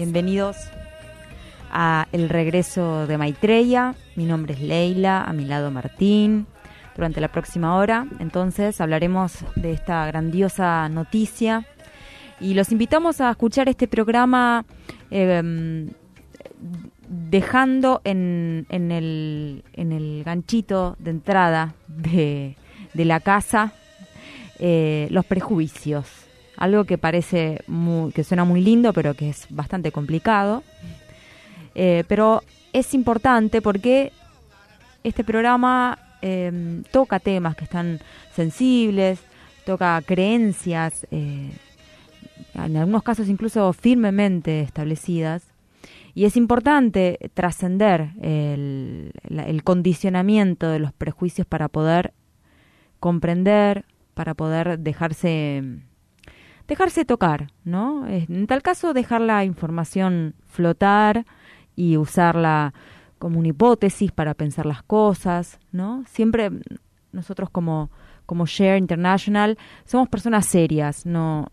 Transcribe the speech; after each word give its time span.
Bienvenidos 0.00 0.56
a 1.70 2.08
el 2.12 2.30
regreso 2.30 3.06
de 3.06 3.18
Maitreya. 3.18 3.94
Mi 4.16 4.24
nombre 4.24 4.54
es 4.54 4.60
Leila, 4.62 5.24
a 5.24 5.34
mi 5.34 5.44
lado 5.44 5.70
Martín. 5.70 6.46
Durante 6.96 7.20
la 7.20 7.28
próxima 7.28 7.76
hora, 7.76 8.06
entonces, 8.18 8.80
hablaremos 8.80 9.44
de 9.56 9.72
esta 9.72 10.06
grandiosa 10.06 10.88
noticia 10.88 11.66
y 12.40 12.54
los 12.54 12.72
invitamos 12.72 13.20
a 13.20 13.30
escuchar 13.30 13.68
este 13.68 13.88
programa 13.88 14.64
em, 15.10 15.90
dejando 17.06 18.00
en, 18.04 18.64
en, 18.70 18.92
el, 18.92 19.64
en 19.74 19.92
el 19.92 20.24
ganchito 20.24 20.96
de 20.98 21.10
entrada 21.10 21.74
de, 21.88 22.56
de 22.94 23.04
la 23.04 23.20
casa 23.20 23.74
eh, 24.58 25.08
los 25.10 25.26
prejuicios 25.26 26.19
algo 26.60 26.84
que 26.84 26.98
parece 26.98 27.62
muy, 27.66 28.12
que 28.12 28.22
suena 28.22 28.44
muy 28.44 28.60
lindo, 28.60 28.92
pero 28.92 29.14
que 29.14 29.30
es 29.30 29.46
bastante 29.48 29.90
complicado. 29.90 30.62
Eh, 31.74 32.04
pero 32.06 32.42
es 32.72 32.92
importante 32.92 33.62
porque 33.62 34.12
este 35.02 35.24
programa 35.24 35.98
em, 36.20 36.84
toca 36.92 37.18
temas 37.18 37.56
que 37.56 37.64
están 37.64 38.00
sensibles, 38.36 39.20
toca 39.64 40.02
creencias, 40.04 41.06
eh, 41.10 41.50
en 42.54 42.76
algunos 42.76 43.02
casos 43.02 43.28
incluso 43.28 43.72
firmemente 43.72 44.60
establecidas. 44.60 45.42
Y 46.14 46.26
es 46.26 46.36
importante 46.36 47.30
trascender 47.32 48.10
el, 48.20 49.12
el 49.30 49.64
condicionamiento 49.64 50.68
de 50.68 50.78
los 50.78 50.92
prejuicios 50.92 51.46
para 51.46 51.68
poder 51.68 52.12
comprender, 52.98 53.86
para 54.12 54.34
poder 54.34 54.78
dejarse 54.80 55.80
dejarse 56.70 57.04
tocar, 57.04 57.48
¿no? 57.64 58.06
En 58.06 58.46
tal 58.46 58.62
caso, 58.62 58.94
dejar 58.94 59.20
la 59.20 59.44
información 59.44 60.36
flotar 60.46 61.26
y 61.74 61.96
usarla 61.96 62.72
como 63.18 63.40
una 63.40 63.48
hipótesis 63.48 64.12
para 64.12 64.34
pensar 64.34 64.66
las 64.66 64.84
cosas, 64.84 65.58
¿no? 65.72 66.04
Siempre 66.06 66.50
nosotros 67.10 67.50
como, 67.50 67.90
como 68.24 68.46
Share 68.46 68.78
International 68.78 69.58
somos 69.84 70.08
personas 70.08 70.46
serias, 70.46 71.06
no 71.06 71.50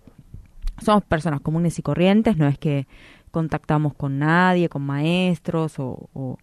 somos 0.84 1.04
personas 1.04 1.42
comunes 1.42 1.80
y 1.80 1.82
corrientes, 1.82 2.38
no 2.38 2.48
es 2.48 2.60
que 2.60 2.88
contactamos 3.32 3.96
con 3.96 4.20
nadie, 4.20 4.70
con 4.70 4.84
maestros 4.84 5.80
o, 5.80 6.38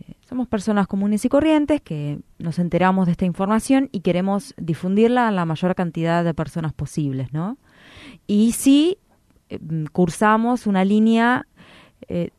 eh, 0.00 0.14
somos 0.26 0.48
personas 0.48 0.86
comunes 0.86 1.22
y 1.26 1.28
corrientes 1.28 1.82
que 1.82 2.18
nos 2.38 2.58
enteramos 2.58 3.04
de 3.04 3.12
esta 3.12 3.26
información 3.26 3.90
y 3.92 4.00
queremos 4.00 4.54
difundirla 4.56 5.28
a 5.28 5.32
la 5.32 5.44
mayor 5.44 5.74
cantidad 5.74 6.24
de 6.24 6.32
personas 6.32 6.72
posibles, 6.72 7.30
¿no? 7.34 7.58
Y 8.26 8.52
sí 8.52 8.98
eh, 9.48 9.58
cursamos 9.92 10.66
una 10.66 10.84
línea 10.84 11.46
eh, 12.08 12.30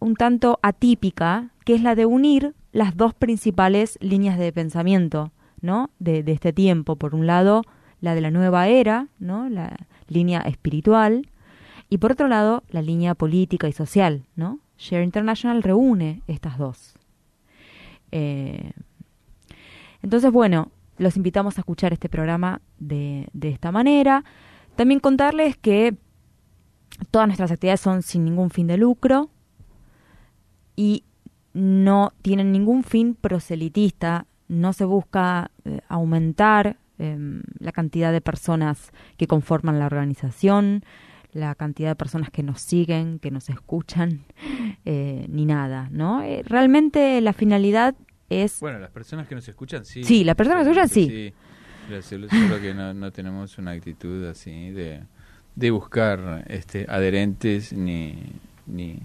un 0.00 0.16
tanto 0.16 0.58
atípica, 0.62 1.50
que 1.64 1.74
es 1.74 1.82
la 1.82 1.94
de 1.94 2.06
unir 2.06 2.54
las 2.72 2.96
dos 2.96 3.14
principales 3.14 3.98
líneas 4.00 4.38
de 4.38 4.52
pensamiento 4.52 5.30
¿no? 5.60 5.90
de, 5.98 6.24
este 6.26 6.52
tiempo. 6.52 6.96
Por 6.96 7.14
un 7.14 7.26
lado, 7.26 7.62
la 8.00 8.14
de 8.14 8.22
la 8.22 8.30
nueva 8.30 8.66
era, 8.68 9.08
¿no? 9.18 9.48
la 9.48 9.76
línea 10.08 10.40
espiritual, 10.40 11.28
y 11.88 11.98
por 11.98 12.12
otro 12.12 12.28
lado, 12.28 12.62
la 12.70 12.82
línea 12.82 13.14
política 13.14 13.68
y 13.68 13.72
social. 13.72 14.24
¿no? 14.36 14.58
Share 14.78 15.04
International 15.04 15.62
reúne 15.62 16.22
estas 16.26 16.56
dos. 16.56 16.94
Eh, 18.10 18.72
entonces, 20.02 20.32
bueno, 20.32 20.70
los 20.96 21.16
invitamos 21.16 21.58
a 21.58 21.60
escuchar 21.60 21.92
este 21.92 22.08
programa 22.08 22.60
de, 22.78 23.28
de 23.32 23.50
esta 23.50 23.70
manera. 23.70 24.24
También 24.80 25.00
contarles 25.00 25.58
que 25.58 25.94
todas 27.10 27.28
nuestras 27.28 27.50
actividades 27.50 27.82
son 27.82 28.00
sin 28.00 28.24
ningún 28.24 28.48
fin 28.48 28.66
de 28.66 28.78
lucro 28.78 29.28
y 30.74 31.04
no 31.52 32.14
tienen 32.22 32.50
ningún 32.50 32.82
fin 32.82 33.14
proselitista, 33.14 34.26
no 34.48 34.72
se 34.72 34.86
busca 34.86 35.50
eh, 35.66 35.82
aumentar 35.86 36.78
em, 36.96 37.42
la 37.58 37.72
cantidad 37.72 38.10
de 38.10 38.22
personas 38.22 38.90
que 39.18 39.26
conforman 39.26 39.78
la 39.78 39.84
organización, 39.84 40.82
la 41.32 41.54
cantidad 41.56 41.90
de 41.90 41.96
personas 41.96 42.30
que 42.30 42.42
nos 42.42 42.62
siguen, 42.62 43.18
que 43.18 43.30
nos 43.30 43.50
escuchan, 43.50 44.24
eh, 44.86 45.26
ni 45.28 45.44
nada, 45.44 45.90
¿no? 45.92 46.22
Eh, 46.22 46.42
realmente 46.42 47.20
la 47.20 47.34
finalidad 47.34 47.96
es... 48.30 48.60
Bueno, 48.60 48.78
las 48.78 48.90
personas 48.90 49.28
que 49.28 49.34
nos 49.34 49.46
escuchan, 49.46 49.84
sí. 49.84 50.04
Sí, 50.04 50.24
las 50.24 50.36
personas 50.36 50.64
que 50.64 50.70
nos 50.70 50.78
escuchan, 50.78 50.88
sí. 50.88 51.34
Solo, 52.02 52.28
que 52.60 52.72
no, 52.72 53.10
tenemos 53.10 53.58
una 53.58 53.72
actitud 53.72 54.24
así 54.26 54.70
de, 54.70 55.00
de 55.56 55.70
buscar 55.70 56.44
este, 56.48 56.86
adherentes 56.88 57.72
ni, 57.72 58.14
ni, 58.66 59.00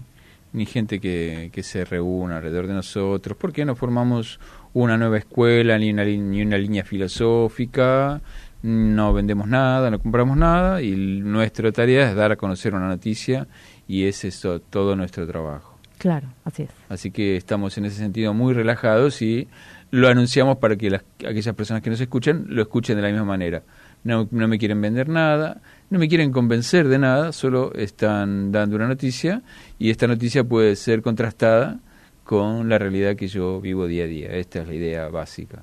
ni 0.52 0.66
gente 0.66 1.00
que, 1.00 1.50
que, 1.52 1.62
se 1.64 1.84
reúna 1.84 2.36
alrededor 2.36 2.68
de 2.68 2.74
nosotros, 2.74 3.36
porque 3.40 3.64
no 3.64 3.74
formamos 3.74 4.38
una 4.72 4.96
nueva 4.96 5.18
escuela 5.18 5.76
ni 5.78 5.90
una, 5.90 6.04
ni 6.04 6.42
una 6.42 6.58
línea 6.58 6.84
filosófica, 6.84 8.20
no 8.62 9.12
vendemos 9.12 9.48
nada, 9.48 9.90
no 9.90 9.98
compramos 9.98 10.36
nada 10.36 10.80
y 10.80 10.94
nuestra 10.96 11.72
tarea 11.72 12.08
es 12.08 12.14
dar 12.14 12.32
a 12.32 12.36
conocer 12.36 12.74
una 12.74 12.88
noticia 12.88 13.48
y 13.88 14.04
es 14.04 14.24
eso 14.24 14.60
todo 14.60 14.94
nuestro 14.94 15.26
trabajo. 15.26 15.76
Claro, 15.98 16.28
así 16.44 16.64
es. 16.64 16.70
Así 16.88 17.10
que 17.10 17.36
estamos 17.36 17.78
en 17.78 17.86
ese 17.86 17.96
sentido 17.96 18.34
muy 18.34 18.54
relajados 18.54 19.22
y 19.22 19.48
lo 19.90 20.08
anunciamos 20.08 20.58
para 20.58 20.76
que 20.76 20.90
las, 20.90 21.04
aquellas 21.20 21.54
personas 21.54 21.82
que 21.82 21.90
nos 21.90 22.00
escuchan 22.00 22.46
lo 22.48 22.62
escuchen 22.62 22.96
de 22.96 23.02
la 23.02 23.08
misma 23.08 23.24
manera. 23.24 23.62
No, 24.04 24.28
no 24.30 24.48
me 24.48 24.58
quieren 24.58 24.80
vender 24.80 25.08
nada, 25.08 25.60
no 25.90 25.98
me 25.98 26.08
quieren 26.08 26.32
convencer 26.32 26.88
de 26.88 26.98
nada, 26.98 27.32
solo 27.32 27.72
están 27.74 28.52
dando 28.52 28.76
una 28.76 28.86
noticia 28.86 29.42
y 29.78 29.90
esta 29.90 30.06
noticia 30.06 30.44
puede 30.44 30.76
ser 30.76 31.02
contrastada 31.02 31.80
con 32.24 32.68
la 32.68 32.78
realidad 32.78 33.16
que 33.16 33.28
yo 33.28 33.60
vivo 33.60 33.86
día 33.86 34.04
a 34.04 34.06
día. 34.08 34.28
Esta 34.28 34.60
es 34.62 34.68
la 34.68 34.74
idea 34.74 35.08
básica. 35.08 35.62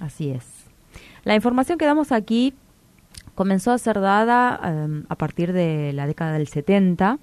Así 0.00 0.30
es. 0.30 0.44
La 1.24 1.34
información 1.34 1.78
que 1.78 1.84
damos 1.84 2.10
aquí 2.10 2.54
comenzó 3.34 3.70
a 3.70 3.78
ser 3.78 4.00
dada 4.00 4.60
em, 4.64 5.04
a 5.08 5.16
partir 5.16 5.52
de 5.52 5.92
la 5.92 6.06
década 6.06 6.32
del 6.32 6.48
70 6.48 7.18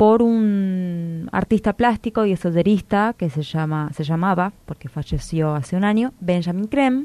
por 0.00 0.22
un 0.22 1.28
artista 1.30 1.74
plástico 1.74 2.24
y 2.24 2.32
esoterista 2.32 3.14
que 3.18 3.28
se 3.28 3.42
llama 3.42 3.90
se 3.92 4.02
llamaba 4.02 4.50
porque 4.64 4.88
falleció 4.88 5.54
hace 5.54 5.76
un 5.76 5.84
año 5.84 6.14
Benjamin 6.20 6.68
Creme 6.68 7.04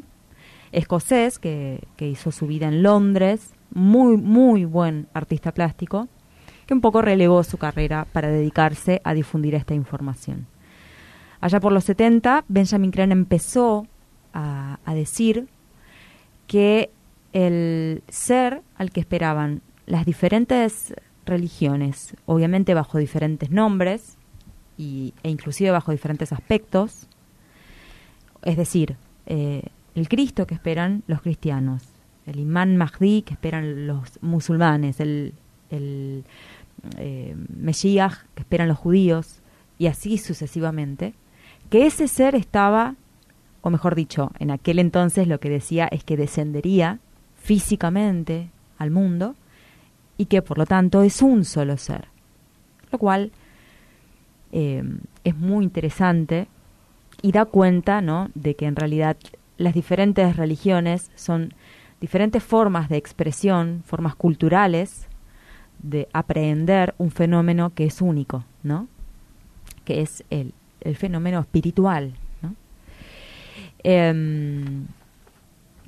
escocés 0.72 1.38
que, 1.38 1.86
hizo 2.00 2.32
su 2.32 2.48
vida 2.48 2.70
en 2.70 2.84
Londres 2.84 3.52
muy 3.74 4.16
muy 4.16 4.64
buen 4.64 5.10
artista 5.14 5.54
plástico 5.54 6.08
que 6.68 6.74
un 6.74 6.80
poco 6.80 7.02
relegó 7.02 7.44
su 7.44 7.58
carrera 7.58 8.08
para 8.14 8.30
dedicarse 8.30 9.02
a 9.04 9.14
difundir 9.14 9.56
esta 9.56 9.74
información. 9.74 10.48
Allá 11.42 11.60
por 11.60 11.74
los 11.74 11.84
70 11.84 12.46
Benjamin 12.48 12.92
Creme 12.92 13.12
empezó 13.12 13.88
a, 14.32 14.80
a 14.86 14.96
decir 14.96 15.50
que 16.48 16.92
el 17.34 18.04
ser 18.08 18.62
al 18.78 18.92
que 18.92 19.02
esperaban 19.02 19.64
las 19.86 20.06
diferentes 20.06 20.94
religiones, 21.26 22.16
obviamente 22.26 22.74
bajo 22.74 22.98
diferentes 22.98 23.52
nombres 23.52 24.18
y, 24.78 25.14
e 25.24 25.30
inclusive 25.30 25.72
bajo 25.72 25.92
diferentes 25.92 26.32
aspectos. 26.32 27.08
Es 28.44 28.58
decir, 28.58 28.96
eh, 29.26 29.64
el 29.96 30.08
Cristo 30.08 30.46
que 30.46 30.54
esperan 30.54 31.04
los 31.08 31.22
cristianos, 31.22 31.84
el 32.26 32.40
imán 32.40 32.78
Mahdi 32.78 33.22
que 33.22 33.34
esperan 33.34 33.88
los 33.88 34.22
musulmanes, 34.22 35.00
el, 35.00 35.34
el 35.70 36.24
eh, 36.98 37.36
que 38.36 38.42
esperan 38.42 38.68
los 38.68 38.78
judíos, 38.78 39.42
y 39.78 39.88
así 39.88 40.18
sucesivamente, 40.18 41.14
que 41.70 41.86
ese 41.86 42.08
ser 42.08 42.36
estaba, 42.36 42.96
o 43.62 43.70
mejor 43.70 43.96
dicho, 43.96 44.32
en 44.40 44.52
aquel 44.52 44.80
entonces 44.80 45.28
lo 45.28 45.40
que 45.40 45.50
decía 45.50 45.88
es 45.88 46.04
que 46.04 46.18
descendería 46.18 47.00
físicamente 47.36 48.50
al 48.78 48.92
mundo 48.92 49.36
y 50.18 50.26
que 50.26 50.42
por 50.42 50.58
lo 50.58 50.66
tanto 50.66 51.04
es 51.04 51.22
un 51.22 51.46
solo 51.46 51.78
ser. 51.78 52.08
Lo 52.92 52.98
cual 52.98 53.32
eh, 54.52 54.84
es 55.24 55.36
muy 55.36 55.66
interesante 55.66 56.48
y 57.22 57.32
da 57.32 57.46
cuenta 57.46 58.02
¿no? 58.02 58.30
de 58.36 58.56
que 58.56 58.66
en 58.66 58.76
realidad 58.76 59.18
las 59.58 59.74
diferentes 59.74 60.36
religiones 60.36 61.12
son 61.16 61.54
diferentes 62.00 62.44
formas 62.44 62.90
de 62.90 62.98
expresión, 62.98 63.84
formas 63.86 64.16
culturales 64.16 65.08
de 65.80 66.08
aprehender 66.14 66.94
un 66.98 67.12
fenómeno 67.12 67.74
que 67.74 67.86
es 67.86 68.02
único, 68.02 68.46
¿no? 68.64 68.88
que 69.84 70.02
es 70.02 70.24
el, 70.30 70.54
el 70.82 70.96
fenómeno 70.96 71.40
espiritual. 71.40 72.14
¿no? 72.42 72.56
Em, 73.84 74.86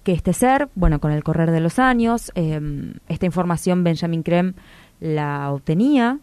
que 0.07 0.13
este 0.13 0.31
ser, 0.31 0.69
bueno, 0.73 1.01
con 1.01 1.11
el 1.11 1.21
correr 1.21 1.51
de 1.51 1.59
los 1.59 1.79
años, 1.79 2.31
em, 2.33 2.93
esta 3.09 3.25
información 3.25 3.83
Benjamin 3.83 4.23
Krem 4.23 4.53
la 5.01 5.51
obtenía 5.51 6.19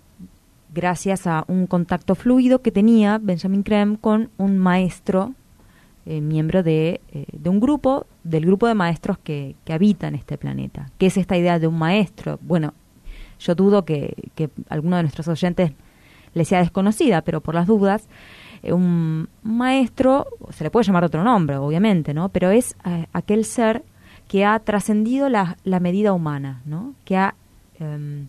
gracias 0.72 1.26
a 1.26 1.44
un 1.48 1.66
contacto 1.66 2.14
fluido 2.14 2.62
que 2.62 2.70
tenía 2.70 3.18
Benjamin 3.18 3.62
Krem 3.62 3.96
con 3.96 4.30
un 4.38 4.56
maestro, 4.56 5.34
eh, 6.06 6.22
miembro 6.22 6.62
de, 6.62 7.02
eh, 7.12 7.26
de, 7.30 7.50
un 7.50 7.60
grupo, 7.60 8.06
del 8.22 8.46
grupo 8.46 8.66
de 8.66 8.74
maestros 8.74 9.18
que, 9.18 9.54
que 9.66 9.74
habitan 9.74 10.14
este 10.14 10.38
planeta. 10.38 10.86
¿Qué 10.96 11.04
es 11.04 11.18
esta 11.18 11.36
idea 11.36 11.58
de 11.58 11.66
un 11.66 11.76
maestro? 11.76 12.38
Bueno, 12.40 12.72
yo 13.38 13.54
dudo 13.54 13.84
que, 13.84 14.14
que 14.34 14.48
alguno 14.70 14.96
de 14.96 15.02
nuestros 15.02 15.28
oyentes 15.28 15.72
le 16.32 16.46
sea 16.46 16.60
desconocida, 16.60 17.20
pero 17.20 17.42
por 17.42 17.54
las 17.54 17.66
dudas, 17.66 18.08
un 18.72 19.28
maestro, 19.42 20.26
se 20.50 20.64
le 20.64 20.70
puede 20.70 20.86
llamar 20.86 21.04
otro 21.04 21.22
nombre, 21.24 21.56
obviamente, 21.56 22.14
¿no? 22.14 22.28
Pero 22.30 22.50
es 22.50 22.76
aquel 23.12 23.44
ser 23.44 23.84
que 24.28 24.44
ha 24.44 24.58
trascendido 24.58 25.28
la, 25.28 25.56
la, 25.64 25.80
medida 25.80 26.12
humana, 26.12 26.62
¿no? 26.64 26.94
Que 27.04 27.16
ha 27.16 27.34
em, 27.78 28.28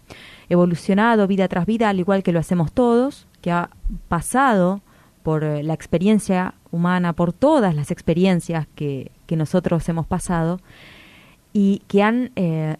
evolucionado 0.50 1.28
vida 1.28 1.48
tras 1.48 1.66
vida, 1.66 1.90
al 1.90 2.00
igual 2.00 2.22
que 2.22 2.32
lo 2.32 2.40
hacemos 2.40 2.72
todos, 2.72 3.28
que 3.42 3.52
ha 3.52 3.70
pasado 4.08 4.82
por 5.24 5.44
eh, 5.44 5.64
la 5.64 5.74
experiencia 5.74 6.54
humana, 6.72 7.14
por 7.14 7.34
todas 7.34 7.74
las 7.74 7.90
experiencias 7.92 8.68
que, 8.76 9.12
que 9.26 9.36
nosotros 9.36 9.88
hemos 9.90 10.06
pasado 10.06 10.60
y 11.54 11.82
que 11.88 12.04
han 12.04 12.32
eh, 12.36 12.76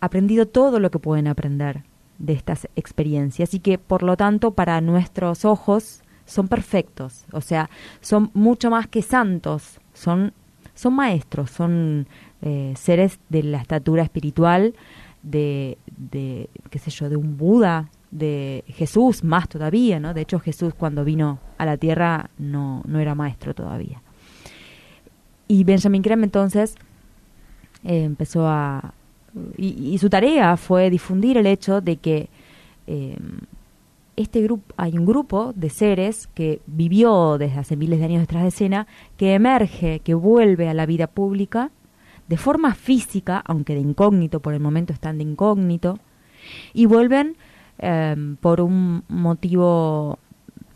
aprendido 0.00 0.46
todo 0.46 0.80
lo 0.80 0.90
que 0.90 0.98
pueden 0.98 1.28
aprender 1.28 1.82
de 2.18 2.32
estas 2.32 2.68
experiencias 2.74 3.54
y 3.54 3.60
que 3.60 3.78
por 3.78 4.02
lo 4.02 4.16
tanto 4.16 4.52
para 4.52 4.80
nuestros 4.80 5.44
ojos 5.44 6.02
son 6.32 6.48
perfectos, 6.48 7.24
o 7.32 7.40
sea, 7.40 7.68
son 8.00 8.30
mucho 8.34 8.70
más 8.70 8.86
que 8.86 9.02
santos, 9.02 9.78
son, 9.92 10.32
son 10.74 10.94
maestros, 10.94 11.50
son 11.50 12.06
eh, 12.40 12.72
seres 12.76 13.20
de 13.28 13.42
la 13.42 13.58
estatura 13.58 14.02
espiritual 14.02 14.74
de, 15.22 15.78
de, 15.96 16.48
qué 16.70 16.78
sé 16.78 16.90
yo, 16.90 17.08
de 17.08 17.16
un 17.16 17.36
Buda, 17.36 17.90
de 18.10 18.64
Jesús, 18.68 19.24
más 19.24 19.48
todavía, 19.48 19.98
¿no? 19.98 20.12
De 20.14 20.20
hecho, 20.20 20.38
Jesús 20.38 20.74
cuando 20.74 21.04
vino 21.04 21.38
a 21.56 21.64
la 21.64 21.76
tierra 21.76 22.30
no, 22.38 22.82
no 22.86 22.98
era 23.00 23.14
maestro 23.14 23.54
todavía. 23.54 24.02
Y 25.48 25.64
Benjamin 25.64 26.02
Graham 26.02 26.24
entonces 26.24 26.76
eh, 27.84 28.04
empezó 28.04 28.46
a... 28.46 28.94
Y, 29.56 29.94
y, 29.94 29.98
su 29.98 30.10
tarea 30.10 30.58
fue 30.58 30.90
difundir 30.90 31.38
el 31.38 31.46
hecho 31.46 31.80
de 31.80 31.96
que 31.96 32.28
eh, 32.86 33.16
este 34.16 34.42
grupo, 34.42 34.74
hay 34.76 34.98
un 34.98 35.06
grupo 35.06 35.52
de 35.54 35.70
seres 35.70 36.28
que 36.34 36.60
vivió 36.66 37.38
desde 37.38 37.58
hace 37.58 37.76
miles 37.76 37.98
de 37.98 38.04
años 38.04 38.20
detrás 38.20 38.42
de 38.42 38.48
escena, 38.48 38.86
que 39.16 39.34
emerge, 39.34 40.00
que 40.00 40.14
vuelve 40.14 40.68
a 40.68 40.74
la 40.74 40.86
vida 40.86 41.06
pública 41.06 41.70
de 42.28 42.36
forma 42.36 42.74
física, 42.74 43.42
aunque 43.44 43.74
de 43.74 43.80
incógnito, 43.80 44.40
por 44.40 44.54
el 44.54 44.60
momento 44.60 44.92
están 44.92 45.18
de 45.18 45.24
incógnito, 45.24 45.98
y 46.72 46.86
vuelven 46.86 47.36
eh, 47.78 48.16
por 48.40 48.60
un 48.60 49.04
motivo 49.08 50.18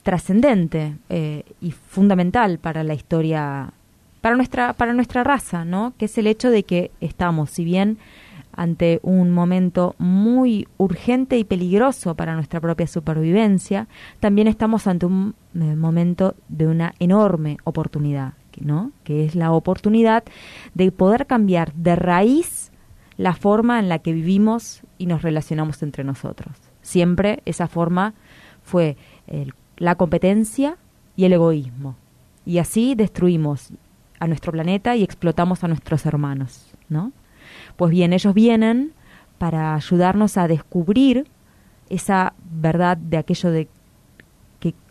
trascendente 0.02 0.96
eh, 1.08 1.44
y 1.60 1.72
fundamental 1.72 2.58
para 2.58 2.84
la 2.84 2.94
historia, 2.94 3.72
para 4.20 4.36
nuestra, 4.36 4.72
para 4.72 4.92
nuestra 4.92 5.24
raza, 5.24 5.64
¿no? 5.64 5.94
que 5.98 6.04
es 6.04 6.16
el 6.18 6.26
hecho 6.26 6.50
de 6.50 6.62
que 6.62 6.90
estamos, 7.00 7.50
si 7.50 7.64
bien 7.64 7.98
ante 8.56 9.00
un 9.02 9.30
momento 9.30 9.94
muy 9.98 10.66
urgente 10.78 11.38
y 11.38 11.44
peligroso 11.44 12.14
para 12.14 12.34
nuestra 12.34 12.60
propia 12.60 12.86
supervivencia, 12.86 13.86
también 14.20 14.48
estamos 14.48 14.86
ante 14.86 15.06
un 15.06 15.34
eh, 15.54 15.76
momento 15.76 16.34
de 16.48 16.66
una 16.66 16.94
enorme 16.98 17.58
oportunidad 17.64 18.34
¿no? 18.60 18.92
que 19.04 19.24
es 19.24 19.34
la 19.34 19.52
oportunidad 19.52 20.24
de 20.74 20.90
poder 20.90 21.26
cambiar 21.26 21.72
de 21.74 21.96
raíz 21.96 22.72
la 23.16 23.34
forma 23.34 23.78
en 23.78 23.88
la 23.88 23.98
que 23.98 24.12
vivimos 24.12 24.82
y 24.98 25.06
nos 25.06 25.22
relacionamos 25.22 25.82
entre 25.82 26.04
nosotros. 26.04 26.56
Siempre 26.82 27.42
esa 27.44 27.66
forma 27.66 28.14
fue 28.62 28.96
la 29.76 29.94
competencia 29.94 30.76
y 31.16 31.24
el 31.24 31.32
egoísmo. 31.32 31.96
Y 32.44 32.58
así 32.58 32.94
destruimos 32.94 33.70
a 34.20 34.26
nuestro 34.26 34.52
planeta 34.52 34.96
y 34.96 35.02
explotamos 35.02 35.64
a 35.64 35.68
nuestros 35.68 36.06
hermanos, 36.06 36.66
¿no? 36.88 37.12
Pues 37.76 37.90
bien, 37.90 38.12
ellos 38.12 38.34
vienen 38.34 38.92
para 39.38 39.74
ayudarnos 39.74 40.36
a 40.38 40.48
descubrir 40.48 41.26
esa 41.88 42.34
verdad 42.50 42.96
de 42.96 43.18
aquello 43.18 43.50
de 43.50 43.68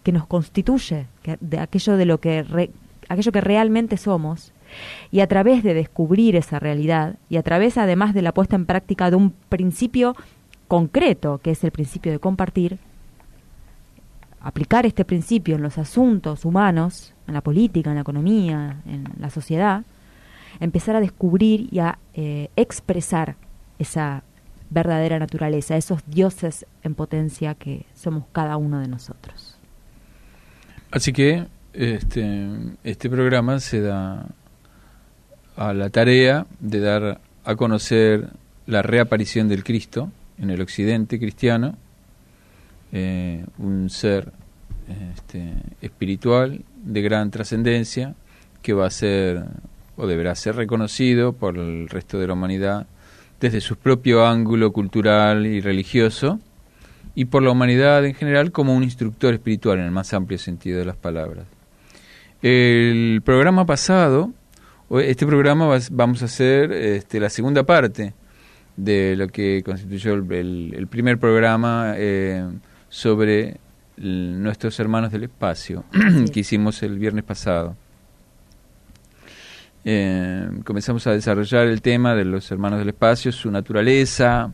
que, 0.04 0.12
nos 0.12 0.28
constituye, 0.28 1.08
de 1.40 1.60
aquello 1.60 1.98
de 1.98 2.06
lo 2.06 2.20
que 2.20 2.44
re, 2.44 2.70
aquello 3.10 3.32
que 3.32 3.42
realmente 3.42 3.98
somos, 3.98 4.54
y 5.12 5.22
a 5.22 5.28
través 5.28 5.64
de 5.64 5.74
descubrir 5.74 6.36
esa 6.36 6.60
realidad, 6.60 7.16
y 7.28 7.38
a 7.38 7.44
través 7.44 7.80
además 7.80 8.14
de 8.14 8.22
la 8.22 8.32
puesta 8.32 8.56
en 8.56 8.68
práctica 8.68 9.10
de 9.10 9.16
un 9.16 9.32
principio 9.50 10.16
concreto, 10.68 11.40
que 11.40 11.52
es 11.52 11.64
el 11.64 11.72
principio 11.72 12.12
de 12.12 12.20
compartir, 12.20 12.78
aplicar 14.42 14.86
este 14.86 15.06
principio 15.06 15.56
en 15.56 15.64
los 15.64 15.80
asuntos 15.80 16.46
humanos, 16.46 17.16
en 17.28 17.34
la 17.34 17.42
política, 17.42 17.90
en 17.90 17.96
la 17.96 18.02
economía, 18.02 18.78
en 18.86 19.06
la 19.20 19.32
sociedad, 19.32 19.84
empezar 20.60 20.96
a 20.96 21.02
descubrir 21.02 21.68
y 21.72 21.80
a 21.80 22.00
eh, 22.14 22.50
expresar 22.56 23.36
esa 23.80 24.24
verdadera 24.70 25.20
naturaleza, 25.20 25.78
esos 25.78 26.02
dioses 26.08 26.66
en 26.84 26.96
potencia 26.96 27.56
que 27.56 27.86
somos 27.94 28.26
cada 28.32 28.58
uno 28.58 28.80
de 28.80 28.88
nosotros. 28.88 29.58
Así 30.92 31.14
que 31.14 31.46
este, 31.74 32.48
este 32.84 33.10
programa 33.10 33.60
se 33.60 33.82
da 33.82 34.28
a 35.56 35.74
la 35.74 35.90
tarea 35.90 36.46
de 36.60 36.80
dar 36.80 37.22
a 37.44 37.56
conocer 37.56 38.30
la 38.66 38.82
reaparición 38.82 39.48
del 39.48 39.64
Cristo 39.64 40.12
en 40.38 40.50
el 40.50 40.62
occidente 40.62 41.20
cristiano, 41.20 41.76
eh, 42.92 43.46
un 43.58 43.90
ser 43.90 44.32
este, 45.14 45.54
espiritual 45.82 46.64
de 46.84 47.02
gran 47.02 47.32
trascendencia 47.32 48.16
que 48.62 48.74
va 48.74 48.88
a 48.88 48.90
ser 48.90 49.46
o 49.98 50.08
deberá 50.08 50.36
ser 50.36 50.56
reconocido 50.56 51.34
por 51.34 51.58
el 51.58 51.88
resto 51.90 52.20
de 52.20 52.28
la 52.28 52.34
humanidad 52.34 52.88
desde 53.40 53.62
su 53.62 53.76
propio 53.76 54.26
ángulo 54.26 54.72
cultural 54.72 55.46
y 55.46 55.62
religioso 55.62 56.40
y 57.14 57.26
por 57.26 57.44
la 57.44 57.52
humanidad 57.52 58.06
en 58.06 58.14
general 58.14 58.52
como 58.52 58.76
un 58.76 58.84
instructor 58.84 59.34
espiritual 59.34 59.80
en 59.80 59.86
el 59.86 59.92
más 59.92 60.14
amplio 60.14 60.38
sentido 60.38 60.80
de 60.80 60.86
las 60.86 60.98
palabras. 60.98 61.46
El 62.42 63.22
programa 63.24 63.66
pasado, 63.66 64.32
este 64.90 65.26
programa 65.26 65.80
vamos 65.92 66.22
a 66.22 66.26
hacer 66.26 66.72
este, 66.72 67.20
la 67.20 67.30
segunda 67.30 67.64
parte 67.64 68.14
de 68.76 69.16
lo 69.16 69.30
que 69.30 69.64
constituyó 69.64 70.14
el, 70.14 70.88
primer 70.90 71.18
programa 71.18 71.94
eh, 71.96 72.46
sobre 72.90 73.58
nuestros 73.98 74.78
hermanos 74.80 75.12
del 75.12 75.24
espacio 75.24 75.86
que 76.34 76.42
hicimos 76.42 76.84
el 76.84 77.00
viernes 77.00 77.24
pasado. 77.24 77.78
Eh, 79.86 80.50
comenzamos 80.64 81.08
a 81.08 81.12
desarrollar 81.12 81.68
el 81.68 81.82
tema 81.82 82.16
de 82.16 82.26
los 82.26 82.52
hermanos 82.52 82.80
del 82.80 82.90
espacio, 82.90 83.32
su 83.32 83.52
naturaleza, 83.52 84.52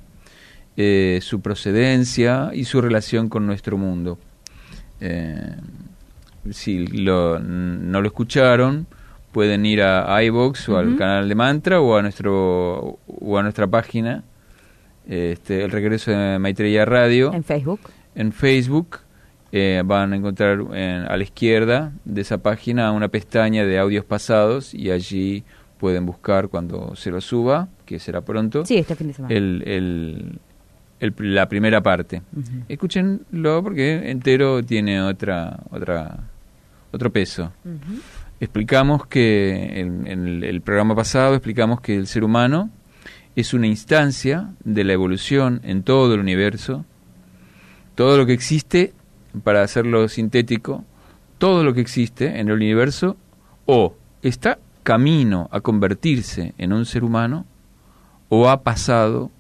eh, 0.78 1.20
su 1.22 1.42
procedencia 1.42 2.52
y 2.54 2.66
su 2.66 2.82
relación 2.82 3.30
con 3.30 3.48
nuestro 3.48 3.78
mundo. 3.78 4.20
Si 6.52 6.86
lo, 6.86 7.40
no 7.40 8.02
lo 8.02 8.08
escucharon, 8.08 8.86
pueden 9.32 9.66
ir 9.66 9.82
a 9.82 10.22
iBox 10.24 10.70
o 10.70 10.78
al 10.78 10.96
canal 10.96 11.28
de 11.28 11.34
Mantra 11.34 11.82
o 11.82 11.98
a 11.98 12.04
nuestro 12.04 13.00
o 13.08 13.38
a 13.38 13.42
nuestra 13.42 13.66
página 13.66 14.24
este, 15.08 15.64
el 15.64 15.72
regreso 15.72 16.12
de 16.12 16.40
Maitreya 16.40 16.86
Radio. 16.86 17.34
En 17.34 17.44
Facebook. 17.44 17.80
En 18.16 18.32
Facebook 18.32 19.00
eh, 19.52 19.82
van 19.86 20.14
a 20.14 20.16
encontrar 20.16 20.60
a 20.62 21.18
la 21.18 21.24
izquierda 21.24 21.92
de 22.06 22.22
esa 22.22 22.38
página 22.38 22.92
una 22.92 23.10
pestaña 23.10 23.66
de 23.66 23.78
audios 23.78 24.06
pasados 24.06 24.74
y 24.74 24.92
allí 24.92 25.44
pueden 25.78 26.06
buscar 26.06 26.48
cuando 26.48 26.96
se 26.96 27.10
lo 27.10 27.20
suba, 27.22 27.68
que 27.86 28.00
será 28.00 28.22
pronto. 28.22 28.66
Sí, 28.66 28.78
este 28.78 28.96
fin 28.96 29.08
de 29.08 29.14
semana. 29.14 29.34
El, 29.34 30.40
la 31.18 31.50
primera 31.50 31.82
parte. 31.82 32.22
Escúchenlo 32.70 33.64
porque 33.64 34.12
entero 34.12 34.64
tiene 34.64 35.02
otra, 35.02 35.60
otra, 35.72 36.20
otro 36.92 37.12
peso. 37.12 37.52
Explicamos 38.40 39.08
que 39.08 39.80
en, 39.80 40.06
en 40.06 40.44
el 40.44 40.62
programa 40.62 40.96
pasado 40.96 41.34
explicamos 41.34 41.82
que 41.82 41.96
el 41.96 42.06
ser 42.06 42.24
humano 42.24 42.70
es 43.36 43.54
una 43.54 43.68
instancia 43.68 44.52
de 44.64 44.84
la 44.84 44.94
evolución 44.94 45.62
en 45.64 45.82
todo 45.84 46.14
el 46.14 46.20
universo. 46.20 46.86
Todo 47.96 48.18
lo 48.18 48.26
que 48.28 48.34
existe, 48.34 48.94
para 49.44 49.64
hacerlo 49.64 50.08
sintético, 50.08 50.84
todo 51.38 51.64
lo 51.64 51.74
que 51.74 51.82
existe 51.82 52.40
en 52.40 52.50
el 52.50 52.56
universo 52.56 53.18
o 53.66 53.96
está 54.22 54.60
camino 54.84 55.50
a 55.52 55.62
convertirse 55.62 56.54
en 56.58 56.74
un 56.74 56.86
ser 56.86 57.04
humano 57.04 57.46
o 58.30 58.50
ha 58.50 58.64
pasado 58.64 59.32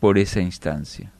por 0.00 0.18
esa 0.18 0.40
instancia. 0.40 1.12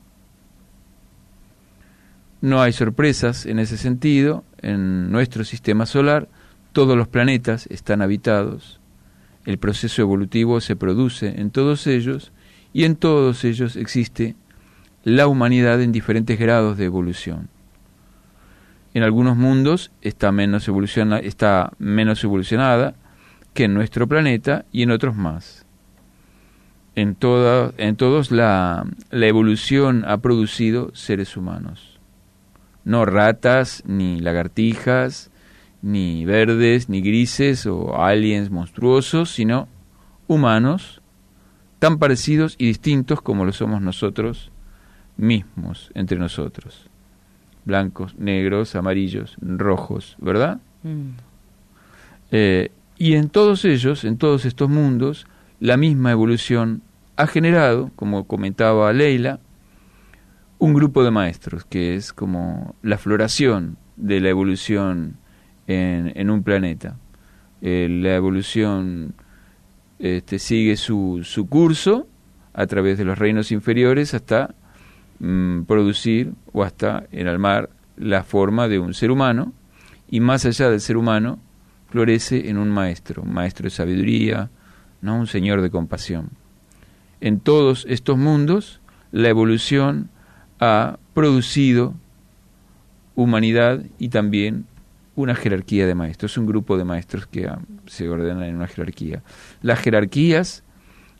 No 2.40 2.60
hay 2.60 2.72
sorpresas 2.72 3.46
en 3.46 3.60
ese 3.60 3.76
sentido. 3.76 4.44
En 4.58 5.12
nuestro 5.12 5.44
sistema 5.44 5.86
solar 5.86 6.28
todos 6.72 6.96
los 6.96 7.06
planetas 7.06 7.66
están 7.68 8.02
habitados. 8.02 8.80
El 9.44 9.58
proceso 9.58 10.02
evolutivo 10.02 10.60
se 10.60 10.74
produce 10.74 11.40
en 11.40 11.50
todos 11.50 11.86
ellos 11.86 12.32
y 12.72 12.84
en 12.84 12.96
todos 12.96 13.44
ellos 13.44 13.76
existe 13.76 14.34
la 15.04 15.26
humanidad 15.26 15.82
en 15.82 15.92
diferentes 15.92 16.38
grados 16.38 16.76
de 16.78 16.84
evolución. 16.84 17.48
En 18.94 19.02
algunos 19.02 19.36
mundos 19.36 19.90
está 20.02 20.32
menos, 20.32 20.68
evoluciona, 20.68 21.18
está 21.18 21.72
menos 21.78 22.22
evolucionada 22.24 22.94
que 23.54 23.64
en 23.64 23.74
nuestro 23.74 24.06
planeta 24.06 24.66
y 24.70 24.82
en 24.82 24.90
otros 24.90 25.16
más. 25.16 25.64
En, 26.94 27.14
toda, 27.14 27.72
en 27.78 27.96
todos 27.96 28.30
la, 28.30 28.84
la 29.10 29.26
evolución 29.26 30.04
ha 30.06 30.18
producido 30.18 30.90
seres 30.94 31.36
humanos. 31.38 31.98
No 32.84 33.06
ratas, 33.06 33.82
ni 33.86 34.20
lagartijas, 34.20 35.30
ni 35.80 36.26
verdes, 36.26 36.90
ni 36.90 37.00
grises 37.00 37.64
o 37.64 37.96
aliens 38.02 38.50
monstruosos, 38.50 39.30
sino 39.30 39.68
humanos 40.26 41.00
tan 41.78 41.98
parecidos 41.98 42.56
y 42.58 42.66
distintos 42.66 43.22
como 43.22 43.44
lo 43.44 43.52
somos 43.52 43.80
nosotros 43.80 44.52
mismos 45.16 45.90
entre 45.94 46.18
nosotros 46.18 46.90
blancos, 47.64 48.16
negros, 48.18 48.74
amarillos, 48.74 49.36
rojos, 49.40 50.16
¿verdad? 50.20 50.60
Mm. 50.82 51.10
Eh, 52.30 52.70
y 52.98 53.14
en 53.14 53.28
todos 53.28 53.64
ellos, 53.64 54.04
en 54.04 54.16
todos 54.16 54.44
estos 54.44 54.68
mundos, 54.68 55.26
la 55.60 55.76
misma 55.76 56.12
evolución 56.12 56.82
ha 57.16 57.26
generado, 57.26 57.90
como 57.96 58.26
comentaba 58.26 58.92
Leila, 58.92 59.40
un 60.58 60.74
grupo 60.74 61.02
de 61.04 61.10
maestros, 61.10 61.64
que 61.64 61.96
es 61.96 62.12
como 62.12 62.76
la 62.82 62.98
floración 62.98 63.76
de 63.96 64.20
la 64.20 64.28
evolución 64.28 65.16
en, 65.66 66.30
un 66.30 66.42
planeta. 66.42 66.96
Eh, 67.60 67.88
la 67.90 68.14
evolución 68.14 69.14
este, 69.98 70.38
sigue 70.38 70.76
su, 70.76 71.20
su 71.24 71.48
curso 71.48 72.06
a 72.54 72.66
través 72.66 72.98
de 72.98 73.04
los 73.04 73.18
reinos 73.18 73.52
inferiores 73.52 74.14
hasta 74.14 74.54
Mm, 75.24 75.66
producir 75.66 76.34
o 76.52 76.64
hasta 76.64 77.04
en 77.12 77.28
el 77.28 77.38
mar 77.38 77.70
la 77.96 78.24
forma 78.24 78.66
de 78.66 78.80
un 78.80 78.92
ser 78.92 79.12
humano 79.12 79.52
y 80.10 80.18
más 80.18 80.44
allá 80.46 80.68
del 80.68 80.80
ser 80.80 80.96
humano 80.96 81.38
florece 81.90 82.50
en 82.50 82.58
un 82.58 82.70
maestro, 82.70 83.22
un 83.22 83.32
maestro 83.32 83.66
de 83.66 83.70
sabiduría, 83.70 84.50
no 85.00 85.16
un 85.16 85.28
señor 85.28 85.62
de 85.62 85.70
compasión. 85.70 86.30
En 87.20 87.38
todos 87.38 87.86
estos 87.88 88.18
mundos 88.18 88.80
la 89.12 89.28
evolución 89.28 90.10
ha 90.58 90.98
producido 91.14 91.94
humanidad 93.14 93.84
y 94.00 94.08
también 94.08 94.66
una 95.14 95.36
jerarquía 95.36 95.86
de 95.86 95.94
maestros, 95.94 96.36
un 96.36 96.46
grupo 96.46 96.76
de 96.76 96.84
maestros 96.84 97.28
que 97.28 97.46
ah, 97.46 97.60
se 97.86 98.08
ordenan 98.08 98.42
en 98.42 98.56
una 98.56 98.66
jerarquía. 98.66 99.22
Las 99.60 99.78
jerarquías 99.78 100.64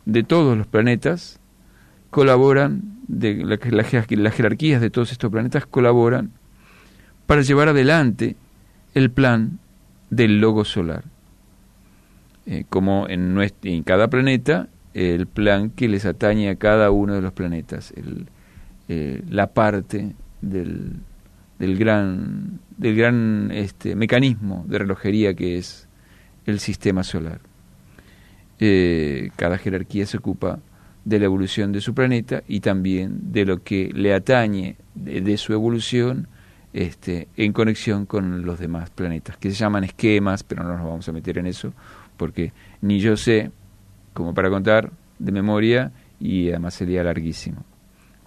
de 0.07 0.25
todos 0.25 0.59
los 0.59 0.67
planetas 0.67 1.39
colaboran, 2.11 2.92
de 3.09 3.45
las 3.71 4.35
jerarquías 4.35 4.81
de 4.81 4.91
todos 4.91 5.13
estos 5.13 5.31
planetas 5.31 5.67
colaboran 5.67 6.31
para 7.27 7.43
llevar 7.43 7.69
adelante 7.69 8.37
el 8.95 9.11
plan 9.11 9.59
del 10.11 10.41
logo 10.41 10.65
solar. 10.65 11.05
Eh, 12.45 12.65
como 12.69 13.09
en, 13.09 13.39
en 13.63 13.83
cada 13.85 14.09
planeta, 14.09 14.69
el 14.95 15.27
plan 15.27 15.71
que 15.71 15.89
les 15.89 16.05
atañe 16.05 16.51
a 16.51 16.57
cada 16.57 16.91
uno 16.91 17.15
de 17.15 17.23
los 17.23 17.33
planetas, 17.33 17.93
el, 17.97 18.27
eh, 18.89 19.23
la 19.29 19.49
parte 19.49 20.15
del, 20.41 20.97
del 21.59 21.79
gran, 21.79 22.59
del 22.77 22.97
gran 22.97 23.51
este, 23.53 23.95
mecanismo 23.95 24.65
de 24.69 24.79
relojería 24.79 25.35
que 25.35 25.57
es 25.59 25.89
el 26.47 26.59
sistema 26.59 27.05
solar. 27.05 27.41
Eh, 28.59 29.31
cada 29.37 29.59
jerarquía 29.59 30.07
se 30.07 30.19
ocupa 30.19 30.59
de 31.05 31.19
la 31.19 31.25
evolución 31.25 31.73
de 31.73 31.81
su 31.81 31.95
planeta 31.95 32.43
y 32.47 32.61
también 32.61 33.33
de 33.33 33.45
lo 33.45 33.63
que 33.63 33.91
le 33.93 34.15
atañe 34.15 34.77
de, 34.95 35.37
su 35.37 35.53
evolución 35.53 36.29
este, 36.73 37.29
en 37.37 37.53
conexión 37.53 38.07
con 38.07 38.45
los 38.45 38.59
demás 38.59 38.91
planetas, 38.91 39.37
que 39.37 39.51
se 39.51 39.57
llaman 39.57 39.85
esquemas, 39.85 40.45
pero 40.45 40.63
no 40.63 40.77
nos 40.77 40.87
vamos 40.87 41.09
a 41.09 41.13
meter 41.13 41.39
en 41.39 41.47
eso, 41.47 41.73
porque 42.17 42.53
ni 42.81 43.01
yo 43.01 43.17
sé, 43.17 43.51
como 44.15 44.33
para 44.35 44.49
contar 44.49 44.93
de 45.19 45.33
memoria, 45.33 45.93
y 46.21 46.51
además 46.51 46.75
sería 46.75 47.03
larguísimo. 47.03 47.65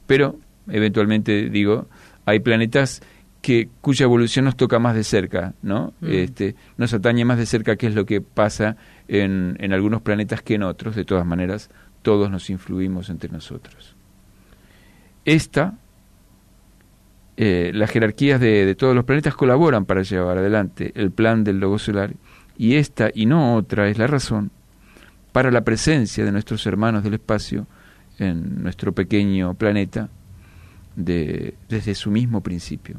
Pero, 0.05 0.38
eventualmente, 0.67 1.50
digo, 1.50 1.88
hay 2.25 2.39
planetas 2.39 3.01
que 3.41 3.70
cuya 3.79 4.05
evolución 4.05 4.46
nos 4.46 4.58
toca 4.58 4.79
más 4.79 4.96
de 4.96 5.03
cerca, 5.03 5.53
¿no? 5.62 5.94
Mm. 6.01 6.08
Este, 6.10 6.55
nos 6.77 6.94
atañe 6.94 7.25
más 7.25 7.38
de 7.38 7.46
cerca 7.46 7.75
qué 7.75 7.88
es 7.88 7.96
lo 7.96 8.05
que 8.05 8.20
pasa 8.20 8.75
en, 9.08 9.55
en 9.60 9.72
algunos 9.72 10.01
planetas 10.01 10.41
que 10.41 10.55
en 10.55 10.63
otros, 10.63 10.96
de 10.96 11.05
todas 11.05 11.25
maneras, 11.25 11.70
todos 12.06 12.30
nos 12.30 12.52
influimos 12.52 13.10
entre 13.10 13.32
nosotros. 13.32 13.96
Esta, 15.26 15.74
eh, 17.36 17.72
las 17.74 17.90
jerarquías 17.90 18.40
de, 18.40 18.76
todos 18.76 18.94
los 18.94 19.06
planetas 19.06 19.34
colaboran 19.34 19.86
para 19.86 20.04
llevar 20.04 20.38
adelante 20.38 20.92
el 20.94 21.10
plan 21.10 21.44
del 21.44 21.60
logo 21.60 21.80
solar 21.80 22.14
y 22.60 22.76
esta 22.76 23.10
y 23.12 23.26
no 23.26 23.56
otra 23.56 23.90
es 23.90 23.98
la 23.98 24.06
razón 24.06 24.52
para 25.32 25.50
la 25.50 25.64
presencia 25.64 26.24
de 26.24 26.32
nuestros 26.32 26.68
hermanos 26.68 27.04
del 27.04 27.16
espacio 27.16 27.66
en 28.20 28.62
nuestro 28.62 28.94
pequeño 28.94 29.56
planeta 29.56 30.10
desde 30.96 31.96
su 31.96 32.12
mismo 32.12 32.42
principio. 32.42 32.98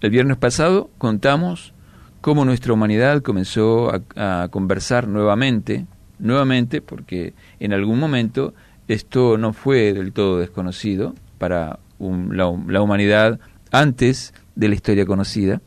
El 0.00 0.10
viernes 0.10 0.36
pasado 0.36 0.90
contamos 0.98 1.74
cómo 2.20 2.44
nuestra 2.44 2.72
humanidad 2.72 3.22
comenzó 3.22 3.92
a 4.16 4.48
conversar 4.50 5.06
nuevamente 5.06 5.86
nuevamente 6.18 6.80
porque 6.80 7.34
en 7.60 7.72
algún 7.72 7.98
momento 7.98 8.54
esto 8.88 9.36
no 9.38 9.52
fue 9.52 9.92
del 9.92 10.12
todo 10.12 10.38
desconocido 10.38 11.14
para 11.38 11.78
la, 11.98 12.48
humanidad 12.80 13.40
antes 13.72 14.34
de 14.54 14.68
la 14.68 14.74
historia 14.74 15.06
conocida, 15.06 15.60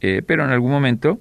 eh, 0.00 0.22
pero 0.26 0.44
en 0.44 0.50
algún 0.50 0.70
momento, 0.70 1.20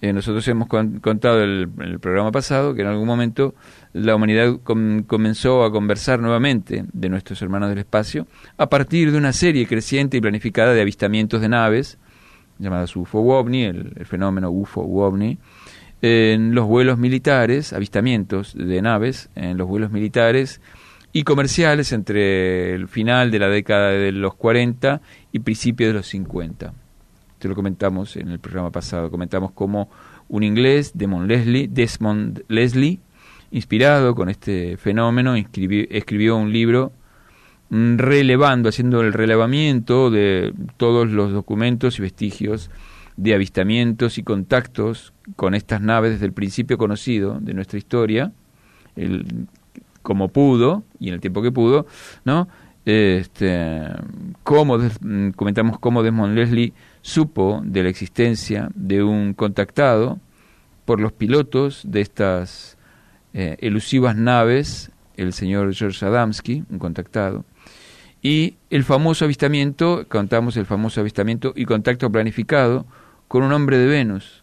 eh, 0.00 0.12
nosotros 0.12 0.46
hemos 0.48 0.68
contado 0.68 1.42
en 1.42 1.72
el, 1.78 1.98
programa 2.00 2.32
pasado 2.32 2.74
que 2.74 2.82
en 2.82 2.88
algún 2.88 3.06
momento 3.06 3.54
la 3.92 4.14
humanidad 4.14 4.58
comenzó 4.62 5.64
a 5.64 5.72
conversar 5.72 6.20
nuevamente 6.20 6.84
de 6.92 7.08
nuestros 7.08 7.42
hermanos 7.42 7.68
del 7.68 7.78
espacio 7.78 8.26
a 8.56 8.68
partir 8.68 9.10
de 9.12 9.18
una 9.18 9.32
serie 9.32 9.66
creciente 9.66 10.16
y 10.16 10.20
planificada 10.20 10.72
de 10.72 10.80
avistamientos 10.80 11.40
de 11.40 11.48
naves, 11.48 11.98
llamadas 12.58 12.96
UFO-OVNI, 12.96 13.64
el, 13.64 13.92
el, 13.96 14.06
fenómeno 14.06 14.50
UFO-OVNI, 14.50 15.38
en 16.02 16.54
los 16.54 16.66
vuelos 16.66 16.98
militares, 16.98 17.72
avistamientos 17.72 18.54
de 18.54 18.80
naves 18.82 19.30
en 19.34 19.58
los 19.58 19.66
vuelos 19.66 19.90
militares 19.90 20.60
y 21.12 21.24
comerciales 21.24 21.92
entre 21.92 22.74
el 22.74 22.88
final 22.88 23.30
de 23.30 23.38
la 23.38 23.48
década 23.48 23.90
de 23.90 24.12
los 24.12 24.34
40 24.34 25.00
y 25.32 25.40
principios 25.40 25.88
de 25.88 25.94
los 25.94 26.06
50. 26.06 26.72
Esto 27.32 27.48
lo 27.48 27.54
comentamos 27.54 28.16
en 28.16 28.28
el 28.28 28.40
programa 28.40 28.70
pasado. 28.70 29.10
Comentamos 29.10 29.52
cómo 29.52 29.88
un 30.28 30.42
inglés, 30.42 30.92
Desmond 30.94 31.28
Leslie, 31.28 31.68
Desmond 31.68 32.42
Leslie 32.48 33.00
inspirado 33.50 34.14
con 34.14 34.28
este 34.28 34.76
fenómeno, 34.76 35.34
escribió 35.34 36.36
un 36.36 36.52
libro 36.52 36.92
mm, 37.70 37.96
relevando, 37.96 38.68
haciendo 38.68 39.00
el 39.00 39.12
relevamiento 39.12 40.10
de 40.10 40.52
todos 40.76 41.08
los 41.10 41.32
documentos 41.32 41.98
y 41.98 42.02
vestigios 42.02 42.70
de 43.18 43.34
avistamientos 43.34 44.16
y 44.16 44.22
contactos 44.22 45.12
con 45.34 45.54
estas 45.54 45.80
naves 45.80 46.12
desde 46.12 46.26
el 46.26 46.32
principio 46.32 46.78
conocido 46.78 47.38
de 47.40 47.52
nuestra 47.52 47.76
historia, 47.76 48.30
el, 48.94 49.48
como 50.02 50.28
pudo 50.28 50.84
y 51.00 51.08
en 51.08 51.14
el 51.14 51.20
tiempo 51.20 51.42
que 51.42 51.50
pudo, 51.50 51.86
¿no? 52.24 52.48
Este, 52.84 53.82
cómo, 54.44 54.78
mm, 54.78 55.30
comentamos 55.30 55.80
cómo 55.80 56.04
Desmond 56.04 56.36
Leslie 56.36 56.72
supo 57.02 57.60
de 57.64 57.82
la 57.82 57.88
existencia 57.88 58.70
de 58.76 59.02
un 59.02 59.34
contactado 59.34 60.20
por 60.84 61.00
los 61.00 61.12
pilotos 61.12 61.82
de 61.84 62.00
estas 62.00 62.78
eh, 63.34 63.56
elusivas 63.60 64.16
naves, 64.16 64.92
el 65.16 65.32
señor 65.32 65.74
George 65.74 66.06
Adamski, 66.06 66.62
un 66.70 66.78
contactado, 66.78 67.44
y 68.22 68.54
el 68.70 68.84
famoso 68.84 69.24
avistamiento, 69.24 70.06
contamos 70.08 70.56
el 70.56 70.66
famoso 70.66 71.00
avistamiento 71.00 71.52
y 71.56 71.64
contacto 71.64 72.10
planificado 72.10 72.86
con 73.28 73.42
un 73.42 73.52
hombre 73.52 73.78
de 73.78 73.86
Venus, 73.86 74.42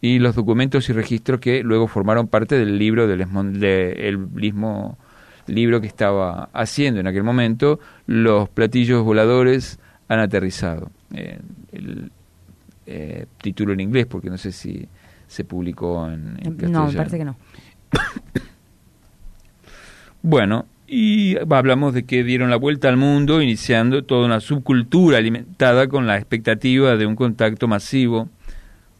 y 0.00 0.18
los 0.18 0.34
documentos 0.34 0.88
y 0.88 0.92
registros 0.92 1.40
que 1.40 1.62
luego 1.62 1.88
formaron 1.88 2.28
parte 2.28 2.58
del 2.58 2.78
libro 2.78 3.06
del 3.06 3.26
de, 3.58 4.18
mismo 4.32 4.98
libro 5.46 5.80
que 5.80 5.86
estaba 5.86 6.48
haciendo 6.52 7.00
en 7.00 7.06
aquel 7.06 7.22
momento, 7.22 7.78
los 8.06 8.48
platillos 8.48 9.04
voladores 9.04 9.78
han 10.08 10.20
aterrizado. 10.20 10.90
Eh, 11.12 11.38
el 11.72 12.10
eh, 12.86 13.26
título 13.42 13.72
en 13.72 13.80
inglés, 13.80 14.06
porque 14.06 14.30
no 14.30 14.38
sé 14.38 14.52
si 14.52 14.88
se 15.26 15.44
publicó 15.44 16.08
en, 16.08 16.38
en 16.42 16.70
No, 16.70 16.86
me 16.86 16.92
parece 16.92 17.18
que 17.18 17.24
no. 17.24 17.36
bueno, 20.22 20.66
y 20.86 21.36
hablamos 21.38 21.94
de 21.94 22.04
que 22.04 22.22
dieron 22.22 22.50
la 22.50 22.56
vuelta 22.56 22.88
al 22.88 22.96
mundo, 22.96 23.42
iniciando 23.42 24.04
toda 24.04 24.26
una 24.26 24.40
subcultura 24.40 25.18
alimentada 25.18 25.88
con 25.88 26.06
la 26.06 26.16
expectativa 26.16 26.96
de 26.96 27.06
un 27.06 27.16
contacto 27.16 27.66
masivo 27.66 28.28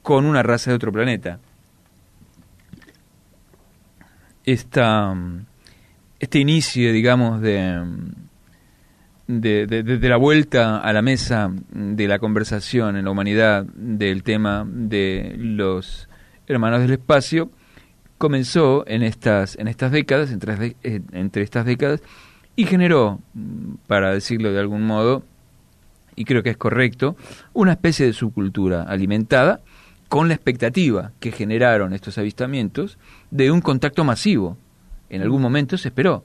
con 0.03 0.25
una 0.25 0.43
raza 0.43 0.71
de 0.71 0.77
otro 0.77 0.93
planeta. 0.93 1.39
Esta, 4.45 5.15
este 6.21 6.39
inicio, 6.39 6.93
digamos, 6.93 7.41
de, 7.41 7.83
de, 9.27 9.67
de, 9.67 10.09
la 10.09 10.17
vuelta 10.17 10.79
a 10.79 10.93
la 10.93 11.03
mesa 11.03 11.51
de 11.71 12.07
la 12.07 12.19
conversación 12.19 12.97
en 12.97 13.05
la 13.05 13.11
humanidad 13.11 13.65
del 13.65 14.23
tema 14.23 14.65
de 14.69 15.35
los 15.39 16.09
hermanos 16.47 16.81
del 16.81 16.93
espacio 16.93 17.51
comenzó 18.19 18.85
en 18.87 19.03
estas, 19.03 19.57
en 19.59 19.69
estas 19.69 19.93
décadas, 19.93 20.31
entre, 20.31 20.77
entre 20.83 21.43
estas 21.43 21.67
décadas, 21.67 22.03
y 22.57 22.65
generó, 22.65 23.21
para 23.87 24.13
decirlo 24.13 24.53
de 24.53 24.61
algún 24.61 24.87
modo, 24.87 25.23
y 26.15 26.25
creo 26.25 26.43
que 26.43 26.51
es 26.51 26.57
correcto, 26.57 27.17
una 27.53 27.73
especie 27.73 28.07
de 28.07 28.15
subcultura 28.15 28.83
alimentada 28.83 29.61
con 30.09 30.29
la 30.29 30.35
expectativa 30.35 31.13
que 31.21 31.33
generaron 31.33 31.93
estos 31.93 32.17
avistamientos 32.17 32.99
de 33.31 33.51
un 33.51 33.61
contacto 33.61 34.05
masivo. 34.05 34.57
En 35.11 35.23
algún 35.23 35.43
momento 35.43 35.77
se 35.77 35.89
esperó, 35.89 36.25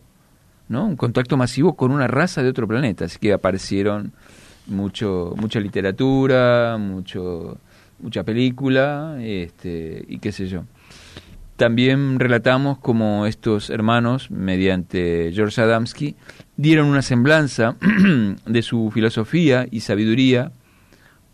¿no? 0.69 0.86
Un 0.86 0.95
contacto 0.95 1.36
masivo 1.36 1.75
con 1.75 1.91
una 1.91 2.07
raza 2.07 2.41
de 2.41 2.50
otro 2.50 2.67
planeta. 2.67 3.05
Así 3.05 3.19
que 3.19 3.33
aparecieron 3.33 4.13
mucho, 4.67 5.33
mucha 5.38 5.60
literatura, 5.60 6.77
mucho, 6.79 7.57
mucha 8.00 8.24
película, 8.24 9.17
este, 9.19 10.05
y 10.07 10.19
qué 10.19 10.31
sé 10.31 10.48
yo. 10.48 10.63
También 11.62 12.20
relatamos 12.20 12.80
cómo 12.80 13.27
estos 13.27 13.70
hermanos, 13.70 14.32
mediante 14.32 15.30
George 15.32 15.62
Adamski, 15.62 16.15
dieron 16.58 16.88
una 16.88 17.03
semblanza 17.03 17.75
de 18.48 18.62
su 18.63 18.89
filosofía 18.91 19.68
y 19.70 19.82
sabiduría, 19.82 20.53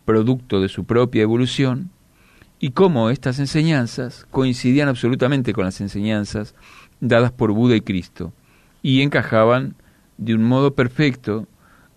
producto 0.03 0.59
de 0.59 0.67
su 0.67 0.83
propia 0.83 1.21
evolución, 1.21 1.91
y 2.59 2.71
cómo 2.71 3.09
estas 3.09 3.39
enseñanzas 3.39 4.27
coincidían 4.29 4.89
absolutamente 4.89 5.53
con 5.53 5.63
las 5.63 5.79
enseñanzas 5.79 6.55
dadas 6.99 7.31
por 7.31 7.53
Buda 7.53 7.77
y 7.77 7.81
Cristo 7.81 8.33
y 8.81 9.03
encajaban 9.03 9.75
de 10.17 10.35
un 10.35 10.43
modo 10.43 10.75
perfecto 10.75 11.47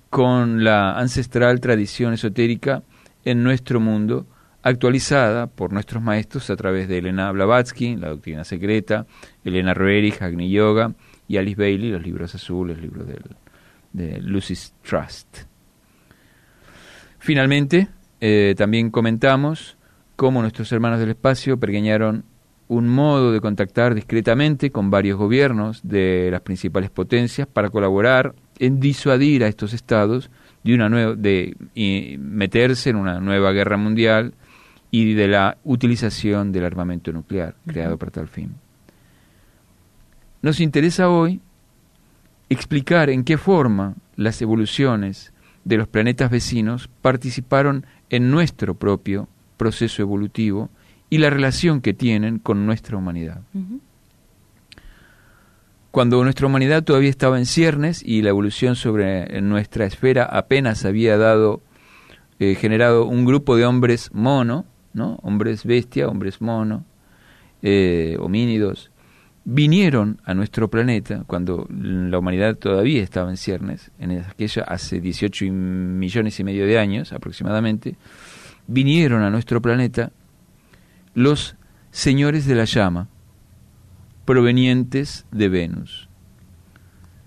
con 0.08 0.62
la 0.62 0.96
ancestral 1.00 1.58
tradición 1.58 2.12
esotérica 2.12 2.84
en 3.24 3.42
nuestro 3.42 3.80
mundo, 3.80 4.24
actualizada 4.62 5.46
por 5.46 5.72
nuestros 5.72 6.02
maestros 6.02 6.50
a 6.50 6.56
través 6.56 6.88
de 6.88 6.98
Elena 6.98 7.30
Blavatsky, 7.32 7.96
La 7.96 8.08
Doctrina 8.08 8.44
Secreta, 8.44 9.06
Elena 9.44 9.74
Roerich, 9.74 10.20
Agni 10.22 10.50
Yoga 10.50 10.92
y 11.28 11.36
Alice 11.36 11.60
Bailey, 11.60 11.90
los 11.90 12.02
libros 12.02 12.34
azules, 12.34 12.76
el 12.76 12.82
libro 12.82 13.04
de 13.92 14.20
Lucy's 14.20 14.74
Trust. 14.82 15.50
Finalmente, 17.20 17.88
eh, 18.20 18.54
también 18.56 18.90
comentamos 18.90 19.76
cómo 20.16 20.42
nuestros 20.42 20.72
hermanos 20.72 20.98
del 20.98 21.10
espacio 21.10 21.58
pergueñaron 21.58 22.24
un 22.68 22.88
modo 22.88 23.32
de 23.32 23.40
contactar 23.40 23.94
discretamente 23.94 24.70
con 24.70 24.90
varios 24.90 25.18
gobiernos 25.18 25.80
de 25.82 26.28
las 26.30 26.40
principales 26.42 26.90
potencias 26.90 27.46
para 27.46 27.68
colaborar 27.68 28.34
en 28.58 28.80
disuadir 28.80 29.44
a 29.44 29.48
estos 29.48 29.72
estados 29.72 30.30
de 30.62 30.74
una 30.74 30.88
nueva 30.88 31.14
de 31.14 31.56
meterse 32.18 32.90
en 32.90 32.96
una 32.96 33.20
nueva 33.20 33.52
guerra 33.52 33.76
mundial 33.76 34.34
y 34.90 35.14
de 35.14 35.28
la 35.28 35.58
utilización 35.64 36.52
del 36.52 36.64
armamento 36.64 37.12
nuclear 37.12 37.54
creado 37.66 37.96
para 37.96 38.10
tal 38.10 38.28
fin. 38.28 38.54
Nos 40.42 40.60
interesa 40.60 41.08
hoy 41.08 41.40
explicar 42.48 43.10
en 43.10 43.24
qué 43.24 43.38
forma 43.38 43.94
las 44.16 44.40
evoluciones 44.42 45.32
de 45.64 45.76
los 45.76 45.88
planetas 45.88 46.30
vecinos 46.30 46.88
participaron 47.02 47.86
en 48.08 48.30
nuestro 48.30 48.74
propio 48.74 49.28
proceso 49.56 50.02
evolutivo 50.02 50.70
y 51.10 51.18
la 51.18 51.30
relación 51.30 51.80
que 51.80 51.92
tienen 51.92 52.38
con 52.38 52.66
nuestra 52.66 52.96
humanidad. 52.96 53.42
Cuando 55.90 56.22
nuestra 56.22 56.46
humanidad 56.46 56.84
todavía 56.84 57.10
estaba 57.10 57.38
en 57.38 57.46
ciernes 57.46 58.02
y 58.02 58.22
la 58.22 58.30
evolución 58.30 58.76
sobre 58.76 59.40
nuestra 59.42 59.86
esfera 59.86 60.24
apenas 60.24 60.84
había 60.84 61.18
dado, 61.18 61.60
eh, 62.38 62.54
generado 62.54 63.06
un 63.06 63.24
grupo 63.24 63.56
de 63.56 63.66
hombres 63.66 64.10
mono, 64.12 64.64
hombres 64.94 65.64
bestia, 65.64 66.08
hombres 66.08 66.40
mono, 66.40 66.84
eh, 67.62 68.16
homínidos, 68.20 68.90
vinieron 69.44 70.20
a 70.24 70.34
nuestro 70.34 70.68
planeta 70.68 71.24
cuando 71.26 71.66
la 71.70 72.18
humanidad 72.18 72.56
todavía 72.56 73.02
estaba 73.02 73.30
en 73.30 73.36
ciernes, 73.36 73.90
en 73.98 74.12
aquella 74.12 74.62
hace 74.64 75.00
18 75.00 75.46
millones 75.46 76.38
y 76.40 76.44
medio 76.44 76.66
de 76.66 76.78
años 76.78 77.12
aproximadamente, 77.12 77.96
vinieron 78.66 79.22
a 79.22 79.30
nuestro 79.30 79.60
planeta 79.60 80.12
los 81.14 81.56
señores 81.90 82.46
de 82.46 82.54
la 82.54 82.64
llama, 82.64 83.08
provenientes 84.24 85.26
de 85.32 85.48
Venus, 85.48 86.08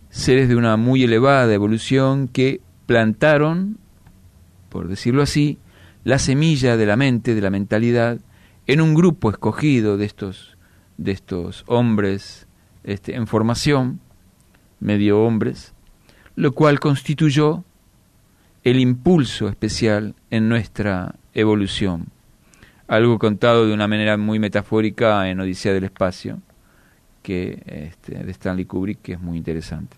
seres 0.10 0.48
de 0.48 0.56
una 0.56 0.78
muy 0.78 1.04
elevada 1.04 1.54
evolución 1.54 2.28
que 2.28 2.62
plantaron, 2.86 3.78
por 4.70 4.88
decirlo 4.88 5.24
así, 5.24 5.58
la 6.04 6.20
semilla 6.20 6.78
de 6.78 6.86
la 6.86 6.96
mente, 6.96 7.36
de 7.36 7.42
la 7.42 7.50
mentalidad, 7.50 8.20
en 8.68 8.82
un 8.82 8.94
grupo 8.94 9.30
escogido 9.30 9.98
de 9.98 10.06
estos, 10.06 10.58
de 10.98 11.12
estos 11.12 11.64
hombres 11.68 12.48
este, 12.84 13.16
en 13.16 13.28
formación, 13.28 14.00
medio 14.80 15.22
hombres, 15.22 15.74
lo 16.36 16.54
cual 16.54 16.80
constituyó 16.80 17.64
el 18.64 18.80
impulso 18.80 19.50
especial 19.50 20.16
en 20.30 20.50
nuestra 20.50 21.16
evolución. 21.34 22.08
Algo 22.88 23.18
contado 23.20 23.66
de 23.66 23.74
una 23.74 23.88
manera 23.88 24.18
muy 24.18 24.40
metafórica 24.40 25.30
en 25.30 25.40
Odisea 25.40 25.74
del 25.74 25.86
Espacio, 25.86 26.42
que, 27.22 27.62
este, 27.66 28.24
de 28.24 28.32
Stanley 28.32 28.66
Kubrick, 28.66 29.02
que 29.02 29.14
es 29.14 29.22
muy 29.22 29.38
interesante. 29.38 29.96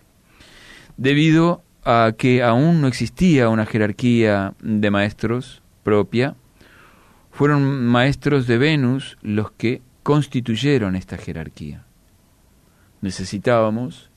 Debido 0.98 1.64
a 1.84 2.14
que 2.18 2.44
aún 2.44 2.82
no 2.82 2.88
existía 2.88 3.50
una 3.50 3.66
jerarquía 3.66 4.54
de 4.62 4.92
maestros 4.92 5.62
propia, 5.86 6.36
fueron 7.32 7.86
maestros 7.86 8.48
de 8.48 8.58
Venus 8.58 9.18
los 9.22 9.52
que 9.52 9.82
constituyeron 10.04 10.96
esta 10.96 11.18
jerarquía. 11.18 11.86
Necesitábamos 13.02 14.10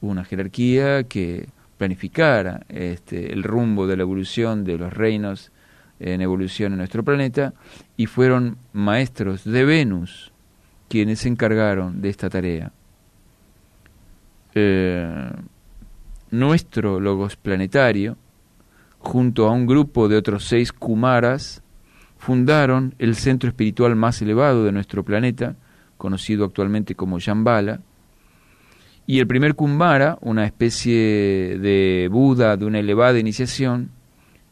una 0.00 0.24
jerarquía 0.24 1.04
que 1.04 1.48
planificara 1.78 2.66
este, 2.68 3.32
el 3.32 3.44
rumbo 3.44 3.86
de 3.86 3.96
la 3.96 4.02
evolución 4.02 4.64
de 4.64 4.78
los 4.78 4.92
reinos 4.92 5.52
en 6.00 6.20
evolución 6.20 6.72
en 6.72 6.78
nuestro 6.78 7.04
planeta 7.04 7.54
y 7.96 8.06
fueron 8.06 8.58
maestros 8.72 9.44
de 9.44 9.64
Venus 9.64 10.32
quienes 10.88 11.20
se 11.20 11.28
encargaron 11.28 12.02
de 12.02 12.08
esta 12.08 12.28
tarea. 12.28 12.72
Eh, 14.54 15.30
nuestro 16.30 16.98
logos 16.98 17.36
planetario, 17.36 18.16
junto 19.06 19.46
a 19.46 19.52
un 19.52 19.66
grupo 19.66 20.08
de 20.08 20.16
otros 20.16 20.44
seis 20.44 20.72
Kumaras, 20.72 21.62
fundaron 22.18 22.94
el 22.98 23.14
centro 23.14 23.48
espiritual 23.48 23.94
más 23.94 24.20
elevado 24.20 24.64
de 24.64 24.72
nuestro 24.72 25.04
planeta, 25.04 25.54
conocido 25.96 26.44
actualmente 26.44 26.96
como 26.96 27.20
Shambhala, 27.20 27.80
y 29.06 29.20
el 29.20 29.28
primer 29.28 29.54
Kumara, 29.54 30.18
una 30.20 30.44
especie 30.44 31.56
de 31.58 32.08
Buda 32.10 32.56
de 32.56 32.66
una 32.66 32.80
elevada 32.80 33.20
iniciación, 33.20 33.90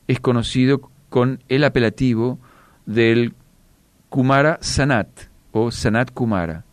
es 0.06 0.20
conocido 0.20 0.88
con 1.08 1.42
el 1.48 1.64
apelativo 1.64 2.38
del 2.86 3.34
Kumara 4.08 4.58
Sanat 4.60 5.08
o 5.50 5.72
Sanat 5.72 6.12
Kumara, 6.12 6.64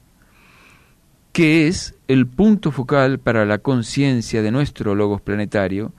que 1.32 1.67
es 1.67 1.96
el 2.08 2.28
punto 2.28 2.72
focal 2.72 3.17
para 3.17 3.44
la 3.48 3.58
conciencia 3.58 4.44
de 4.44 4.52
nuestro 4.52 4.94
logos 4.94 5.22
planetario, 5.22 5.94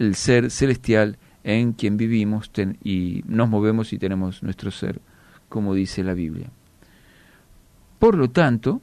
el 0.00 0.16
ser 0.16 0.50
celestial 0.50 1.16
en 1.48 1.72
quien 1.72 1.96
vivimos 1.96 2.50
y 2.84 3.22
nos 3.26 3.48
movemos 3.48 3.94
y 3.94 3.98
tenemos 3.98 4.42
nuestro 4.42 4.70
ser, 4.70 5.00
como 5.48 5.72
dice 5.72 6.04
la 6.04 6.12
Biblia. 6.12 6.50
Por 7.98 8.16
lo 8.16 8.28
tanto, 8.28 8.82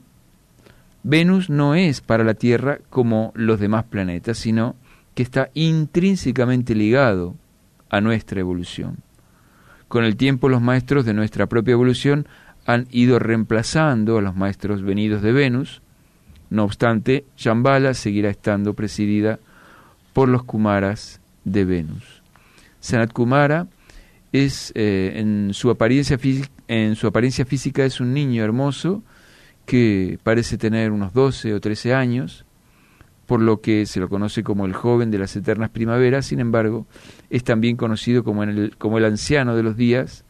Venus 1.04 1.48
no 1.48 1.76
es 1.76 2.00
para 2.00 2.24
la 2.24 2.34
Tierra 2.34 2.80
como 2.90 3.32
los 3.36 3.60
demás 3.60 3.84
planetas, 3.84 4.38
sino 4.38 4.74
que 5.14 5.22
está 5.22 5.50
intrínsecamente 5.54 6.74
ligado 6.74 7.36
a 7.88 8.00
nuestra 8.00 8.40
evolución. 8.40 8.96
Con 9.86 10.02
el 10.02 10.16
tiempo 10.16 10.48
los 10.48 10.60
maestros 10.60 11.04
de 11.04 11.14
nuestra 11.14 11.46
propia 11.46 11.72
evolución 11.72 12.26
han 12.66 12.88
ido 12.90 13.20
reemplazando 13.20 14.18
a 14.18 14.22
los 14.22 14.34
maestros 14.34 14.82
venidos 14.82 15.22
de 15.22 15.30
Venus, 15.30 15.82
no 16.50 16.64
obstante, 16.64 17.24
Shambhala 17.36 17.94
seguirá 17.94 18.28
estando 18.28 18.74
presidida 18.74 19.38
por 20.12 20.28
los 20.28 20.42
Kumaras 20.42 21.20
de 21.44 21.64
Venus. 21.64 22.15
Sanat 22.80 23.12
Kumara 23.12 23.66
es, 24.32 24.72
eh, 24.74 25.14
en, 25.16 25.54
su 25.54 25.70
apariencia 25.70 26.18
en 26.68 26.96
su 26.96 27.06
apariencia 27.06 27.44
física 27.44 27.84
es 27.84 28.00
un 28.00 28.12
niño 28.12 28.42
hermoso 28.44 29.02
que 29.64 30.18
parece 30.22 30.58
tener 30.58 30.92
unos 30.92 31.12
12 31.12 31.54
o 31.54 31.60
13 31.60 31.94
años, 31.94 32.44
por 33.26 33.40
lo 33.40 33.60
que 33.60 33.86
se 33.86 33.98
lo 33.98 34.08
conoce 34.08 34.44
como 34.44 34.64
el 34.66 34.72
joven 34.72 35.10
de 35.10 35.18
las 35.18 35.34
eternas 35.34 35.70
primaveras, 35.70 36.26
sin 36.26 36.38
embargo, 36.38 36.86
es 37.28 37.42
también 37.42 37.76
conocido 37.76 38.22
como, 38.22 38.44
el, 38.44 38.76
como 38.78 38.98
el 38.98 39.04
anciano 39.04 39.56
de 39.56 39.64
los 39.64 39.76
días, 39.76 40.24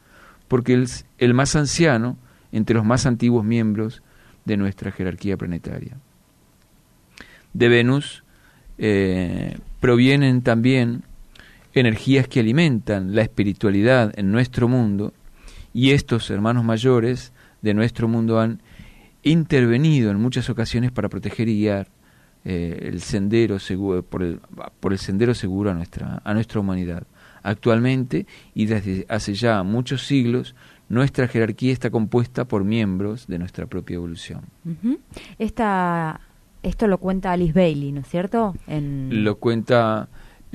porque 0.48 0.74
es 0.74 1.04
el 1.18 1.34
más 1.34 1.54
anciano 1.54 2.16
entre 2.52 2.76
los 2.76 2.84
más 2.84 3.04
antiguos 3.04 3.44
miembros 3.44 4.02
de 4.46 4.56
nuestra 4.56 4.90
jerarquía 4.90 5.36
planetaria. 5.36 5.98
De 7.52 7.68
Venus 7.68 8.24
eh, 8.78 9.58
provienen 9.80 10.42
también 10.42 11.02
energías 11.80 12.26
que 12.28 12.40
alimentan 12.40 13.14
la 13.14 13.22
espiritualidad 13.22 14.12
en 14.18 14.32
nuestro 14.32 14.68
mundo 14.68 15.12
y 15.72 15.90
estos 15.90 16.30
hermanos 16.30 16.64
mayores 16.64 17.32
de 17.60 17.74
nuestro 17.74 18.08
mundo 18.08 18.40
han 18.40 18.62
intervenido 19.22 20.10
en 20.10 20.20
muchas 20.20 20.48
ocasiones 20.48 20.90
para 20.90 21.08
proteger 21.08 21.48
y 21.48 21.60
guiar 21.60 21.88
eh, 22.44 22.88
el 22.90 23.00
sendero 23.00 23.58
seguro, 23.58 24.02
por, 24.02 24.22
el, 24.22 24.40
por 24.80 24.92
el 24.92 24.98
sendero 24.98 25.34
seguro 25.34 25.70
a 25.70 25.74
nuestra, 25.74 26.22
a 26.24 26.32
nuestra 26.32 26.60
humanidad. 26.60 27.06
Actualmente 27.42 28.26
y 28.54 28.66
desde 28.66 29.04
hace 29.08 29.34
ya 29.34 29.62
muchos 29.62 30.06
siglos, 30.06 30.54
nuestra 30.88 31.28
jerarquía 31.28 31.72
está 31.72 31.90
compuesta 31.90 32.46
por 32.46 32.64
miembros 32.64 33.26
de 33.26 33.38
nuestra 33.38 33.66
propia 33.66 33.96
evolución. 33.96 34.42
Esta, 35.38 36.20
esto 36.62 36.86
lo 36.86 36.98
cuenta 36.98 37.32
Alice 37.32 37.52
Bailey, 37.52 37.92
¿no 37.92 38.00
es 38.00 38.08
cierto? 38.08 38.54
En... 38.66 39.24
Lo 39.24 39.38
cuenta 39.38 40.08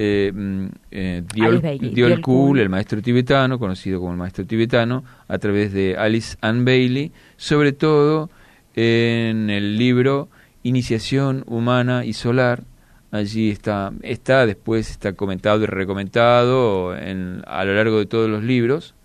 eh, 0.03 0.31
mm, 0.33 0.65
eh, 0.89 1.23
Diol, 1.31 2.21
Kul, 2.21 2.59
el 2.59 2.69
maestro 2.69 3.03
tibetano, 3.03 3.59
conocido 3.59 3.99
como 3.99 4.13
el 4.13 4.17
maestro 4.17 4.47
tibetano, 4.47 5.03
a 5.27 5.37
través 5.37 5.73
de 5.73 5.95
Alice 5.95 6.37
Ann 6.41 6.65
Bailey, 6.65 7.11
sobre 7.37 7.71
todo 7.71 8.31
en 8.75 9.51
el 9.51 9.77
libro 9.77 10.27
Iniciación 10.63 11.43
Humana 11.45 12.03
y 12.03 12.13
Solar. 12.13 12.63
Allí 13.11 13.51
está, 13.51 13.93
está 14.01 14.47
después 14.47 14.89
está 14.89 15.13
comentado 15.13 15.61
y 15.61 15.67
recomentado 15.67 16.97
en, 16.97 17.43
a 17.45 17.63
lo 17.63 17.75
largo 17.75 17.99
de 17.99 18.07
todos 18.07 18.27
los 18.27 18.41
libros, 18.41 18.95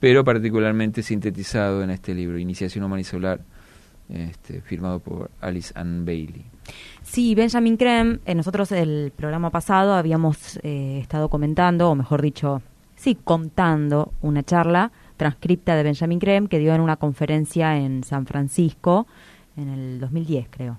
pero 0.00 0.24
particularmente 0.24 1.04
sintetizado 1.04 1.84
en 1.84 1.90
este 1.90 2.14
libro, 2.16 2.36
Iniciación 2.36 2.82
Humana 2.82 3.02
y 3.02 3.04
Solar, 3.04 3.40
este, 4.08 4.60
firmado 4.60 4.98
por 4.98 5.30
Alice 5.40 5.72
Ann 5.76 6.04
Bailey. 6.04 6.55
Sí, 7.02 7.34
Benjamin 7.34 7.76
Krem, 7.76 8.20
eh, 8.26 8.34
nosotros 8.34 8.72
el 8.72 9.12
programa 9.14 9.50
pasado 9.50 9.94
habíamos 9.94 10.58
eh, 10.62 10.98
estado 11.00 11.28
comentando, 11.28 11.90
o 11.90 11.94
mejor 11.94 12.20
dicho, 12.20 12.62
sí, 12.96 13.16
contando 13.22 14.12
una 14.22 14.42
charla 14.42 14.90
transcripta 15.16 15.76
de 15.76 15.82
Benjamin 15.82 16.18
Krem 16.18 16.48
que 16.48 16.58
dio 16.58 16.74
en 16.74 16.80
una 16.80 16.96
conferencia 16.96 17.76
en 17.76 18.04
San 18.04 18.26
Francisco 18.26 19.06
en 19.56 19.68
el 19.68 20.00
2010, 20.00 20.48
creo. 20.50 20.78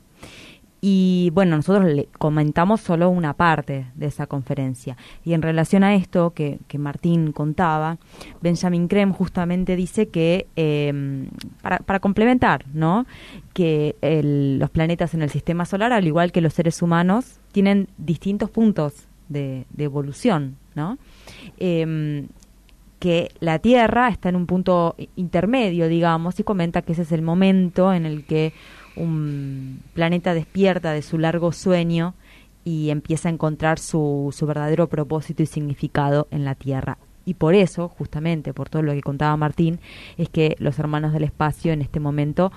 Y 0.79 1.31
bueno, 1.33 1.55
nosotros 1.55 1.85
le 1.85 2.07
comentamos 2.17 2.81
solo 2.81 3.09
una 3.09 3.33
parte 3.33 3.87
de 3.95 4.05
esa 4.05 4.27
conferencia. 4.27 4.95
Y 5.25 5.33
en 5.33 5.41
relación 5.41 5.83
a 5.83 5.95
esto 5.95 6.31
que, 6.33 6.59
que 6.67 6.77
Martín 6.77 7.31
contaba, 7.31 7.97
Benjamin 8.41 8.87
Krem 8.87 9.11
justamente 9.11 9.75
dice 9.75 10.09
que, 10.09 10.47
em, 10.55 11.29
para, 11.61 11.79
para, 11.79 11.99
complementar, 11.99 12.65
¿no? 12.73 13.07
que 13.53 13.95
los 14.59 14.69
planetas 14.69 15.15
en 15.15 15.23
el 15.23 15.31
sistema 15.31 15.65
solar, 15.65 15.91
al 15.91 16.05
igual 16.05 16.31
que 16.31 16.41
los 16.41 16.53
seres 16.53 16.81
humanos, 16.83 17.39
tienen 17.51 17.87
distintos 17.97 18.51
puntos 18.51 19.07
de, 19.29 19.65
evolución. 19.77 20.57
¿no? 20.75 20.99
Em, 21.57 22.27
que 22.99 23.31
la 23.39 23.59
Tierra 23.59 24.09
está 24.09 24.29
en 24.29 24.35
un 24.35 24.47
punto 24.47 24.95
intermedio, 25.15 25.87
digamos, 25.87 26.39
y 26.39 26.43
comenta 26.43 26.81
que 26.81 26.93
ese 26.93 27.03
es 27.03 27.11
el 27.11 27.21
momento 27.21 27.93
en 27.93 28.05
el 28.05 28.25
que 28.25 28.53
un 28.97 29.81
planeta 29.93 30.33
despierta 30.33 30.91
de 30.91 31.01
su 31.01 31.17
largo 31.17 31.51
sueño 31.51 32.13
y 32.63 32.89
empieza 32.89 33.29
a 33.29 33.31
encontrar 33.31 33.79
su, 33.79 34.33
su 34.35 34.45
verdadero 34.45 34.87
propósito 34.87 35.43
y 35.43 35.45
significado 35.45 36.27
en 36.31 36.43
la 36.43 36.55
Tierra. 36.55 36.97
Y 37.25 37.35
por 37.35 37.55
eso, 37.55 37.89
justamente, 37.89 38.53
por 38.53 38.69
todo 38.69 38.81
lo 38.81 38.93
que 38.93 39.01
contaba 39.01 39.35
Martín, 39.37 39.79
es 40.17 40.29
que 40.29 40.55
los 40.59 40.79
hermanos 40.79 41.13
del 41.13 41.23
espacio 41.23 41.73
en 41.73 41.81
este 41.81 41.99
momento 41.99 42.51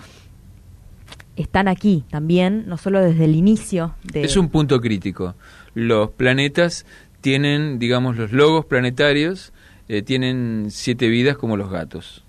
están 1.37 1.69
aquí 1.69 2.05
también, 2.11 2.65
no 2.67 2.77
solo 2.77 3.01
desde 3.01 3.25
el 3.25 3.35
inicio 3.35 3.95
de... 4.05 4.23
Es 4.23 4.37
un 4.37 4.49
punto 4.49 4.81
crítico. 4.81 5.35
Los 5.75 6.11
planetas 6.11 6.87
tienen, 7.21 7.79
digamos, 7.79 8.17
los 8.17 8.33
logos 8.33 8.65
planetarios, 8.65 9.53
eh, 9.89 10.03
tienen 10.03 10.67
siete 10.71 11.09
vidas 11.09 11.37
como 11.37 11.57
los 11.57 11.71
gatos 11.71 12.25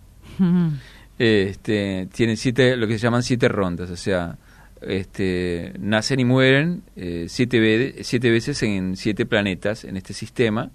este, 1.22 2.08
tienen 2.12 2.36
siete, 2.36 2.76
lo 2.76 2.88
que 2.88 2.98
se 2.98 3.04
llaman 3.04 3.22
siete 3.22 3.48
rondas, 3.48 3.92
o 3.92 3.96
sea, 3.96 4.40
este, 4.82 5.72
nacen 5.78 6.20
y 6.20 6.26
mueren 6.26 6.82
eh, 6.96 7.28
siete, 7.30 8.04
siete 8.04 8.32
veces 8.32 8.64
en 8.64 8.96
siete 8.96 9.28
planetas 9.28 9.84
en 9.84 9.98
este 9.98 10.14
sistema. 10.14 10.72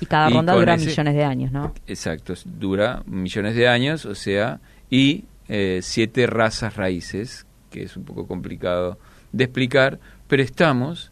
Y 0.00 0.06
cada 0.06 0.30
ronda 0.30 0.54
dura 0.54 0.76
millones 0.76 1.14
de 1.16 1.24
años, 1.24 1.50
¿no? 1.50 1.74
Exacto, 1.88 2.34
dura 2.44 3.02
millones 3.06 3.56
de 3.56 3.66
años, 3.66 4.06
o 4.06 4.14
sea, 4.14 4.60
y 4.88 5.24
eh, 5.48 5.80
siete 5.82 6.28
razas 6.28 6.76
raíces, 6.76 7.44
que 7.68 7.82
es 7.82 7.96
un 7.96 8.04
poco 8.04 8.28
complicado 8.28 9.00
de 9.32 9.44
explicar, 9.44 9.98
pero 10.28 10.44
estamos 10.44 11.10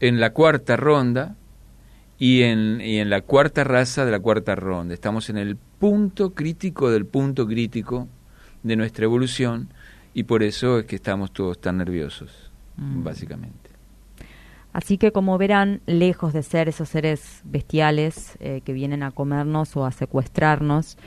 en 0.00 0.20
la 0.20 0.34
cuarta 0.34 0.76
ronda 0.76 1.36
y 2.18 2.42
en, 2.42 2.82
y 2.82 2.98
en 2.98 3.08
la 3.08 3.22
cuarta 3.22 3.64
raza 3.64 4.04
de 4.04 4.10
la 4.10 4.20
cuarta 4.20 4.54
ronda. 4.56 4.92
Estamos 4.92 5.30
en 5.30 5.38
el 5.38 5.56
punto 5.56 6.34
crítico 6.34 6.90
del 6.90 7.06
punto 7.06 7.46
crítico 7.46 8.08
de 8.66 8.76
nuestra 8.76 9.04
evolución 9.04 9.68
y 10.14 10.24
por 10.24 10.42
eso 10.42 10.78
es 10.78 10.86
que 10.86 10.96
estamos 10.96 11.30
todos 11.32 11.60
tan 11.60 11.78
nerviosos, 11.78 12.50
mm. 12.76 13.04
básicamente. 13.04 13.70
Así 14.72 14.98
que 14.98 15.10
como 15.10 15.38
verán, 15.38 15.80
lejos 15.86 16.32
de 16.32 16.42
ser 16.42 16.68
esos 16.68 16.88
seres 16.88 17.40
bestiales 17.44 18.36
eh, 18.40 18.60
que 18.64 18.72
vienen 18.72 19.02
a 19.02 19.10
comernos 19.10 19.76
o 19.76 19.86
a 19.86 19.92
secuestrarnos, 19.92 20.98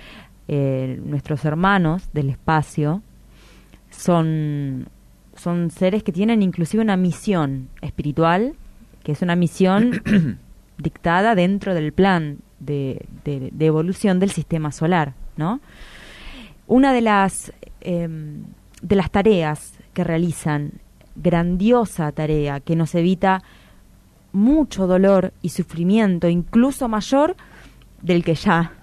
eh, 0.48 1.00
nuestros 1.06 1.46
hermanos 1.46 2.10
del 2.14 2.32
espacio 2.32 3.04
son, 3.92 4.88
son 5.36 5.70
seres 5.70 6.02
que 6.02 6.12
tienen 6.12 6.42
inclusive 6.42 6.82
una 6.82 6.98
misión 6.98 7.70
espiritual, 7.82 8.54
que 9.04 9.12
es 9.12 9.22
una 9.22 9.36
misión 9.36 10.02
dictada 10.80 11.36
dentro 11.36 11.76
del 11.76 11.94
plan 11.94 12.40
de, 12.60 13.06
de, 13.24 13.50
de 13.52 13.66
evolución 13.66 14.20
del 14.20 14.32
sistema 14.32 14.72
solar, 14.72 15.14
¿no? 15.38 15.62
Una 16.70 16.94
de 16.94 17.02
las, 17.02 17.52
em, 17.82 18.44
de 18.84 18.96
las 18.96 19.10
tareas 19.10 19.74
que 19.94 20.04
realizan, 20.04 20.74
grandiosa 21.16 22.12
tarea, 22.12 22.60
que 22.60 22.76
nos 22.76 22.94
evita 22.94 23.42
mucho 24.34 24.86
dolor 24.86 25.34
y 25.42 25.50
sufrimiento, 25.50 26.30
incluso 26.30 26.88
mayor 26.88 27.36
del 28.04 28.24
que 28.24 28.36
ya 28.36 28.74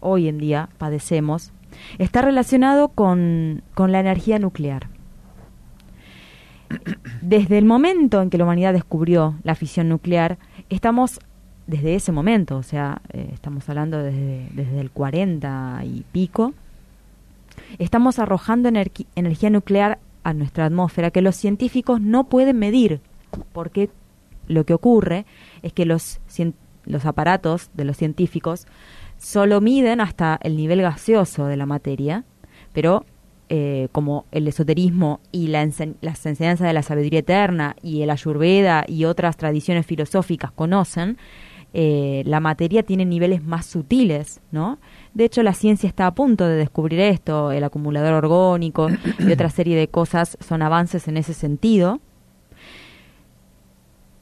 hoy 0.00 0.26
en 0.26 0.38
día 0.38 0.68
padecemos, 0.78 1.52
está 1.98 2.22
relacionado 2.22 2.88
con, 2.88 3.62
con 3.74 3.92
la 3.92 4.00
energía 4.00 4.40
nuclear. 4.40 4.88
Desde 7.20 7.56
el 7.56 7.66
momento 7.66 8.20
en 8.20 8.30
que 8.30 8.38
la 8.38 8.44
humanidad 8.44 8.72
descubrió 8.72 9.36
la 9.44 9.54
fisión 9.54 9.88
nuclear, 9.88 10.38
estamos 10.70 11.20
desde 11.68 11.94
ese 11.94 12.10
momento, 12.10 12.56
o 12.56 12.64
sea, 12.64 13.00
eh, 13.12 13.30
estamos 13.32 13.68
hablando 13.68 14.02
desde, 14.02 14.48
desde 14.54 14.80
el 14.80 14.90
40 14.90 15.82
y 15.84 16.04
pico, 16.10 16.52
estamos 17.78 18.18
arrojando 18.18 18.68
energía 18.68 19.50
nuclear 19.50 19.98
a 20.24 20.34
nuestra 20.34 20.66
atmósfera 20.66 21.10
que 21.10 21.22
los 21.22 21.36
científicos 21.36 22.00
no 22.00 22.24
pueden 22.24 22.58
medir, 22.58 23.00
porque 23.52 23.90
lo 24.46 24.64
que 24.64 24.74
ocurre 24.74 25.26
es 25.62 25.72
que 25.72 25.86
los, 25.86 26.20
los 26.84 27.06
aparatos 27.06 27.70
de 27.74 27.84
los 27.84 27.96
científicos 27.96 28.66
solo 29.18 29.60
miden 29.60 30.00
hasta 30.00 30.38
el 30.42 30.56
nivel 30.56 30.82
gaseoso 30.82 31.46
de 31.46 31.56
la 31.56 31.66
materia, 31.66 32.24
pero 32.72 33.04
eh, 33.48 33.88
como 33.92 34.24
el 34.32 34.48
esoterismo 34.48 35.20
y 35.30 35.48
la 35.48 35.68
las 36.00 36.26
enseñanzas 36.26 36.66
de 36.66 36.72
la 36.72 36.82
sabiduría 36.82 37.20
eterna 37.20 37.76
y 37.82 38.02
el 38.02 38.10
ayurveda 38.10 38.84
y 38.88 39.04
otras 39.04 39.36
tradiciones 39.36 39.84
filosóficas 39.84 40.50
conocen, 40.52 41.18
eh, 41.74 42.22
la 42.26 42.40
materia 42.40 42.82
tiene 42.82 43.04
niveles 43.04 43.42
más 43.42 43.66
sutiles, 43.66 44.40
¿no? 44.50 44.78
De 45.14 45.24
hecho, 45.24 45.42
la 45.42 45.52
ciencia 45.52 45.88
está 45.88 46.06
a 46.06 46.14
punto 46.14 46.46
de 46.46 46.56
descubrir 46.56 47.00
esto, 47.00 47.52
el 47.52 47.64
acumulador 47.64 48.14
orgónico 48.14 48.88
y 49.18 49.30
otra 49.30 49.50
serie 49.50 49.76
de 49.76 49.88
cosas 49.88 50.38
son 50.40 50.62
avances 50.62 51.06
en 51.08 51.16
ese 51.16 51.34
sentido. 51.34 52.00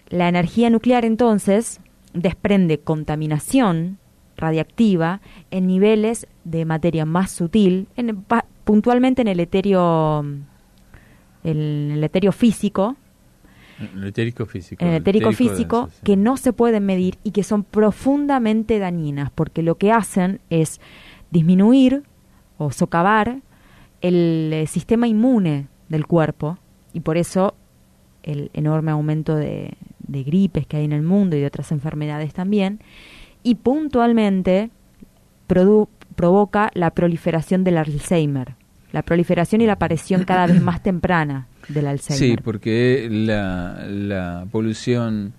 La 0.09 0.29
energía 0.29 0.69
nuclear 0.71 1.05
entonces 1.05 1.81
desprende 2.13 2.81
contaminación 2.81 3.99
radiactiva 4.37 5.21
en 5.53 5.69
niveles 5.69 6.27
de 6.45 6.65
materia 6.65 7.05
más 7.05 7.31
sutil, 7.31 7.87
en, 7.95 8.25
puntualmente 8.65 9.23
en 9.23 9.29
el 9.29 9.39
etéreo, 9.39 10.25
el, 11.45 11.93
el 11.93 12.03
etéreo 12.03 12.33
físico, 12.33 12.97
el 13.81 14.05
etérico 14.05 14.47
físico. 14.47 14.85
el 14.85 14.95
etérico, 14.95 15.33
físico 15.33 15.89
que 16.05 16.17
no 16.17 16.37
se 16.37 16.53
pueden 16.53 16.85
medir 16.85 17.19
y 17.25 17.31
que 17.31 17.43
son 17.43 17.65
profundamente 17.65 18.79
dañinas, 18.79 19.31
porque 19.31 19.63
lo 19.63 19.77
que 19.77 19.93
hacen 19.93 20.41
es 20.51 20.81
disminuir 21.31 22.03
o 22.59 22.71
socavar 22.73 23.41
el 24.01 24.51
eh, 24.53 24.67
sistema 24.67 25.07
inmune 25.09 25.69
del 25.89 26.07
cuerpo 26.07 26.59
y 26.93 27.01
por 27.01 27.17
eso 27.17 27.55
el 28.23 28.51
enorme 28.53 28.91
aumento 28.91 29.35
de, 29.35 29.75
de 29.99 30.23
gripes 30.23 30.67
que 30.67 30.77
hay 30.77 30.85
en 30.85 30.93
el 30.93 31.03
mundo 31.03 31.37
y 31.37 31.41
de 31.41 31.47
otras 31.47 31.73
enfermedades 31.73 32.35
también, 32.35 32.81
y 33.43 33.55
puntualmente 33.55 34.71
provoca 35.47 36.71
la 36.75 36.91
proliferación 36.91 37.65
del 37.65 37.79
Alzheimer, 37.79 38.55
la 38.93 39.03
proliferación 39.03 39.63
y 39.63 39.67
la 39.67 39.75
aparición 39.75 40.25
cada 40.25 40.47
vez 40.47 40.61
más 40.61 40.83
temprana 40.83 41.49
del 41.69 41.87
Alzheimer. 41.87 42.19
Sí, 42.19 42.37
porque 42.43 43.09
la, 43.11 43.85
la 43.89 44.47
polución 44.51 45.33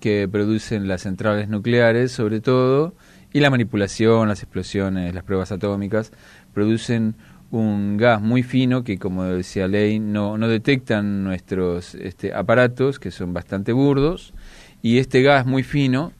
que 0.00 0.28
producen 0.30 0.88
las 0.88 1.02
centrales 1.02 1.48
nucleares, 1.48 2.12
sobre 2.12 2.40
todo, 2.40 2.94
y 3.32 3.40
la 3.40 3.50
manipulación, 3.50 4.28
las 4.28 4.42
explosiones, 4.42 5.14
las 5.14 5.24
pruebas 5.24 5.52
atómicas, 5.52 6.12
producen 6.54 7.14
un 7.50 7.96
gas 7.96 8.20
muy 8.20 8.42
fino 8.42 8.84
que, 8.84 8.98
como 8.98 9.24
decía 9.24 9.68
Ley, 9.68 9.98
no, 9.98 10.38
no 10.38 10.48
detectan 10.48 11.24
nuestros 11.24 11.94
este, 11.94 12.32
aparatos, 12.34 12.98
que 12.98 13.10
son 13.10 13.32
bastante 13.32 13.72
burdos, 13.72 14.34
y 14.82 14.98
este 14.98 15.22
gas 15.22 15.46
muy 15.46 15.62
fino 15.62 16.12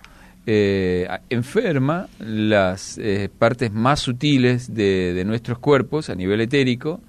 eh, 0.47 1.07
enferma 1.29 2.09
las 2.19 2.97
eh, 2.99 3.29
partes 3.39 3.71
más 3.71 4.01
sutiles 4.01 4.73
de, 4.75 5.13
de, 5.13 5.25
nuestros 5.25 5.59
cuerpos 5.59 6.09
a 6.09 6.15
nivel 6.15 6.41
etérico, 6.41 7.03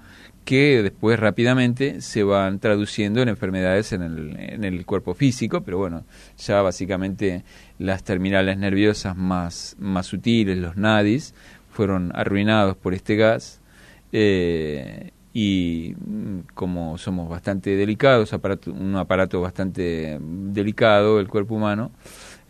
que 0.44 0.82
después 0.82 1.18
rápidamente 1.18 2.00
se 2.00 2.22
van 2.22 2.58
traduciendo 2.58 3.22
en 3.22 3.28
enfermedades 3.28 3.92
en 3.92 4.02
el, 4.02 4.36
en 4.38 4.64
el 4.64 4.84
cuerpo 4.86 5.14
físico, 5.14 5.62
pero 5.62 5.78
bueno, 5.78 6.04
ya 6.38 6.62
básicamente 6.62 7.44
las 7.78 8.02
terminales 8.02 8.58
nerviosas 8.58 9.16
más, 9.16 9.76
más 9.78 10.06
sutiles, 10.06 10.58
los 10.58 10.76
nadis, 10.76 11.34
fueron 11.70 12.12
arruinados 12.14 12.76
por 12.76 12.94
este 12.94 13.16
gas 13.16 13.60
eh, 14.12 15.12
y 15.32 15.94
mm, 16.04 16.40
como 16.54 16.98
somos 16.98 17.28
bastante 17.28 17.76
delicados, 17.76 18.32
un 18.66 18.96
aparato 18.96 19.40
bastante 19.40 20.18
delicado, 20.20 21.20
el 21.20 21.28
cuerpo 21.28 21.54
humano, 21.54 21.92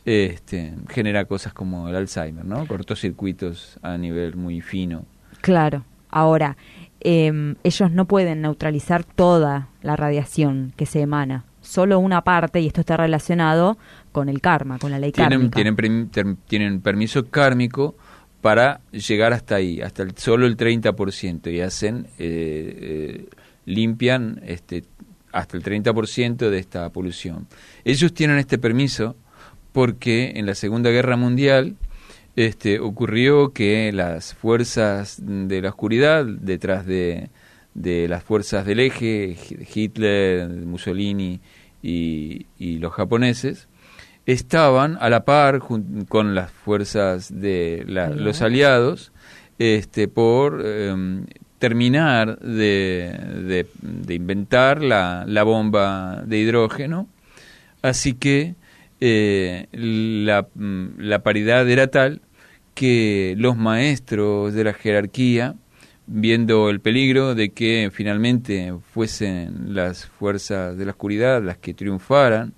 este, 0.05 0.75
genera 0.89 1.27
cosas 1.27 1.53
como 1.53 1.89
el 1.89 1.97
Alzheimer, 1.97 2.45
¿no? 2.45 2.67
Cortocircuitos 2.67 3.79
a 3.83 3.99
nivel 3.99 4.37
muy 4.37 4.61
fino. 4.63 5.05
Claro. 5.43 5.85
Ahora, 6.11 6.57
eh, 7.01 7.55
ellos 7.63 7.91
no 7.91 8.05
pueden 8.07 8.43
neutralizar 8.43 9.05
toda 9.05 9.69
la 9.83 9.97
radiación 9.97 10.73
que 10.77 10.87
se 10.87 11.01
emana, 11.01 11.45
solo 11.61 11.99
una 11.99 12.23
parte, 12.23 12.61
y 12.61 12.67
esto 12.67 12.81
está 12.81 12.97
relacionado 12.97 13.79
con 14.13 14.29
el 14.29 14.41
karma, 14.41 14.79
con 14.79 14.91
la 14.91 14.99
ley 14.99 15.13
tienen, 15.13 15.51
kármica. 15.51 16.11
Tienen, 16.13 16.39
tienen 16.47 16.81
permiso 16.81 17.27
kármico 17.27 17.97
para 18.41 18.81
llegar 18.91 19.33
hasta 19.33 19.57
ahí, 19.57 19.81
hasta 19.81 20.03
el, 20.03 20.17
solo 20.17 20.47
el 20.47 20.57
30%, 20.57 21.53
y 21.53 21.61
hacen, 21.61 22.07
eh, 22.19 23.27
eh, 23.29 23.29
limpian 23.67 24.41
este, 24.45 24.85
hasta 25.33 25.57
el 25.57 25.63
30% 25.63 26.49
de 26.49 26.59
esta 26.59 26.89
polución. 26.91 27.47
Ellos 27.85 28.13
tienen 28.15 28.39
este 28.39 28.59
permiso 28.59 29.17
porque 29.73 30.33
en 30.37 30.47
la 30.47 30.55
Segunda 30.55 30.91
Guerra 30.91 31.17
Mundial 31.17 31.77
este, 32.37 32.81
ocurrió 32.81 33.53
que 33.53 33.93
las 33.93 34.35
fuerzas 34.35 35.19
de 35.21 35.63
la 35.63 35.71
oscuridad, 35.71 36.25
detrás 36.25 36.87
de, 36.87 37.31
de 37.75 38.09
las 38.09 38.23
fuerzas 38.23 38.65
del 38.67 38.81
eje, 38.81 39.37
Hitler, 39.75 40.49
Mussolini 40.49 41.41
y, 41.83 42.47
y 42.59 42.79
los 42.79 42.93
japoneses, 42.93 43.69
estaban 44.27 44.97
a 45.01 45.09
la 45.09 45.25
par 45.25 45.61
con 45.61 46.35
las 46.35 46.51
fuerzas 46.51 47.41
de 47.41 47.85
los 47.87 48.43
aliados 48.43 49.13
este, 49.61 50.09
por 50.09 50.65
em, 50.65 51.27
terminar 51.59 52.39
de, 52.39 53.67
de, 53.83 54.15
inventar 54.15 54.83
la, 54.83 55.25
la, 55.27 55.43
bomba 55.43 56.23
de 56.27 56.39
hidrógeno. 56.39 57.09
Así 57.83 58.15
que 58.15 58.55
eh, 59.01 59.67
la, 59.73 60.47
la 60.55 61.23
paridad 61.23 61.69
era 61.69 61.89
tal 61.89 62.21
que 62.75 63.35
los 63.37 63.57
maestros 63.57 64.55
de 64.55 64.65
la 64.65 64.73
jerarquía, 64.73 65.55
viendo 66.07 66.71
el 66.71 66.81
peligro 66.81 67.35
de 67.35 67.51
que 67.51 67.91
finalmente 67.93 68.75
fuesen 68.93 69.75
las 69.75 70.07
fuerzas 70.07 70.77
de 70.77 70.85
la 70.85 70.93
oscuridad 70.93 71.43
las 71.43 71.59
que 71.59 71.75
triunfaran, 71.75 72.55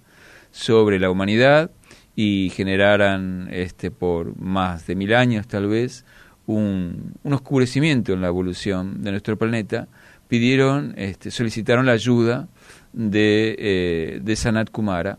sobre 0.53 1.01
la 1.01 1.11
humanidad 1.11 1.71
y 2.15 2.51
generaran 2.51 3.49
este, 3.51 3.91
por 3.91 4.39
más 4.39 4.87
de 4.87 4.95
mil 4.95 5.15
años 5.15 5.49
tal 5.49 5.67
vez 5.67 6.05
un, 6.47 7.15
un 7.23 7.33
oscurecimiento 7.33 8.13
en 8.13 8.21
la 8.21 8.29
evolución 8.29 9.03
de 9.03 9.11
nuestro 9.13 9.37
planeta, 9.39 9.89
pidieron, 10.29 10.95
este, 10.97 11.31
solicitaron 11.31 11.87
la 11.87 11.93
ayuda 11.93 12.49
de, 12.93 13.57
eh, 13.59 14.21
de 14.23 14.37
Sanat 14.37 14.71
Kumara, 14.71 15.19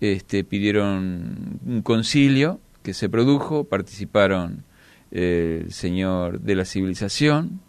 este, 0.00 0.44
pidieron 0.44 1.60
un 1.64 1.82
concilio 1.82 2.60
que 2.82 2.94
se 2.94 3.08
produjo, 3.08 3.64
participaron 3.64 4.64
el 5.10 5.70
señor 5.72 6.40
de 6.40 6.54
la 6.54 6.64
civilización 6.64 7.60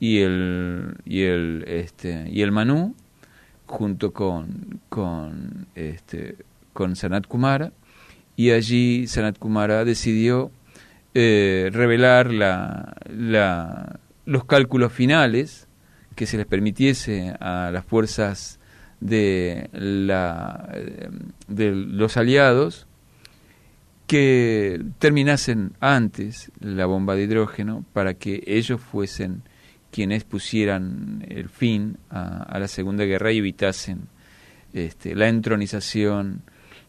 y 0.00 0.18
el, 0.18 0.96
y 1.04 1.22
el, 1.22 1.64
este, 1.66 2.28
y 2.30 2.42
el 2.42 2.52
Manú, 2.52 2.94
junto 3.66 4.12
con, 4.12 4.80
con, 4.88 5.66
este, 5.74 6.36
con 6.72 6.96
Sanat 6.96 7.26
Kumara, 7.26 7.72
y 8.36 8.50
allí 8.52 9.06
Sanat 9.06 9.38
Kumara 9.38 9.84
decidió 9.84 10.50
eh, 11.14 11.70
revelar 11.72 12.32
la, 12.32 12.96
la, 13.08 14.00
los 14.24 14.44
cálculos 14.44 14.92
finales 14.92 15.68
que 16.14 16.26
se 16.26 16.36
les 16.36 16.46
permitiese 16.46 17.34
a 17.40 17.70
las 17.72 17.84
fuerzas 17.84 18.57
de, 19.00 19.68
la, 19.72 20.68
de 21.46 21.72
los 21.72 22.16
aliados 22.16 22.86
que 24.06 24.82
terminasen 24.98 25.72
antes 25.80 26.50
la 26.60 26.86
bomba 26.86 27.14
de 27.14 27.24
hidrógeno 27.24 27.84
para 27.92 28.14
que 28.14 28.42
ellos 28.46 28.80
fuesen 28.80 29.42
quienes 29.90 30.24
pusieran 30.24 31.24
el 31.28 31.48
fin 31.48 31.98
a, 32.10 32.58
la 32.58 32.68
Segunda 32.68 33.04
Guerra 33.04 33.32
y 33.32 33.38
evitasen 33.38 34.08
este, 34.72 35.14
la 35.14 35.28
entronización 35.28 36.42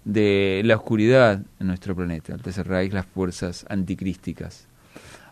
de 0.05 0.61
la 0.63 0.75
oscuridad 0.75 1.41
en 1.59 1.67
nuestro 1.67 1.95
planeta, 1.95 2.33
el 2.33 2.41
tercer 2.41 2.67
las 2.67 3.05
fuerzas 3.05 3.65
anticrísticas. 3.69 4.67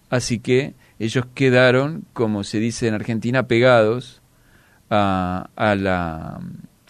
Así 0.09 0.39
que 0.39 0.73
ellos 0.99 1.25
quedaron, 1.33 2.05
como 2.13 2.43
se 2.43 2.59
dice 2.59 2.87
en 2.87 2.93
Argentina, 2.93 3.47
pegados 3.47 4.21
a, 4.89 5.49
a, 5.55 5.75
la, 5.75 6.39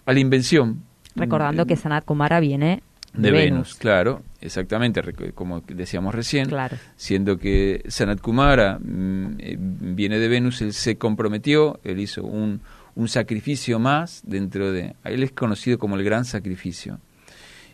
a 0.08 0.12
la 0.14 0.20
invención. 0.20 0.82
Recordando 1.14 1.66
que 1.66 1.76
Sanat 1.76 2.04
Kumara 2.04 2.40
viene 2.40 2.82
de, 3.12 3.30
Venus. 3.30 3.74
claro, 3.74 4.22
exactamente, 4.40 5.02
como 5.34 5.60
decíamos 5.60 6.14
recién, 6.14 6.48
siendo 6.96 7.36
que 7.36 7.82
Sanat 7.88 8.18
Kumara 8.20 8.78
mm, 8.78 9.36
eh, 9.38 9.56
viene 9.58 10.18
de 10.18 10.28
Venus, 10.28 10.62
él 10.62 10.72
se 10.72 10.96
comprometió, 10.96 11.78
él 11.84 12.00
hizo 12.00 12.24
un, 12.24 12.62
un 12.94 13.08
sacrificio 13.08 13.78
más 13.78 14.22
dentro 14.24 14.72
de... 14.72 14.94
Él 15.04 15.22
es 15.22 15.32
conocido 15.32 15.78
como 15.78 15.96
el 15.96 16.04
gran 16.04 16.24
sacrificio. 16.24 17.00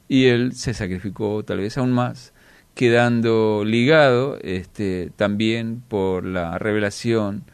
Y 0.08 0.26
él 0.26 0.54
se 0.54 0.74
sacrificó 0.74 1.44
tal 1.44 1.58
vez 1.58 1.78
aún 1.78 1.92
más, 1.92 2.32
quedando 2.74 3.62
ligado 3.64 4.38
este, 4.42 5.12
también 5.14 5.82
por 5.86 6.24
la 6.24 6.58
revelación 6.58 7.44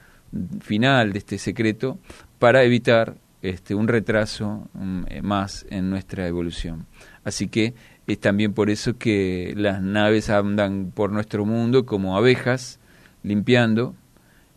final 0.63 1.13
de 1.13 1.19
este 1.19 1.37
secreto 1.37 1.99
para 2.39 2.63
evitar 2.63 3.17
este, 3.43 3.75
un 3.75 3.89
retraso 3.89 4.69
mm, 4.75 5.03
eh, 5.09 5.23
más 5.23 5.67
en 5.71 5.91
nuestra 5.91 6.27
evolución. 6.27 6.87
Así 7.25 7.49
que 7.49 7.75
es 8.07 8.21
también 8.21 8.53
por 8.53 8.71
eso 8.71 8.99
que 8.99 9.55
las 9.57 9.81
naves 9.83 10.31
andan 10.31 10.93
por 10.95 11.13
nuestro 11.13 11.45
mundo 11.47 11.87
como 11.87 12.17
abejas, 12.17 12.81
limpiando, 13.23 13.95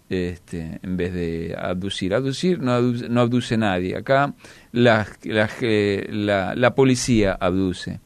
este, 0.10 0.80
en 0.82 0.98
vez 0.98 1.14
de 1.14 1.56
abducir. 1.58 2.14
Abducir 2.14 2.60
no 2.60 2.74
abduce, 2.74 3.10
no 3.10 3.22
abduce 3.22 3.58
nadie. 3.58 3.96
Acá 3.96 4.34
la, 4.72 5.08
la, 5.24 5.50
la, 6.10 6.56
la 6.56 6.76
policía 6.76 7.38
abduce 7.40 8.00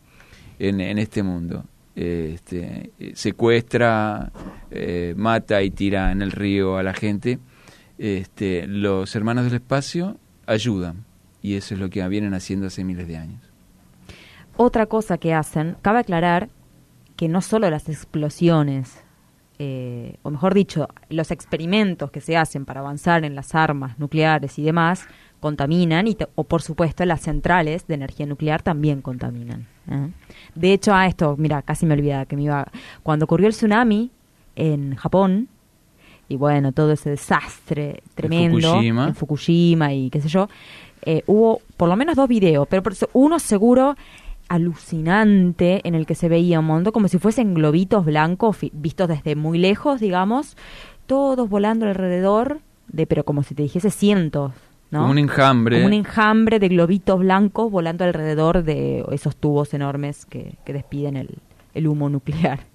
en, 0.59 0.81
en, 0.81 0.97
este 0.97 1.23
mundo. 1.23 1.65
este, 1.95 2.91
secuestra, 3.13 4.31
eh, 4.69 5.13
mata 5.17 5.61
y 5.63 5.71
tira 5.71 6.11
en 6.11 6.21
el 6.21 6.31
río 6.31 6.77
a 6.77 6.83
la 6.83 6.93
gente, 6.93 7.39
este, 7.97 8.67
los 8.67 9.15
hermanos 9.15 9.45
del 9.45 9.55
espacio 9.55 10.17
ayudan. 10.47 11.05
Y 11.41 11.55
eso 11.55 11.75
es 11.75 11.79
lo 11.79 11.89
que 11.89 12.05
vienen 12.07 12.33
haciendo 12.33 12.67
hace 12.67 12.83
miles 12.83 13.07
de 13.07 13.17
años. 13.17 13.41
Otra 14.55 14.87
cosa 14.87 15.19
que 15.19 15.33
hacen, 15.33 15.77
cabe 15.83 15.99
aclarar 15.99 16.49
que 17.15 17.27
no 17.27 17.41
solo 17.41 17.69
las 17.69 17.89
explosiones, 17.89 19.03
eh, 19.59 20.17
o 20.23 20.31
mejor 20.31 20.53
dicho, 20.55 20.87
los 21.09 21.29
experimentos 21.29 22.09
que 22.09 22.21
se 22.21 22.37
hacen 22.37 22.65
para 22.65 22.79
avanzar 22.79 23.23
en 23.23 23.35
las 23.35 23.53
armas 23.53 23.99
nucleares 23.99 24.57
y 24.57 24.63
demás, 24.63 25.07
contaminan, 25.39 26.07
y 26.07 26.17
o 26.35 26.43
por 26.43 26.61
supuesto 26.61 27.05
las 27.05 27.21
centrales 27.21 27.85
de 27.87 27.95
energía 27.95 28.25
nuclear 28.25 28.63
también 28.63 29.01
contaminan. 29.01 29.67
¿eh? 29.89 30.09
De 30.55 30.73
hecho, 30.73 30.93
a 30.93 31.05
esto, 31.05 31.35
mira, 31.37 31.61
casi 31.61 31.85
me 31.85 31.93
olvidaba 31.93 32.25
que 32.25 32.35
me 32.35 32.43
iba. 32.43 32.67
Cuando 33.03 33.25
ocurrió 33.25 33.47
el 33.47 33.53
tsunami 33.53 34.11
en 34.55 34.95
Japón, 34.95 35.49
y 36.29 36.35
bueno, 36.35 36.71
todo 36.71 36.91
ese 36.91 37.11
desastre 37.11 38.03
tremendo 38.15 38.73
Fukushima. 38.73 39.07
en 39.07 39.15
Fukushima 39.15 39.93
y 39.93 40.09
qué 40.09 40.21
sé 40.21 40.29
yo, 40.29 40.49
eh, 41.03 41.23
hubo 41.27 41.61
por 41.77 41.89
lo 41.89 41.95
menos 41.95 42.15
dos 42.15 42.27
videos, 42.27 42.67
pero 42.69 42.83
uno 43.13 43.39
seguro 43.39 43.95
alucinante 44.49 45.81
en 45.87 45.95
el 45.95 46.05
que 46.05 46.15
se 46.15 46.29
veía 46.29 46.59
un 46.59 46.65
montón 46.65 46.93
como 46.93 47.07
si 47.07 47.17
fuesen 47.17 47.53
globitos 47.53 48.05
blancos 48.05 48.57
vistos 48.73 49.07
desde 49.07 49.35
muy 49.35 49.57
lejos, 49.57 49.99
digamos, 49.99 50.57
todos 51.05 51.49
volando 51.49 51.85
alrededor 51.85 52.59
de, 52.87 53.07
pero 53.07 53.23
como 53.23 53.43
si 53.43 53.55
te 53.55 53.63
dijese 53.63 53.91
cientos, 53.91 54.53
¿no? 54.91 54.99
Como 54.99 55.11
un 55.11 55.17
enjambre. 55.17 55.77
Como 55.77 55.87
un 55.87 55.93
enjambre 55.93 56.59
de 56.59 56.69
globitos 56.69 57.19
blancos 57.19 57.71
volando 57.71 58.03
alrededor 58.03 58.63
de 58.63 59.05
esos 59.11 59.35
tubos 59.35 59.73
enormes 59.73 60.25
que, 60.25 60.55
que 60.65 60.73
despiden 60.73 61.17
el, 61.17 61.39
el 61.73 61.87
humo 61.87 62.09
nuclear. 62.09 62.59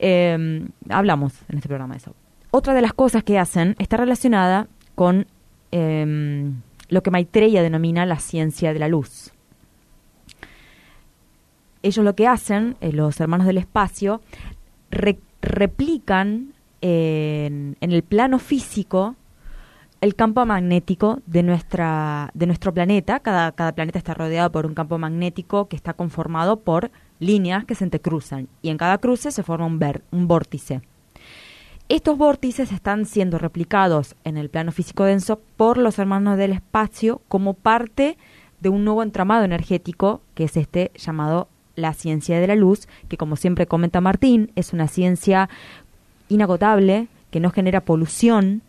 Eh, 0.00 0.66
hablamos 0.90 1.32
en 1.48 1.56
este 1.56 1.68
programa 1.68 1.94
de 1.94 1.98
eso. 1.98 2.14
Otra 2.56 2.72
de 2.72 2.82
las 2.82 2.92
cosas 2.92 3.24
que 3.24 3.36
hacen 3.36 3.74
está 3.80 3.96
relacionada 3.96 4.68
con 4.94 5.26
eh, 5.72 6.52
lo 6.88 7.02
que 7.02 7.10
Maitreya 7.10 7.64
denomina 7.64 8.06
la 8.06 8.20
ciencia 8.20 8.72
de 8.72 8.78
la 8.78 8.86
luz. 8.86 9.32
Ellos 11.82 12.04
lo 12.04 12.14
que 12.14 12.28
hacen, 12.28 12.76
eh, 12.80 12.92
los 12.92 13.18
hermanos 13.18 13.48
del 13.48 13.58
espacio, 13.58 14.20
re- 14.92 15.18
replican 15.42 16.54
en, 16.80 17.76
en 17.80 17.90
el 17.90 18.04
plano 18.04 18.38
físico 18.38 19.16
el 20.00 20.14
campo 20.14 20.46
magnético 20.46 21.18
de 21.26 21.42
nuestra 21.42 22.30
de 22.34 22.46
nuestro 22.46 22.72
planeta. 22.72 23.18
Cada, 23.18 23.50
cada 23.50 23.72
planeta 23.72 23.98
está 23.98 24.14
rodeado 24.14 24.52
por 24.52 24.64
un 24.64 24.74
campo 24.74 24.96
magnético 24.96 25.66
que 25.66 25.74
está 25.74 25.94
conformado 25.94 26.60
por 26.60 26.92
líneas 27.18 27.64
que 27.64 27.74
se 27.74 27.82
entrecruzan 27.82 28.46
y 28.62 28.68
en 28.68 28.76
cada 28.76 28.98
cruce 28.98 29.32
se 29.32 29.42
forma 29.42 29.66
un, 29.66 29.80
ver- 29.80 30.04
un 30.12 30.28
vórtice. 30.28 30.82
Estos 31.90 32.16
vórtices 32.16 32.72
están 32.72 33.04
siendo 33.04 33.38
replicados 33.38 34.16
en 34.24 34.38
el 34.38 34.48
plano 34.48 34.72
físico 34.72 35.04
denso 35.04 35.40
por 35.56 35.76
los 35.76 35.98
hermanos 35.98 36.38
del 36.38 36.52
espacio 36.52 37.20
como 37.28 37.52
parte 37.52 38.16
de 38.60 38.70
un 38.70 38.84
nuevo 38.84 39.02
entramado 39.02 39.44
energético 39.44 40.22
que 40.34 40.44
es 40.44 40.56
este 40.56 40.92
llamado 40.96 41.48
la 41.76 41.92
ciencia 41.92 42.40
de 42.40 42.46
la 42.46 42.54
luz, 42.54 42.88
que 43.08 43.18
como 43.18 43.36
siempre 43.36 43.66
comenta 43.66 44.00
Martín, 44.00 44.50
es 44.54 44.72
una 44.72 44.88
ciencia 44.88 45.50
inagotable, 46.28 47.08
que 47.30 47.40
no 47.40 47.50
genera 47.50 47.82
polución 47.82 48.62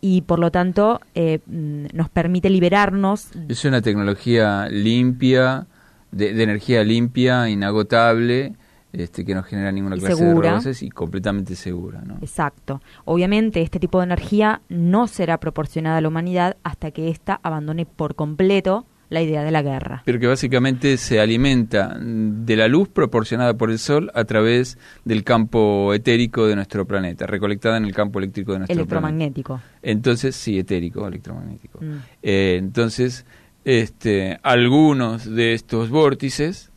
y 0.00 0.22
por 0.22 0.38
lo 0.38 0.52
tanto 0.52 1.00
eh, 1.16 1.40
mm, 1.46 1.86
nos 1.92 2.08
permite 2.08 2.50
liberarnos 2.50 3.30
Es 3.48 3.64
una 3.64 3.82
tecnología 3.82 4.68
limpia, 4.68 5.66
de, 6.12 6.34
de 6.34 6.42
energía 6.42 6.84
limpia, 6.84 7.48
inagotable, 7.48 8.54
este, 8.92 9.24
que 9.24 9.34
no 9.34 9.42
genera 9.42 9.70
ninguna 9.72 9.96
clase 9.96 10.16
segura. 10.16 10.50
de 10.50 10.56
roces 10.56 10.82
y 10.82 10.90
completamente 10.90 11.54
segura. 11.54 12.02
¿no? 12.04 12.16
Exacto. 12.20 12.80
Obviamente 13.04 13.62
este 13.62 13.78
tipo 13.78 13.98
de 13.98 14.04
energía 14.04 14.62
no 14.68 15.06
será 15.06 15.38
proporcionada 15.38 15.98
a 15.98 16.00
la 16.00 16.08
humanidad 16.08 16.56
hasta 16.62 16.90
que 16.90 17.08
ésta 17.08 17.40
abandone 17.42 17.86
por 17.86 18.14
completo 18.14 18.86
la 19.10 19.20
idea 19.20 19.42
de 19.42 19.50
la 19.50 19.62
guerra. 19.62 20.02
Pero 20.04 20.20
que 20.20 20.28
básicamente 20.28 20.96
se 20.96 21.20
alimenta 21.20 21.96
de 22.00 22.56
la 22.56 22.68
luz 22.68 22.88
proporcionada 22.88 23.54
por 23.54 23.70
el 23.70 23.78
Sol 23.78 24.10
a 24.14 24.24
través 24.24 24.78
del 25.04 25.24
campo 25.24 25.92
etérico 25.92 26.46
de 26.46 26.54
nuestro 26.54 26.86
planeta, 26.86 27.26
recolectada 27.26 27.76
en 27.76 27.84
el 27.84 27.92
campo 27.92 28.20
eléctrico 28.20 28.52
de 28.52 28.60
nuestro 28.60 28.74
planeta. 28.86 28.94
Electromagnético. 28.94 29.60
Entonces, 29.82 30.36
sí, 30.36 30.58
etérico, 30.58 31.06
electromagnético. 31.06 31.80
Mm. 31.82 31.96
Eh, 32.22 32.56
entonces, 32.58 33.26
este, 33.64 34.38
algunos 34.44 35.28
de 35.28 35.54
estos 35.54 35.90
vórtices 35.90 36.69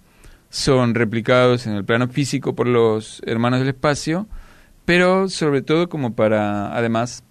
son 0.54 0.94
replicados 0.94 1.66
en 1.66 1.74
el 1.74 1.84
plano 1.84 2.08
físico 2.08 2.54
por 2.54 2.68
los 2.68 3.24
hermanos 3.26 3.58
del 3.58 3.70
espacio, 3.70 4.28
pero 4.86 5.28
sobre 5.28 5.64
todo 5.64 5.90
como 5.90 6.14
para, 6.14 6.78
además, 6.78 7.24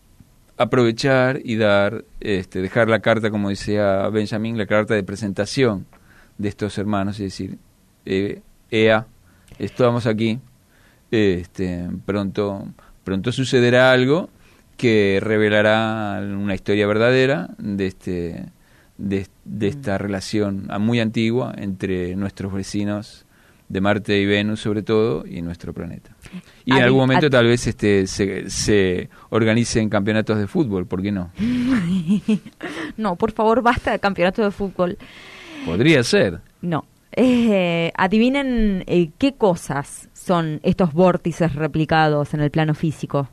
aprovechar 0.57 1.39
y 1.45 1.55
dar, 1.55 2.05
este, 2.19 2.61
dejar 2.61 2.89
la 2.89 2.99
carta, 2.99 3.31
como 3.31 3.51
decía 3.51 4.09
Benjamin, 4.09 4.59
la 4.59 4.67
carta 4.67 4.95
de 4.95 5.05
presentación 5.05 5.87
de 6.37 6.49
estos 6.49 6.77
hermanos, 6.79 7.21
es 7.21 7.27
decir, 7.27 7.59
eh, 8.07 8.43
EA, 8.73 9.07
estamos 9.61 10.07
aquí, 10.07 10.41
este, 11.13 11.89
pronto, 12.05 12.67
pronto 13.05 13.31
sucederá 13.31 13.93
algo 13.93 14.31
que 14.77 15.21
revelará 15.23 16.19
una 16.21 16.57
historia 16.57 16.89
verdadera 16.89 17.51
de 17.59 17.87
este 17.87 18.47
de, 18.99 19.27
de 19.45 19.69
esta 19.69 19.99
relación 19.99 20.69
muy 20.81 21.01
antigua 21.01 21.55
entre 21.57 22.15
nuestros 22.17 22.53
vecinos 22.53 23.27
de 23.73 23.81
Marte 23.81 24.21
y 24.21 24.27
Venus 24.27 24.61
sobre 24.61 24.83
todo 24.83 25.25
y 25.27 25.41
nuestro 25.41 25.73
planeta. 25.73 26.15
Y 26.67 26.73
en 26.73 26.83
algún 26.83 27.01
momento 27.01 27.31
tal 27.31 27.47
vez 27.47 27.67
este 27.67 28.07
se, 28.07 28.51
se 28.51 29.09
organicen 29.31 29.89
campeonatos 29.89 30.39
de 30.39 30.47
fútbol, 30.47 30.87
¿por 30.87 31.03
qué 31.03 31.11
no? 31.11 31.31
No, 32.99 33.17
por 33.17 33.33
favor, 33.33 33.63
basta 33.63 33.93
de 33.93 33.99
campeonato 33.99 34.43
de 34.43 34.51
fútbol. 34.51 34.99
Podría 35.65 36.05
ser. 36.05 36.41
No. 36.61 36.85
Eh, 37.13 37.93
adivinen 37.97 38.85
eh, 38.87 39.11
qué 39.17 39.35
cosas 39.35 40.11
son 40.13 40.61
estos 40.63 40.93
vórtices 40.93 41.55
replicados 41.55 42.35
en 42.35 42.41
el 42.41 42.51
plano 42.51 42.75
físico. 42.75 43.31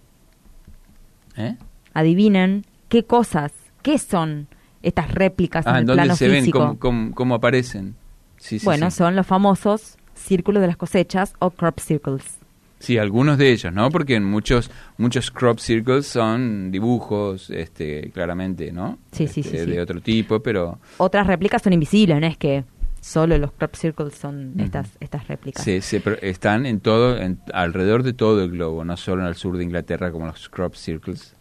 ¿eh? 1.36 1.58
Adivinen 1.94 2.66
qué 2.88 3.04
cosas, 3.04 3.52
qué 3.82 3.98
son 3.98 4.48
estas 4.84 5.12
réplicas 5.14 5.66
en 5.66 5.72
Ah, 5.74 5.76
el 5.78 5.82
¿en 5.82 5.88
dónde 5.88 6.04
plano 6.04 6.16
se 6.16 6.28
ven? 6.28 6.40
físico. 6.42 6.60
¿Cómo, 6.60 6.80
cómo, 6.80 7.16
cómo 7.16 7.36
aparecen? 7.36 7.96
Sí, 8.38 8.60
sí, 8.60 8.66
bueno, 8.66 8.90
sí. 8.92 8.98
son 8.98 9.16
los 9.16 9.28
famosos 9.28 9.98
círculos 10.16 10.62
de 10.62 10.68
las 10.68 10.78
cosechas 10.78 11.34
o 11.40 11.50
crop 11.52 11.80
circles. 11.80 12.24
Sí, 12.80 12.98
algunos 12.98 13.38
de 13.38 13.52
ellos, 13.52 13.74
¿no? 13.74 13.90
Porque 13.90 14.16
en 14.16 14.24
muchos 14.24 14.72
muchos 14.98 15.32
crop 15.32 15.60
circles 15.60 16.08
son 16.08 16.72
dibujos, 16.72 17.50
este, 17.50 18.10
claramente, 18.12 18.72
¿no? 18.72 18.98
Sí, 19.12 19.28
sí, 19.28 19.42
Este, 19.42 19.58
sí, 19.58 19.66
sí. 19.66 19.72
De 19.72 19.82
otro 19.82 20.00
tipo, 20.00 20.40
pero 20.40 20.80
Otras 20.98 21.28
réplicas 21.28 21.62
son 21.62 21.74
invisibles, 21.74 22.22
no 22.22 22.28
es 22.28 22.38
que 22.38 22.64
solo 23.02 23.38
los 23.38 23.52
crop 23.52 23.76
circles 23.76 24.14
son 24.16 24.54
estas, 24.60 24.92
estas 25.02 25.28
réplicas. 25.28 25.62
se, 25.64 25.82
se 25.82 26.00
pro- 26.00 26.18
están 26.22 26.66
en 26.66 26.80
todo, 26.80 27.18
en- 27.18 27.40
alrededor 27.54 28.04
de 28.04 28.14
todo 28.14 28.42
el 28.44 28.52
globo, 28.52 28.86
no 28.86 28.96
solo 28.96 29.24
en 29.24 29.28
el 29.28 29.36
sur 29.36 29.58
de 29.58 29.64
Inglaterra 29.66 30.12
como 30.14 30.28
los 30.28 30.48
crop 30.48 30.76
circles, 30.76 31.36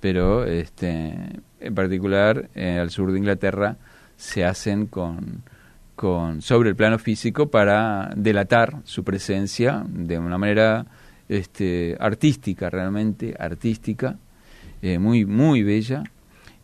pero 0.00 0.44
este, 0.46 1.14
en 1.62 1.74
particular 1.74 2.48
eh, 2.54 2.78
al 2.78 2.90
sur 2.90 3.12
de 3.12 3.18
Inglaterra 3.18 3.76
se 4.16 4.44
hacen 4.44 4.86
con, 4.86 5.42
con 5.94 6.42
sobre 6.42 6.70
el 6.70 6.76
plano 6.76 6.98
físico 6.98 7.50
para 7.50 8.12
delatar 8.16 8.76
su 8.84 9.04
presencia 9.04 9.84
de 9.88 10.18
una 10.18 10.38
manera 10.38 10.86
este, 11.28 11.96
artística, 11.98 12.70
realmente 12.70 13.34
artística, 13.38 14.18
eh, 14.82 14.98
muy 14.98 15.24
muy 15.24 15.62
bella 15.62 16.02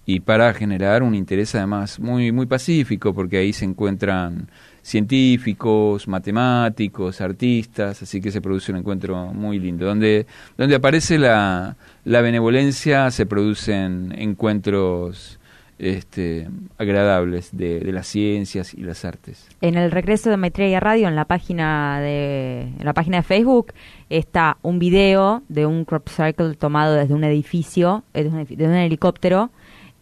y 0.05 0.21
para 0.21 0.53
generar 0.55 1.03
un 1.03 1.15
interés 1.15 1.55
además 1.55 2.01
muy 2.01 2.33
muy 2.33 2.47
pacífico 2.47 3.15
porque 3.15 3.39
ahí 3.39 3.53
se 3.53 3.65
encuentran 3.65 4.49
científicos, 4.89 6.09
matemáticos, 6.09 7.21
artistas, 7.21 8.03
así 8.03 8.21
que 8.21 8.31
se 8.31 8.41
produce 8.41 8.73
un 8.73 8.79
encuentro 8.79 9.33
muy 9.33 9.59
lindo. 9.59 9.87
Donde, 9.87 10.27
donde 10.57 10.75
aparece 10.75 11.19
la, 11.19 11.77
la 12.05 12.21
benevolencia 12.23 13.11
se 13.11 13.27
producen 13.27 14.15
encuentros 14.17 15.39
este, 15.79 16.49
agradables 16.79 17.51
de, 17.53 17.81
de 17.81 17.93
las 17.93 18.07
ciencias 18.07 18.75
y 18.75 18.83
las 18.83 19.05
artes. 19.05 19.47
En 19.61 19.77
el 19.77 19.91
regreso 19.91 20.31
de 20.31 20.37
Maitreya 20.37 20.81
Radio, 20.81 21.07
en 21.07 21.15
la 21.15 21.25
página 21.25 22.01
de, 22.01 22.63
en 22.63 22.85
la 22.85 22.95
página 22.95 23.19
de 23.19 23.23
Facebook, 23.23 23.73
está 24.11 24.57
un 24.63 24.79
video 24.79 25.43
de 25.49 25.67
un 25.67 25.85
crop 25.85 26.09
circle 26.09 26.55
tomado 26.55 26.95
desde 26.95 27.15
un 27.15 27.25
edificio, 27.25 28.03
desde 28.13 28.31
un, 28.31 28.39
un 28.39 28.75
helicóptero, 28.75 29.51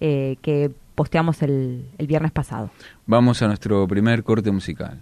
eh, 0.00 0.36
que 0.42 0.70
posteamos 0.96 1.40
el, 1.42 1.88
el 1.98 2.06
viernes 2.08 2.32
pasado. 2.32 2.70
Vamos 3.06 3.40
a 3.42 3.46
nuestro 3.46 3.86
primer 3.86 4.24
corte 4.24 4.50
musical. 4.50 5.00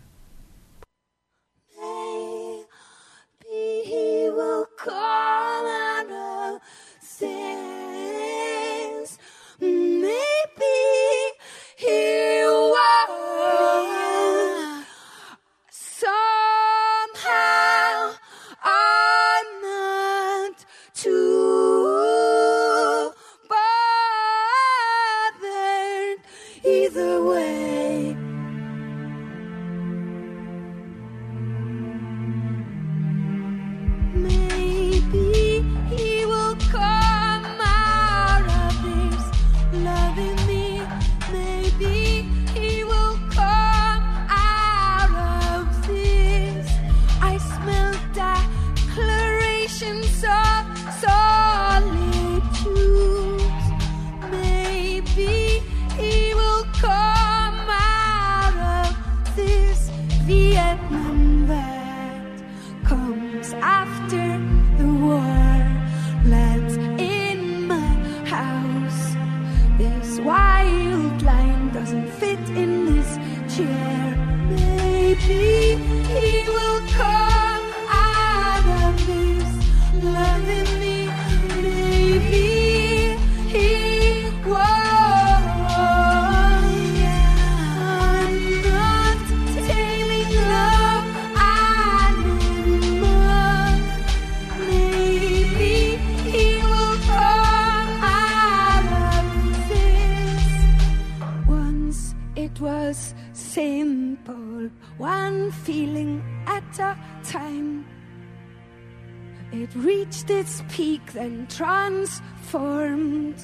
Then 111.14 111.46
transformed. 111.48 113.36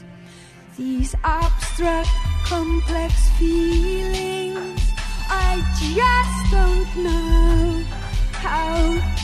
These 0.77 1.15
abstract, 1.23 2.09
complex 2.45 3.15
feelings, 3.39 4.81
I 5.29 5.63
just 5.95 6.51
don't 6.51 7.05
know 7.05 7.85
how 8.33 8.75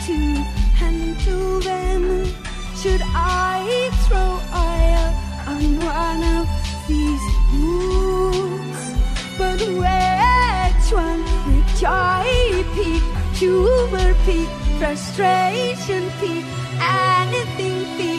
to 0.07 0.16
handle 0.80 1.61
them. 1.61 2.26
Should 2.76 3.03
I 3.05 3.90
throw 4.07 4.38
oil 4.55 5.07
on 5.53 5.62
one 5.80 6.22
of 6.38 6.47
these 6.86 7.26
moves? 7.53 8.82
But 9.38 9.61
which 9.82 10.92
one? 10.92 11.24
Joy 11.76 12.64
peak, 12.74 13.03
humor 13.34 14.14
peak, 14.24 14.49
frustration 14.78 16.11
peak, 16.20 16.44
anything 16.80 17.84
peak 17.99 18.16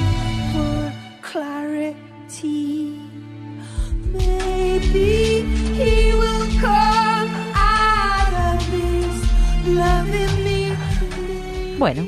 Bueno, 11.77 12.05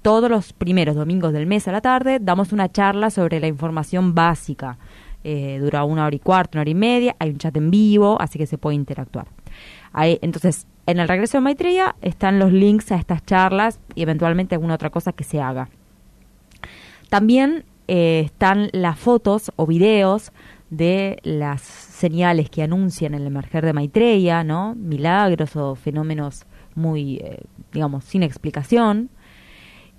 Todos 0.00 0.28
los 0.30 0.52
primeros 0.52 0.96
domingos 0.96 1.32
del 1.32 1.46
mes 1.46 1.68
a 1.68 1.72
la 1.72 1.80
tarde 1.80 2.18
damos 2.20 2.52
una 2.52 2.70
charla 2.70 3.10
sobre 3.10 3.38
la 3.38 3.46
información 3.46 4.14
básica. 4.14 4.78
Eh, 5.24 5.58
dura 5.60 5.84
una 5.84 6.06
hora 6.06 6.16
y 6.16 6.18
cuarto, 6.18 6.58
una 6.58 6.62
hora 6.62 6.70
y 6.70 6.74
media, 6.74 7.14
hay 7.20 7.30
un 7.30 7.38
chat 7.38 7.56
en 7.56 7.70
vivo, 7.70 8.20
así 8.20 8.38
que 8.38 8.46
se 8.46 8.58
puede 8.58 8.74
interactuar. 8.74 9.28
Entonces, 9.94 10.66
en 10.86 10.98
el 10.98 11.08
regreso 11.08 11.38
de 11.38 11.42
Maitreya 11.42 11.96
están 12.00 12.38
los 12.38 12.52
links 12.52 12.90
a 12.92 12.96
estas 12.96 13.24
charlas 13.24 13.78
y 13.94 14.02
eventualmente 14.02 14.54
alguna 14.54 14.74
otra 14.74 14.90
cosa 14.90 15.12
que 15.12 15.24
se 15.24 15.40
haga. 15.40 15.68
También 17.08 17.64
eh, 17.88 18.22
están 18.24 18.70
las 18.72 18.98
fotos 18.98 19.52
o 19.56 19.66
videos 19.66 20.32
de 20.70 21.18
las 21.22 21.60
señales 21.60 22.48
que 22.48 22.62
anuncian 22.62 23.12
el 23.12 23.26
emerger 23.26 23.66
de 23.66 23.74
Maitreya, 23.74 24.42
¿no? 24.42 24.74
Milagros 24.74 25.54
o 25.56 25.74
fenómenos 25.74 26.46
muy, 26.74 27.16
eh, 27.16 27.42
digamos, 27.72 28.04
sin 28.04 28.22
explicación. 28.22 29.10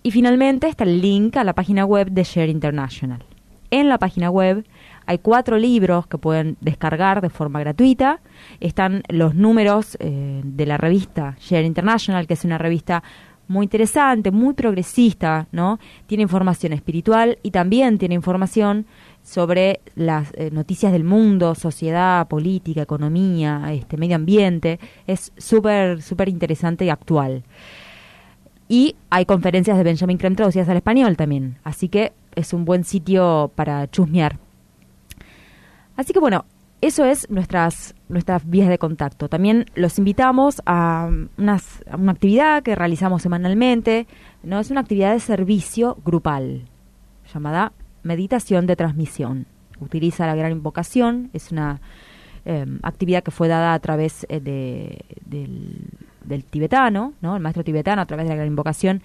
Y 0.01 0.11
finalmente 0.11 0.67
está 0.67 0.83
el 0.83 1.01
link 1.01 1.37
a 1.37 1.43
la 1.43 1.53
página 1.53 1.85
web 1.85 2.09
de 2.09 2.23
Share 2.23 2.49
International. 2.49 3.23
En 3.69 3.87
la 3.87 3.99
página 3.99 4.31
web 4.31 4.65
hay 5.05 5.19
cuatro 5.19 5.57
libros 5.57 6.07
que 6.07 6.17
pueden 6.17 6.57
descargar 6.61 7.21
de 7.21 7.29
forma 7.29 7.59
gratuita. 7.59 8.21
Están 8.59 9.03
los 9.09 9.35
números 9.35 9.97
eh, 9.99 10.41
de 10.43 10.65
la 10.65 10.77
revista 10.77 11.35
Share 11.39 11.65
International, 11.65 12.27
que 12.27 12.33
es 12.33 12.45
una 12.45 12.57
revista 12.57 13.03
muy 13.47 13.65
interesante, 13.65 14.31
muy 14.31 14.53
progresista, 14.53 15.47
¿no? 15.51 15.79
Tiene 16.07 16.23
información 16.23 16.73
espiritual 16.73 17.37
y 17.43 17.51
también 17.51 17.97
tiene 17.97 18.15
información 18.15 18.85
sobre 19.21 19.81
las 19.95 20.31
eh, 20.33 20.49
noticias 20.51 20.91
del 20.91 21.03
mundo, 21.03 21.55
sociedad, 21.55 22.27
política, 22.27 22.81
economía, 22.81 23.61
este 23.71 23.97
medio 23.97 24.15
ambiente. 24.15 24.79
Es 25.07 25.31
súper, 25.37 26.01
súper 26.01 26.29
interesante 26.29 26.85
y 26.85 26.89
actual. 26.89 27.43
Y 28.67 28.95
hay 29.09 29.25
conferencias 29.25 29.77
de 29.77 29.83
Benjamin 29.83 30.17
Creme 30.17 30.35
traducidas 30.35 30.69
al 30.69 30.77
español 30.77 31.17
también. 31.17 31.57
Así 31.63 31.89
que 31.89 32.13
es 32.35 32.53
un 32.53 32.65
buen 32.65 32.83
sitio 32.83 33.51
para 33.55 33.89
chusmear. 33.89 34.42
Así 35.95 36.13
que 36.13 36.19
bueno, 36.19 36.45
eso 36.81 37.05
es 37.05 37.29
nuestras, 37.29 37.95
nuestras 38.09 38.49
vías 38.49 38.67
de 38.67 38.77
contacto. 38.77 39.29
También 39.29 39.65
los 39.75 39.97
invitamos 39.99 40.61
a, 40.65 41.09
unas- 41.37 41.83
a 41.89 41.95
una 41.95 42.11
actividad 42.11 42.61
que 42.63 42.75
realizamos 42.75 43.21
semanalmente. 43.21 44.07
¿no? 44.43 44.59
Es 44.59 44.69
una 44.71 44.81
actividad 44.81 45.13
de 45.13 45.19
servicio 45.19 45.97
grupal 46.03 46.63
llamada 47.33 47.71
meditación 48.03 48.67
de 48.67 48.75
transmisión. 48.75 49.45
Utiliza 49.79 50.25
la 50.27 50.35
gran 50.35 50.51
invocación. 50.51 51.29
Es 51.33 51.51
una 51.53 51.79
eh, 52.45 52.65
actividad 52.81 53.23
que 53.23 53.31
fue 53.31 53.47
dada 53.47 53.73
a 53.73 53.79
través 53.79 54.25
eh, 54.27 54.41
de, 54.41 55.05
del, 55.25 55.87
del 56.25 56.43
tibetano, 56.43 57.13
¿no? 57.21 57.35
el 57.37 57.41
maestro 57.41 57.63
tibetano, 57.63 58.01
a 58.01 58.05
través 58.05 58.25
de 58.25 58.29
la 58.31 58.35
gran 58.35 58.47
invocación, 58.47 59.01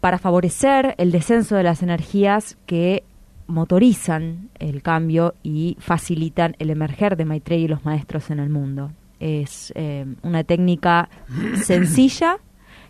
para 0.00 0.18
favorecer 0.18 0.94
el 0.98 1.12
descenso 1.12 1.56
de 1.56 1.62
las 1.64 1.82
energías 1.82 2.56
que 2.66 3.04
motorizan 3.46 4.50
el 4.58 4.82
cambio 4.82 5.34
y 5.42 5.76
facilitan 5.80 6.56
el 6.58 6.70
emerger 6.70 7.16
de 7.16 7.24
Maitreya 7.24 7.64
y 7.64 7.68
los 7.68 7.84
maestros 7.84 8.30
en 8.30 8.40
el 8.40 8.50
mundo. 8.50 8.92
Es 9.20 9.72
eh, 9.76 10.06
una 10.22 10.44
técnica 10.44 11.08
sencilla 11.62 12.38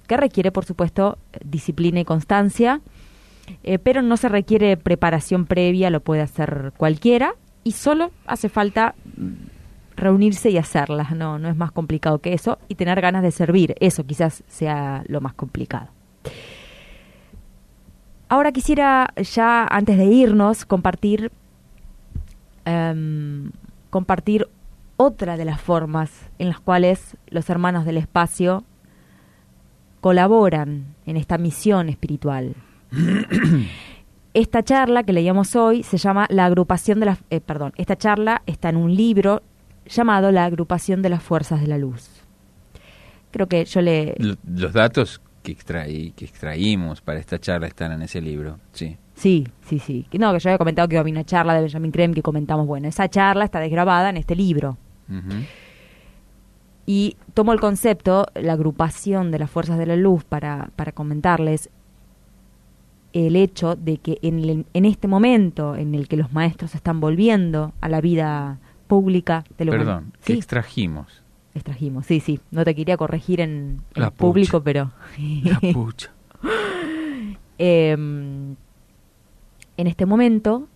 que 0.07 0.17
requiere, 0.17 0.53
por 0.53 0.65
supuesto, 0.65 1.19
disciplina 1.45 2.01
y 2.01 2.05
constancia, 2.05 2.81
eh, 3.63 3.79
pero 3.79 4.03
no 4.03 4.17
se 4.17 4.29
requiere 4.29 4.77
preparación 4.77 5.47
previa, 5.47 5.91
lo 5.91 6.01
puede 6.01 6.23
hacer 6.23 6.73
cualquiera 6.77 7.35
y 7.63 7.73
solo 7.73 8.11
hace 8.27 8.49
falta 8.49 8.95
reunirse 9.97 10.51
y 10.51 10.59
hacerlas, 10.59 11.15
no, 11.15 11.39
no 11.39 11.49
es 11.49 11.57
más 11.57 11.73
complicado 11.73 12.19
que 12.19 12.33
eso 12.33 12.59
y 12.69 12.75
tener 12.75 13.01
ganas 13.01 13.23
de 13.23 13.31
servir, 13.31 13.75
eso 13.81 14.05
quizás 14.05 14.43
sea 14.49 15.05
lo 15.07 15.21
más 15.21 15.35
complicado. 15.35 15.89
Ahora 18.35 18.51
quisiera 18.51 19.15
ya 19.33 19.65
antes 19.65 19.97
de 19.97 20.07
irnos 20.07 20.65
compartir 20.65 21.31
em, 22.65 23.53
compartir 23.91 24.49
otra 24.97 25.37
de 25.37 25.45
las 25.45 25.61
formas 25.61 26.11
en 26.41 26.49
las 26.49 26.59
cuales 26.59 27.17
los 27.29 27.49
hermanos 27.49 27.85
del 27.85 27.97
espacio 27.97 28.65
colaboran 30.01 30.97
en 31.07 31.17
esta 31.17 31.39
misión 31.39 31.89
espiritual. 31.89 32.57
Esta 34.35 34.65
charla 34.65 35.05
que 35.05 35.13
leíamos 35.13 35.55
hoy 35.55 35.85
se 35.85 35.97
llama 35.97 36.27
La 36.29 36.47
agrupación 36.47 36.99
de 36.99 37.07
las... 37.07 37.19
eh, 37.31 37.41
perdón, 37.41 37.73
esta 37.77 37.95
charla 37.95 38.43
está 38.47 38.69
en 38.69 38.77
un 38.79 38.93
libro 38.97 39.43
llamado 39.87 40.33
La 40.33 40.45
agrupación 40.45 41.03
de 41.03 41.09
las 41.11 41.23
fuerzas 41.23 41.61
de 41.61 41.69
la 41.69 41.79
luz. 41.79 42.11
Creo 43.31 43.47
que 43.47 43.65
yo 43.65 43.81
le... 43.81 44.17
Lo- 44.19 44.35
Los 44.57 44.73
datos 44.73 45.21
que, 45.45 45.53
extraí, 45.53 46.11
que 46.17 46.25
extraímos 46.25 47.01
para 47.03 47.21
esta 47.21 47.39
charla 47.39 47.67
están 47.69 47.93
en 47.93 48.03
ese 48.03 48.21
libro, 48.21 48.59
sí. 48.73 48.97
Sí, 49.15 49.47
sí, 49.69 49.79
sí. 49.79 50.07
No, 50.19 50.33
que 50.33 50.41
yo 50.41 50.49
había 50.51 50.59
comentado 50.59 50.89
que 50.89 50.99
había 50.99 51.13
una 51.13 51.23
charla 51.25 51.55
de 51.55 51.61
Benjamin 51.61 51.93
Krem 51.93 52.13
que 52.15 52.23
comentamos. 52.23 52.67
Bueno, 52.67 52.89
esa 52.89 53.09
charla 53.09 53.45
está 53.45 53.61
desgrabada 53.61 54.11
en 54.11 54.17
este 54.17 54.35
libro. 54.35 54.77
Y 56.87 57.17
tomo 57.33 57.53
el 57.53 57.61
concepto, 57.61 58.27
la 58.35 58.55
agrupación 58.55 59.31
de 59.31 59.39
las 59.39 59.51
fuerzas 59.51 59.79
de 59.79 59.87
la 59.87 59.97
luz, 59.97 60.25
para, 60.25 60.71
para 60.77 60.93
comentarles 60.93 61.71
el 63.13 63.37
hecho 63.37 63.77
de 63.77 63.99
que 63.99 64.19
en, 64.23 64.39
el- 64.41 64.67
en 64.75 64.85
este 64.85 65.07
momento 65.09 65.77
en 65.77 65.95
el 65.95 66.09
que 66.09 66.17
los 66.17 66.33
maestros 66.33 66.75
están 66.75 67.01
volviendo 67.01 67.73
a 67.81 67.89
la 67.89 68.01
vida 68.01 68.59
pública 68.89 69.45
de 69.57 69.65
human- 69.65 69.79
Perdón, 69.79 70.13
que 70.25 70.33
Sí, 70.33 70.39
extrajimos. 70.39 71.23
Extrajimos. 71.55 72.07
Sí, 72.07 72.21
sí. 72.21 72.41
No 72.51 72.65
te 72.65 72.75
quería 72.75 72.97
corregir 72.97 73.41
en, 73.41 73.83
público, 74.17 74.63
pero... 74.63 74.93
La 75.43 75.61
pucha. 75.73 76.11
Em, 77.59 78.57
en 79.77 79.87
este 79.87 80.07
momento 80.07 80.69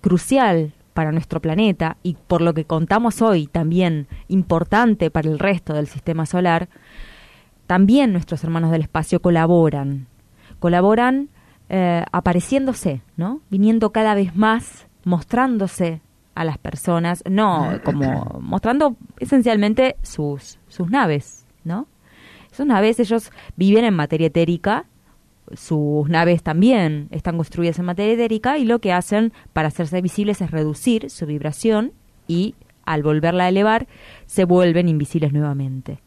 crucial 0.00 0.72
para 0.94 1.12
nuestro 1.12 1.40
planeta 1.40 1.98
y 2.02 2.16
por 2.26 2.40
lo 2.40 2.54
que 2.54 2.64
contamos 2.64 3.20
hoy 3.20 3.46
también 3.46 4.08
importante 4.28 5.10
para 5.10 5.28
el 5.28 5.38
resto 5.38 5.74
del 5.74 5.88
sistema 5.88 6.24
solar, 6.24 6.68
también 7.66 8.12
nuestros 8.12 8.42
hermanos 8.44 8.70
del 8.70 8.82
espacio 8.82 9.20
colaboran, 9.20 10.06
colaboran 10.58 11.28
eh, 11.68 12.04
apareciéndose, 12.12 13.02
¿no? 13.16 13.40
Viniendo 13.50 13.90
cada 13.90 14.14
vez 14.14 14.34
más, 14.36 14.86
mostrándose 15.04 16.00
a 16.36 16.44
las 16.44 16.58
personas, 16.58 17.24
no 17.28 17.80
como 17.82 18.38
mostrando 18.40 18.96
esencialmente 19.18 19.96
sus, 20.02 20.58
sus 20.68 20.88
naves, 20.90 21.46
¿no? 21.64 21.88
Sus 22.52 22.66
naves, 22.66 23.00
ellos 23.00 23.32
viven 23.56 23.84
en 23.84 23.94
materia 23.94 24.28
etérica, 24.28 24.84
sus 25.54 26.08
naves 26.08 26.42
también 26.42 27.08
están 27.10 27.36
construidas 27.36 27.78
en 27.78 27.86
materia 27.86 28.14
etérica 28.14 28.58
y 28.58 28.64
lo 28.64 28.80
que 28.80 28.92
hacen 28.92 29.32
para 29.52 29.68
hacerse 29.68 30.00
visibles 30.02 30.40
es 30.40 30.50
reducir 30.50 31.10
su 31.10 31.26
vibración 31.26 31.92
y 32.28 32.54
al 32.84 33.02
volverla 33.02 33.44
a 33.44 33.48
elevar 33.48 33.86
se 34.26 34.44
vuelven 34.44 34.88
invisibles 34.88 35.32
nuevamente. 35.32 36.00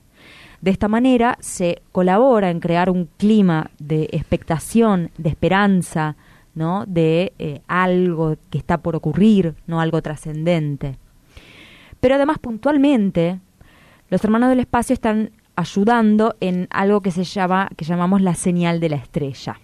De 0.62 0.72
esta 0.72 0.88
manera 0.88 1.38
se 1.40 1.82
colabora 1.92 2.52
en 2.52 2.60
crear 2.60 2.90
un 2.90 3.10
clima 3.18 3.72
de 3.80 4.10
expectación, 4.12 5.10
de 5.18 5.30
esperanza, 5.30 6.18
¿no? 6.60 6.84
de 6.86 7.32
eh, 7.40 7.62
algo 7.68 8.36
que 8.50 8.58
está 8.58 8.80
por 8.80 8.94
ocurrir, 8.98 9.56
no 9.66 9.80
algo 9.80 10.02
trascendente. 10.02 10.98
Pero 12.02 12.16
además 12.16 12.38
puntualmente 12.38 13.40
los 14.10 14.22
hermanos 14.26 14.50
del 14.50 14.60
espacio 14.60 14.94
están 14.94 15.32
ayudando 15.56 16.36
en 16.42 16.68
algo 16.70 17.02
que 17.02 17.12
se 17.12 17.24
llama 17.24 17.70
que 17.78 17.86
llamamos 17.86 18.22
la 18.22 18.36
señal 18.36 18.82
de 18.82 18.90
la 18.90 18.98
estrella 18.98 19.60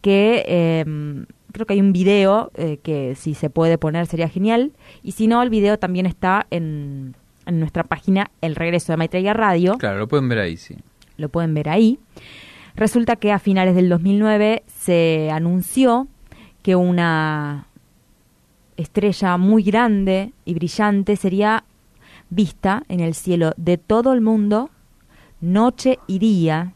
que 0.00 0.44
eh, 0.46 0.84
creo 1.52 1.66
que 1.66 1.72
hay 1.74 1.80
un 1.80 1.92
video 1.92 2.50
eh, 2.54 2.78
que 2.82 3.14
si 3.14 3.34
se 3.34 3.50
puede 3.50 3.78
poner 3.78 4.06
sería 4.06 4.28
genial 4.28 4.72
y 5.02 5.12
si 5.12 5.26
no 5.26 5.42
el 5.42 5.50
video 5.50 5.78
también 5.78 6.06
está 6.06 6.46
en, 6.50 7.14
en 7.46 7.60
nuestra 7.60 7.84
página 7.84 8.30
El 8.40 8.56
Regreso 8.56 8.92
de 8.92 8.96
Maitreya 8.96 9.34
Radio 9.34 9.76
Claro, 9.78 9.98
lo 9.98 10.08
pueden 10.08 10.28
ver 10.28 10.38
ahí, 10.38 10.56
sí. 10.56 10.76
lo 11.16 11.28
pueden 11.28 11.52
ver 11.54 11.68
ahí. 11.68 11.98
Resulta 12.78 13.16
que 13.16 13.32
a 13.32 13.40
finales 13.40 13.74
del 13.74 13.88
2009 13.88 14.62
se 14.68 15.30
anunció 15.32 16.06
que 16.62 16.76
una 16.76 17.66
estrella 18.76 19.36
muy 19.36 19.64
grande 19.64 20.32
y 20.44 20.54
brillante 20.54 21.16
sería 21.16 21.64
vista 22.30 22.84
en 22.88 23.00
el 23.00 23.14
cielo 23.14 23.52
de 23.56 23.78
todo 23.78 24.12
el 24.12 24.20
mundo 24.20 24.70
noche 25.40 25.98
y 26.06 26.20
día, 26.20 26.74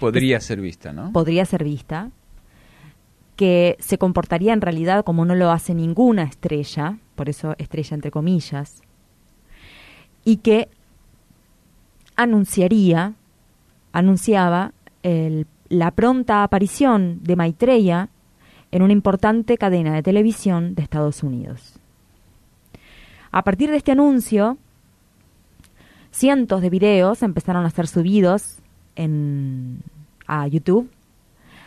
Podría 0.00 0.40
ser 0.40 0.60
vista, 0.60 0.92
¿no? 0.92 1.12
podría 1.12 1.44
ser 1.44 1.62
vista, 1.62 2.10
que 3.36 3.76
se 3.78 3.98
comportaría 3.98 4.52
en 4.52 4.60
realidad 4.60 5.04
como 5.04 5.24
no 5.24 5.36
lo 5.36 5.52
hace 5.52 5.72
ninguna 5.72 6.24
estrella, 6.24 6.98
por 7.14 7.28
eso 7.28 7.54
estrella 7.58 7.94
entre 7.94 8.10
comillas, 8.10 8.82
y 10.24 10.38
que 10.38 10.68
anunciaría, 12.16 13.14
anunciaba 13.92 14.72
el- 15.02 15.46
la 15.68 15.90
pronta 15.90 16.42
aparición 16.42 17.20
de 17.22 17.36
Maitreya 17.36 18.08
en 18.70 18.82
una 18.82 18.92
importante 18.92 19.56
cadena 19.58 19.94
de 19.94 20.02
televisión 20.02 20.74
de 20.74 20.82
Estados 20.82 21.22
Unidos. 21.22 21.74
A 23.30 23.42
partir 23.42 23.70
de 23.70 23.76
este 23.78 23.92
anuncio, 23.92 24.58
cientos 26.10 26.60
de 26.60 26.70
videos 26.70 27.22
empezaron 27.22 27.64
a 27.64 27.70
ser 27.70 27.86
subidos 27.86 28.58
en, 28.96 29.80
a 30.26 30.46
YouTube. 30.46 30.90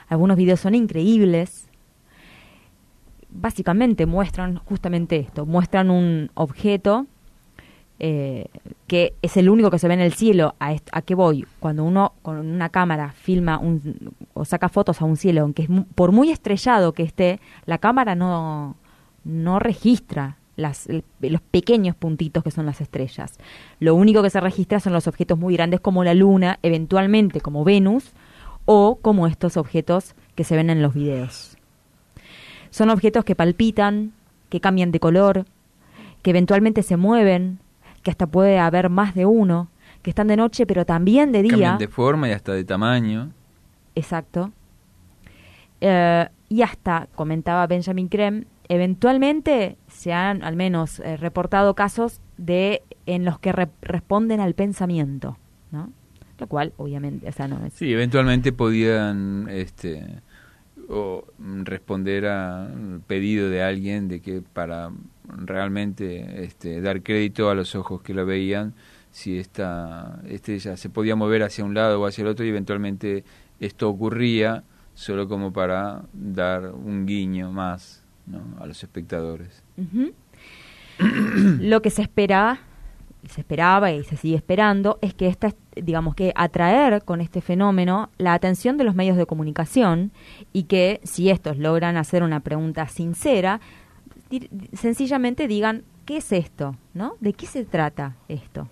Algunos 0.08 0.38
videos 0.38 0.60
son 0.60 0.76
increíbles. 0.76 1.68
Básicamente 3.30 4.06
muestran 4.06 4.58
justamente 4.60 5.18
esto, 5.18 5.46
muestran 5.46 5.90
un 5.90 6.30
objeto 6.36 7.08
eh, 8.00 8.48
que 8.88 9.14
es 9.22 9.38
el 9.38 9.50
único 9.50 9.72
que 9.72 9.80
se 9.80 9.88
ve 9.88 9.94
en 9.94 10.02
el 10.02 10.14
cielo. 10.14 10.56
¿A, 10.60 10.76
a 10.92 11.02
qué 11.02 11.16
voy? 11.16 11.46
Cuando 11.60 11.84
uno 11.84 12.14
con 12.22 12.38
una 12.38 12.70
cámara 12.70 13.12
filma 13.12 13.58
un, 13.60 14.14
o 14.34 14.46
saca 14.46 14.70
fotos 14.70 15.02
a 15.02 15.06
un 15.06 15.18
cielo, 15.18 15.42
aunque 15.42 15.64
es 15.64 15.70
por 15.96 16.12
muy 16.12 16.30
estrellado 16.32 16.94
que 16.94 17.04
esté, 17.04 17.40
la 17.66 17.78
cámara 17.78 18.16
no, 18.16 18.76
no 19.24 19.60
registra 19.60 20.38
las, 20.56 20.88
los 21.20 21.42
pequeños 21.42 21.96
puntitos 21.96 22.44
que 22.44 22.52
son 22.52 22.66
las 22.66 22.82
estrellas. 22.82 23.38
Lo 23.80 23.96
único 23.96 24.22
que 24.24 24.30
se 24.30 24.40
registra 24.40 24.80
son 24.80 24.94
los 24.94 25.08
objetos 25.08 25.38
muy 25.38 25.56
grandes 25.56 25.80
como 25.80 26.04
la 26.04 26.14
Luna, 26.14 26.60
eventualmente 26.64 27.42
como 27.42 27.64
Venus, 27.64 28.12
o 28.66 28.98
como 29.02 29.28
estos 29.28 29.58
objetos 29.58 30.16
que 30.34 30.44
se 30.44 30.56
ven 30.56 30.70
en 30.70 30.82
los 30.82 30.94
videos. 30.94 31.58
Son 32.72 32.90
objetos 32.90 33.24
que 33.24 33.36
palpitan, 33.36 34.14
que 34.50 34.60
cambian 34.60 34.92
de 34.92 35.00
color, 35.00 35.46
que 36.22 36.32
eventualmente 36.32 36.82
se 36.82 36.98
mueven, 36.98 37.60
que 38.06 38.12
hasta 38.12 38.28
puede 38.28 38.60
haber 38.60 38.92
más 38.92 39.16
de 39.16 39.26
uno, 39.26 39.68
que 40.04 40.12
están 40.12 40.28
de 40.28 40.38
noche 40.38 40.68
pero 40.68 40.86
también 40.86 41.32
de 41.32 41.42
día. 41.42 41.50
Cambian 41.52 41.78
de 41.80 41.88
forma 41.88 42.30
y 42.30 42.34
hasta 42.34 42.54
de 42.54 42.64
tamaño. 42.64 43.32
Exacto. 43.96 44.52
Eh, 45.82 46.28
y 46.48 46.62
hasta, 46.62 47.08
comentaba 47.16 47.66
Benjamin 47.66 48.08
Krem, 48.08 48.46
eventualmente 48.70 49.78
se 49.88 50.14
han 50.14 50.44
al 50.44 50.56
menos 50.56 51.00
eh, 51.00 51.18
reportado 51.18 51.74
casos 51.74 52.22
de 52.38 52.84
en 53.08 53.26
los 53.26 53.40
que 53.40 53.52
re- 53.52 53.70
responden 53.82 54.40
al 54.40 54.54
pensamiento, 54.54 55.38
¿no? 55.72 55.90
Lo 56.38 56.46
cual, 56.48 56.74
obviamente, 56.78 57.28
o 57.28 57.32
sea, 57.32 57.48
no 57.48 57.66
es... 57.66 57.74
Sí, 57.74 57.92
eventualmente 57.92 58.52
podían 58.52 59.48
este, 59.50 60.22
o, 60.90 61.24
mm, 61.40 61.64
responder 61.64 62.28
a 62.28 62.70
un 62.72 63.02
pedido 63.08 63.50
de 63.50 63.64
alguien 63.64 64.08
de 64.08 64.22
que 64.22 64.42
para 64.42 64.92
realmente 65.30 66.44
este, 66.44 66.82
dar 66.82 67.02
crédito 67.02 67.50
a 67.50 67.56
los 67.56 67.76
ojos 67.76 68.02
que 68.02 68.14
lo 68.14 68.26
veían, 68.26 68.74
si 69.12 69.38
esta 69.38 70.20
estrella 70.28 70.76
se 70.76 70.90
podía 70.90 71.16
mover 71.16 71.44
hacia 71.44 71.64
un 71.64 71.74
lado 71.74 72.02
o 72.02 72.06
hacia 72.06 72.24
el 72.24 72.28
otro 72.28 72.46
y 72.46 72.50
eventualmente 72.50 73.24
esto 73.60 73.90
ocurría 73.90 74.64
solo 74.94 75.28
como 75.28 75.54
para 75.54 76.04
dar 76.14 76.72
un 76.72 77.06
guiño 77.06 77.52
más 77.52 78.04
¿no? 78.26 78.42
a 78.60 78.66
los 78.66 78.82
espectadores. 78.84 79.64
Lo 80.98 81.82
que 81.82 81.90
se 81.90 82.02
espera, 82.02 82.60
se 83.30 83.42
esperaba 83.42 83.92
y 83.92 84.04
se 84.04 84.18
sigue 84.18 84.36
esperando, 84.36 84.98
es 85.02 85.14
que 85.14 85.28
esta, 85.28 85.54
digamos 85.76 86.16
que 86.16 86.32
atraer 86.36 87.04
con 87.04 87.22
este 87.22 87.42
fenómeno 87.42 88.10
la 88.18 88.34
atención 88.34 88.78
de 88.78 88.86
los 88.86 88.96
medios 88.96 89.18
de 89.18 89.26
comunicación 89.26 90.12
y 90.54 90.64
que 90.64 91.02
si 91.04 91.30
estos 91.30 91.58
logran 91.58 91.98
hacer 91.98 92.24
una 92.24 92.40
pregunta 92.40 92.88
sincera, 92.88 93.60
sencillamente 94.74 95.48
digan 95.48 95.84
qué 96.06 96.18
es 96.18 96.32
esto, 96.32 96.76
¿no? 96.94 97.16
¿De 97.20 97.34
qué 97.34 97.46
se 97.46 97.66
trata 97.66 98.16
esto? 98.28 98.68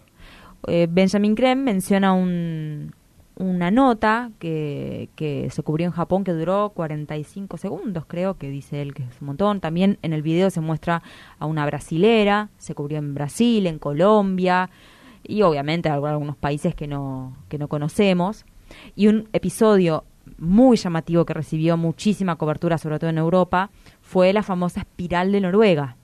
Eh, 0.68 0.88
Benjamin 0.90 1.36
Krem 1.36 1.64
menciona 1.64 2.14
un, 2.14 2.94
una 3.36 3.72
nota 3.72 4.32
que, 4.40 5.10
que 5.16 5.50
se 5.50 5.64
cubrió 5.64 5.88
en 5.88 5.92
Japón 5.92 6.24
que 6.24 6.32
duró 6.32 6.72
45 6.76 7.58
segundos, 7.58 8.06
creo 8.08 8.38
que 8.38 8.50
dice 8.50 8.82
él 8.82 8.94
que 8.94 9.04
es 9.04 9.22
un 9.22 9.28
montón. 9.28 9.60
También 9.60 9.98
en 10.02 10.14
el 10.14 10.22
video 10.22 10.50
se 10.50 10.62
muestra 10.62 11.02
a 11.40 11.46
una 11.46 11.66
brasilera, 11.66 12.50
se 12.58 12.76
cubrió 12.76 13.00
en 13.00 13.14
Brasil, 13.14 13.68
en 13.68 13.80
Colombia 13.80 14.70
y 15.24 15.42
obviamente 15.42 15.90
en 15.90 15.96
algunos 15.96 16.38
países 16.38 16.76
que 16.76 16.88
no, 16.88 17.36
que 17.50 17.58
no 17.58 17.68
conocemos. 17.68 18.46
Y 18.96 19.08
un 19.08 19.30
episodio 19.34 20.06
muy 20.38 20.78
llamativo 20.78 21.26
que 21.26 21.34
recibió 21.34 21.78
muchísima 21.78 22.38
cobertura, 22.38 22.78
sobre 22.78 23.00
todo 23.00 23.10
en 23.10 23.18
Europa, 23.18 23.72
fue 24.14 24.32
la 24.32 24.44
famosa 24.44 24.82
espiral 24.82 25.32
de 25.32 25.42
Noruega. 25.42 25.96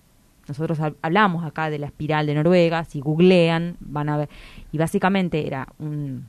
Nosotros 0.48 0.80
hab- 0.80 0.96
hablamos 1.04 1.46
acá 1.46 1.70
de 1.70 1.78
la 1.78 1.86
espiral 1.86 2.26
de 2.26 2.34
Noruega, 2.34 2.84
si 2.84 3.00
googlean 3.02 3.78
van 3.80 4.10
a 4.10 4.18
ver. 4.18 4.30
Y 4.72 4.78
básicamente 4.80 5.46
era 5.46 5.68
un, 5.78 6.26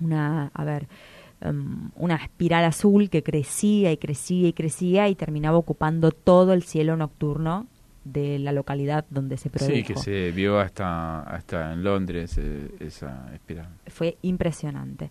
una, 0.00 0.50
a 0.54 0.64
ver, 0.64 0.86
em, 1.42 1.90
una 1.96 2.16
espiral 2.16 2.64
azul 2.64 3.10
que 3.10 3.22
crecía 3.22 3.92
y 3.92 3.98
crecía 3.98 4.48
y 4.48 4.52
crecía 4.54 5.08
y 5.08 5.14
terminaba 5.14 5.58
ocupando 5.58 6.10
todo 6.10 6.54
el 6.54 6.62
cielo 6.62 6.96
nocturno 6.96 7.66
de 8.04 8.38
la 8.38 8.52
localidad 8.52 9.04
donde 9.10 9.36
se 9.36 9.50
produjo. 9.50 9.74
Sí, 9.74 9.82
que 9.82 9.94
se 9.96 10.30
vio 10.32 10.58
hasta, 10.58 11.20
hasta 11.20 11.74
en 11.74 11.84
Londres 11.84 12.38
eh, 12.38 12.70
esa 12.80 13.28
espiral. 13.34 13.68
Fue 13.88 14.16
impresionante. 14.22 15.10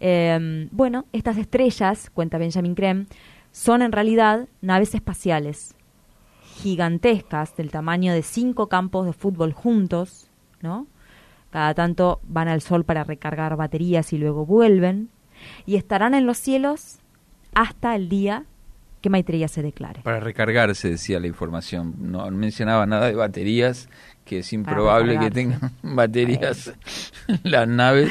Eh, 0.00 0.66
bueno, 0.72 1.04
estas 1.12 1.36
estrellas, 1.36 2.08
cuenta 2.08 2.38
Benjamin 2.38 2.74
Creme, 2.74 3.04
son 3.52 3.82
en 3.82 3.92
realidad 3.92 4.48
naves 4.60 4.94
espaciales 4.94 5.74
gigantescas 6.62 7.56
del 7.56 7.70
tamaño 7.70 8.12
de 8.12 8.22
cinco 8.22 8.68
campos 8.68 9.06
de 9.06 9.12
fútbol 9.12 9.52
juntos, 9.52 10.28
¿no? 10.60 10.86
Cada 11.50 11.74
tanto 11.74 12.20
van 12.24 12.48
al 12.48 12.62
sol 12.62 12.84
para 12.84 13.04
recargar 13.04 13.56
baterías 13.56 14.12
y 14.12 14.18
luego 14.18 14.46
vuelven 14.46 15.10
y 15.66 15.76
estarán 15.76 16.14
en 16.14 16.26
los 16.26 16.38
cielos 16.38 16.98
hasta 17.54 17.94
el 17.94 18.08
día 18.08 18.44
que 19.02 19.10
Maitreya 19.10 19.48
se 19.48 19.62
declare. 19.62 20.00
Para 20.02 20.20
recargarse, 20.20 20.90
decía 20.90 21.18
la 21.20 21.26
información. 21.26 21.94
No 21.98 22.30
mencionaba 22.30 22.86
nada 22.86 23.06
de 23.06 23.14
baterías, 23.14 23.88
que 24.24 24.38
es 24.38 24.52
improbable 24.52 25.18
que 25.18 25.30
tengan 25.30 25.72
baterías 25.82 26.72
las 27.42 27.68
naves, 27.68 28.10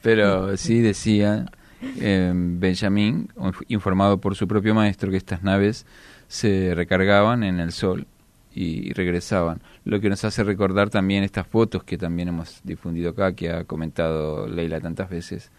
pero 0.00 0.56
sí 0.56 0.80
decía 0.80 1.46
eh, 1.82 2.32
Benjamín, 2.34 3.28
informado 3.68 4.18
por 4.18 4.34
su 4.34 4.46
propio 4.46 4.74
maestro, 4.74 5.10
que 5.10 5.16
estas 5.16 5.42
naves 5.42 5.86
se 6.28 6.74
recargaban 6.74 7.42
en 7.42 7.60
el 7.60 7.72
sol 7.72 8.06
y 8.52 8.92
regresaban. 8.92 9.60
Lo 9.84 10.00
que 10.00 10.08
nos 10.08 10.24
hace 10.24 10.44
recordar 10.44 10.90
también 10.90 11.24
estas 11.24 11.46
fotos 11.46 11.84
que 11.84 11.98
también 11.98 12.28
hemos 12.28 12.60
difundido 12.64 13.10
acá, 13.10 13.34
que 13.34 13.50
ha 13.50 13.64
comentado 13.64 14.48
Leila 14.48 14.80
tantas 14.80 15.08
veces, 15.08 15.50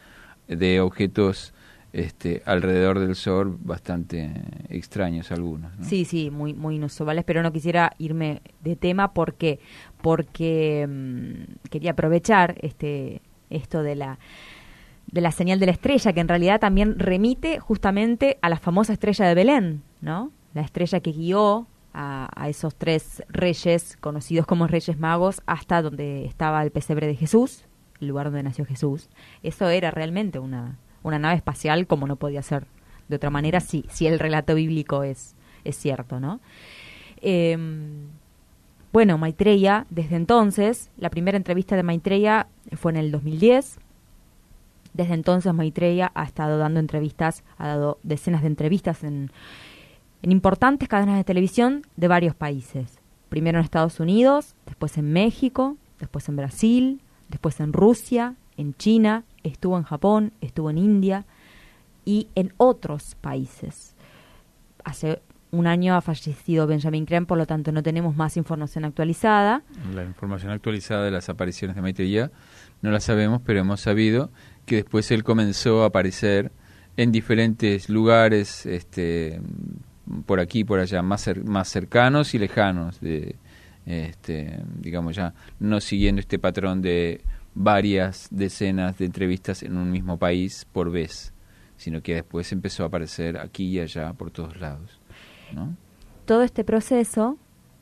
de 0.47 0.82
objetos 0.82 1.53
este, 1.93 2.41
alrededor 2.45 2.99
del 2.99 3.15
Sol 3.15 3.57
bastante 3.61 4.32
extraños 4.69 5.32
algunos. 5.32 5.78
¿no? 5.78 5.86
Sí, 5.86 6.05
sí, 6.05 6.30
muy, 6.30 6.53
muy 6.53 6.76
inusuales, 6.76 7.24
pero 7.26 7.43
no 7.43 7.51
quisiera 7.51 7.93
irme 7.97 8.41
de 8.61 8.76
tema 8.76 9.13
porque, 9.13 9.59
porque 10.01 10.88
mm, 10.88 11.69
quería 11.69 11.91
aprovechar 11.91 12.55
este, 12.61 13.22
esto 13.49 13.84
de 13.84 13.95
la, 13.95 14.19
de 15.12 15.22
la 15.22 15.32
señal 15.32 15.59
de 15.59 15.66
la 15.66 15.72
estrella, 15.74 16.14
que 16.14 16.20
en 16.20 16.28
realidad 16.28 16.59
también 16.59 16.97
remite 16.97 17.59
justamente 17.59 18.38
a 18.41 18.49
la 18.49 18.57
famosa 18.57 18.93
estrella 18.93 19.26
de 19.28 19.36
Belén, 19.36 19.84
¿no? 19.99 20.32
La 20.53 20.62
estrella 20.62 20.99
que 21.01 21.12
guió 21.12 21.68
a, 21.93 22.47
esos 22.47 22.76
tres 22.76 23.24
reyes, 23.28 23.97
conocidos 23.99 24.45
como 24.45 24.68
reyes 24.68 24.97
magos, 24.97 25.41
hasta 25.45 25.82
donde 25.82 26.26
estaba 26.26 26.64
el 26.64 26.72
pesebre 26.72 27.07
de 27.07 27.16
Jesús, 27.16 27.66
el 27.99 28.07
lugar 28.07 28.28
donde 28.28 28.43
nació 28.43 28.66
Jesús. 28.66 29.09
Eso 29.43 29.70
era 29.70 29.91
realmente 29.91 30.39
una, 30.39 30.78
una 31.03 31.20
nave 31.20 31.36
espacial 31.36 31.88
como 31.88 32.07
no 32.07 32.16
podía 32.16 32.41
ser 32.41 32.66
de 33.09 33.18
otra 33.18 33.30
manera 33.30 33.59
si, 33.59 33.86
el 33.99 34.20
relato 34.20 34.55
bíblico 34.55 35.03
es, 35.03 35.36
es 35.66 35.76
cierto, 35.76 36.22
¿no? 36.22 36.39
Eh, 37.22 37.57
bueno, 38.93 39.18
Maitreya, 39.18 39.86
desde 39.89 40.18
entonces, 40.18 40.89
la 40.97 41.09
primera 41.09 41.38
entrevista 41.38 41.78
de 41.78 41.84
Maitreya 41.84 42.47
fue 42.74 42.91
en 42.91 42.97
el 42.97 43.12
2010. 43.12 43.80
Desde 44.93 45.13
entonces 45.13 45.53
Maitreya 45.53 46.11
ha 46.15 46.23
estado 46.23 46.57
dando 46.57 46.79
entrevistas, 46.79 47.43
ha 47.57 47.67
dado 47.67 47.99
decenas 48.03 48.41
de 48.41 48.47
entrevistas 48.47 49.03
en, 49.03 49.31
en 50.21 50.31
importantes 50.31 50.89
cadenas 50.89 51.17
de 51.17 51.23
televisión 51.23 51.83
de 51.95 52.07
varios 52.07 52.35
países. 52.35 52.99
Primero 53.29 53.59
en 53.59 53.63
Estados 53.63 53.99
Unidos, 53.99 54.55
después 54.65 54.97
en 54.97 55.13
México, 55.13 55.77
después 55.99 56.27
en 56.27 56.35
Brasil, 56.35 57.01
después 57.29 57.59
en 57.59 57.71
Rusia, 57.71 58.35
en 58.57 58.75
China, 58.75 59.23
estuvo 59.43 59.77
en 59.77 59.83
Japón, 59.83 60.33
estuvo 60.41 60.69
en 60.69 60.77
India 60.77 61.25
y 62.05 62.27
en 62.35 62.53
otros 62.57 63.15
países. 63.15 63.95
Hace 64.83 65.21
un 65.51 65.67
año 65.67 65.95
ha 65.95 66.01
fallecido 66.01 66.65
Benjamin 66.65 67.05
Creme, 67.05 67.25
por 67.25 67.37
lo 67.37 67.45
tanto 67.45 67.71
no 67.71 67.83
tenemos 67.83 68.15
más 68.15 68.37
información 68.37 68.85
actualizada. 68.85 69.63
La 69.93 70.03
información 70.03 70.51
actualizada 70.51 71.03
de 71.03 71.11
las 71.11 71.29
apariciones 71.29 71.75
de 71.75 71.81
Maitreya 71.81 72.31
no 72.81 72.91
la 72.91 72.99
sabemos, 72.99 73.41
pero 73.45 73.59
hemos 73.59 73.81
sabido 73.81 74.31
que 74.66 74.78
después 74.78 75.09
él 75.12 75.24
comenzó 75.24 75.84
a 75.84 75.88
aparecer 75.88 76.51
en 76.97 77.12
diferentes 77.12 77.89
lugares, 77.89 78.66
este, 78.66 79.39
por 80.26 80.39
aquí, 80.39 80.64
por 80.64 80.80
allá, 80.80 81.01
más, 81.01 81.28
cer- 81.28 81.43
más 81.43 81.68
cercanos 81.70 82.34
y 82.34 82.39
lejanos, 82.39 82.99
de, 82.99 83.36
este, 83.86 84.59
digamos 84.80 85.16
ya, 85.16 85.34
no 85.59 85.80
siguiendo 85.80 86.20
este 86.20 86.38
patrón 86.39 86.82
de 86.82 87.22
varias 87.55 88.28
decenas 88.32 88.97
de 88.97 89.05
entrevistas 89.05 89.64
en 89.64 89.78
un 89.78 89.91
mismo 89.91 90.18
país 90.18 90.66
por 90.72 90.91
vez, 90.91 91.34
sino 91.78 92.01
que 92.01 92.16
después 92.16 92.51
empezó 92.51 92.84
a 92.84 92.88
aparecer 92.88 93.38
aquí 93.38 93.66
y 93.66 93.80
allá 93.80 94.14
por 94.14 94.32
todos 94.32 94.59
lados. 94.59 94.99
¿no? 95.53 95.76
todo 96.26 96.43
este 96.43 96.64
proceso, 96.64 97.38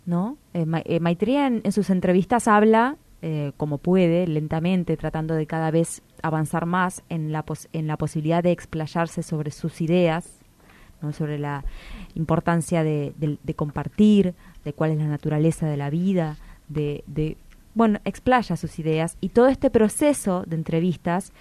¿no? 0.08 0.38
Eh, 0.56 0.66
eh, 0.86 1.00
Maitreya 1.00 1.46
en, 1.46 1.62
en 1.64 1.72
sus 1.72 1.92
entrevistas 1.92 2.48
habla 2.48 2.96
eh, 3.22 3.52
como 3.58 3.78
puede, 3.78 4.26
lentamente, 4.26 4.98
tratando 4.98 5.36
de 5.36 5.46
cada 5.46 5.70
vez 5.70 6.02
avanzar 6.24 6.66
más 6.66 7.04
en 7.10 7.32
la, 7.32 7.44
pos- 7.44 7.68
en 7.74 7.88
la 7.88 7.98
posibilidad 7.98 8.44
de 8.44 8.52
explayarse 8.52 9.24
sobre 9.24 9.52
sus 9.52 9.82
ideas, 9.82 10.40
¿no? 11.02 11.14
sobre 11.14 11.40
la 11.40 11.64
importancia 12.16 12.84
de, 12.84 13.14
de- 13.18 13.38
de 13.44 13.54
compartir, 13.54 14.34
de 14.66 14.74
cuál 14.74 14.92
es 14.92 14.98
la 14.98 15.08
naturaleza 15.08 15.68
de 15.68 15.78
la 15.78 15.90
vida, 15.90 16.38
de, 16.68 17.04
de, 17.08 17.38
bueno, 17.74 18.00
explaya 18.06 18.56
sus 18.58 18.80
ideas 18.80 19.18
y 19.22 19.30
todo 19.30 19.48
este 19.48 19.70
proceso 19.70 20.44
de 20.46 20.56
entrevistas 20.56 21.32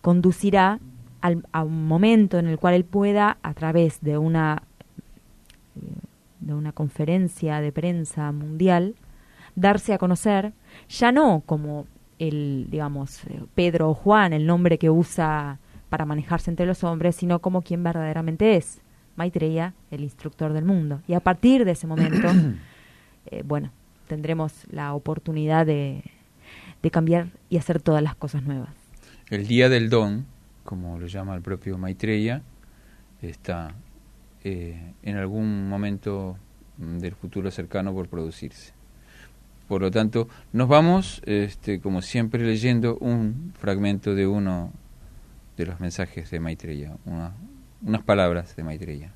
conducirá 0.00 0.80
al- 1.20 1.44
a 1.52 1.64
un 1.64 1.86
momento 1.86 2.38
en 2.38 2.46
el 2.46 2.58
cual 2.58 2.74
él 2.74 2.84
pueda, 2.84 3.38
a 3.42 3.54
través 3.54 4.00
de 4.00 4.18
una 4.18 4.62
de 6.40 6.54
una 6.54 6.72
conferencia 6.72 7.60
de 7.60 7.72
prensa 7.72 8.32
mundial, 8.32 8.94
darse 9.54 9.92
a 9.92 9.98
conocer, 9.98 10.52
ya 10.88 11.12
no 11.12 11.42
como 11.44 11.86
el, 12.18 12.66
digamos, 12.70 13.24
eh, 13.24 13.42
Pedro 13.54 13.90
o 13.90 13.94
Juan, 13.94 14.32
el 14.32 14.46
nombre 14.46 14.78
que 14.78 14.90
usa 14.90 15.58
para 15.88 16.04
manejarse 16.04 16.50
entre 16.50 16.66
los 16.66 16.84
hombres, 16.84 17.16
sino 17.16 17.38
como 17.40 17.62
quien 17.62 17.82
verdaderamente 17.82 18.56
es, 18.56 18.80
Maitreya, 19.16 19.74
el 19.90 20.02
instructor 20.02 20.52
del 20.52 20.64
mundo. 20.64 21.00
Y 21.08 21.14
a 21.14 21.20
partir 21.20 21.64
de 21.64 21.72
ese 21.72 21.86
momento, 21.86 22.28
eh, 23.26 23.42
bueno, 23.44 23.70
tendremos 24.06 24.52
la 24.70 24.94
oportunidad 24.94 25.66
de, 25.66 26.02
de 26.82 26.90
cambiar 26.90 27.28
y 27.48 27.56
hacer 27.56 27.80
todas 27.80 28.02
las 28.02 28.14
cosas 28.14 28.42
nuevas. 28.42 28.70
El 29.30 29.46
día 29.46 29.68
del 29.68 29.90
don, 29.90 30.26
como 30.64 30.98
lo 30.98 31.06
llama 31.06 31.34
el 31.34 31.42
propio 31.42 31.78
Maitreya, 31.78 32.42
está 33.22 33.74
eh, 34.44 34.94
en 35.02 35.16
algún 35.16 35.68
momento 35.68 36.38
del 36.76 37.14
futuro 37.14 37.50
cercano 37.50 37.92
por 37.92 38.08
producirse. 38.08 38.72
Por 39.68 39.82
lo 39.82 39.90
tanto, 39.90 40.28
nos 40.52 40.66
vamos, 40.68 41.20
este, 41.26 41.80
como 41.80 42.00
siempre, 42.00 42.42
leyendo 42.44 42.96
un 42.98 43.52
fragmento 43.58 44.14
de 44.14 44.26
uno 44.26 44.72
de 45.58 45.66
los 45.66 45.78
mensajes 45.78 46.30
de 46.30 46.40
Maitreya, 46.40 46.96
una- 47.04 47.34
unas 47.82 48.02
palabras 48.02 48.56
de 48.56 48.64
Maitreya. 48.64 49.12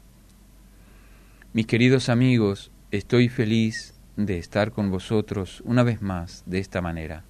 Mis 1.55 1.67
queridos 1.67 2.09
amigos, 2.11 2.71
estoy 2.91 3.29
feliz 3.29 3.95
de 4.17 4.39
estar 4.39 4.73
con 4.73 4.91
vosotros 4.91 5.63
una 5.65 5.83
vez 5.83 6.03
más 6.03 6.43
de 6.47 6.59
esta 6.59 6.83
manera. 6.83 7.25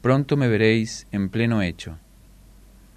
Pronto 0.00 0.36
me 0.36 0.48
veréis 0.48 1.08
en 1.10 1.28
pleno 1.28 1.60
hecho. 1.60 1.98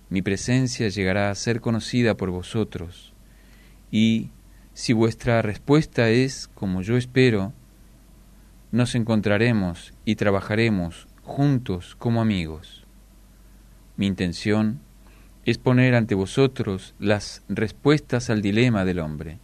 Mi 0.10 0.22
presencia 0.22 0.88
llegará 0.90 1.32
a 1.32 1.36
ser 1.36 1.62
conocida 1.62 2.16
por 2.16 2.30
vosotros, 2.30 3.14
y 3.92 4.30
si 4.74 4.94
vuestra 4.94 5.42
respuesta 5.42 6.10
es 6.10 6.48
como 6.54 6.82
yo 6.84 6.96
espero, 6.96 7.54
nos 8.74 8.96
encontraremos 8.96 9.94
y 10.04 10.16
trabajaremos 10.16 11.08
juntos 11.22 11.96
como 12.00 12.22
amigos. 12.22 12.88
Mi 13.98 14.08
intención 14.08 14.80
es 15.46 15.60
poner 15.60 15.94
ante 15.94 16.16
vosotros 16.16 16.96
las 16.98 17.44
respuestas 17.50 18.32
al 18.32 18.42
dilema 18.42 18.84
del 18.84 18.98
hombre 18.98 19.38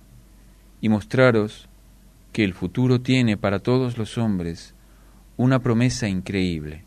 y 0.82 0.90
mostraros 0.90 1.70
que 2.34 2.44
el 2.44 2.56
futuro 2.56 3.02
tiene 3.02 3.38
para 3.38 3.60
todos 3.60 4.00
los 4.00 4.18
hombres 4.18 4.74
una 5.38 5.60
promesa 5.60 6.08
increíble. 6.08 6.86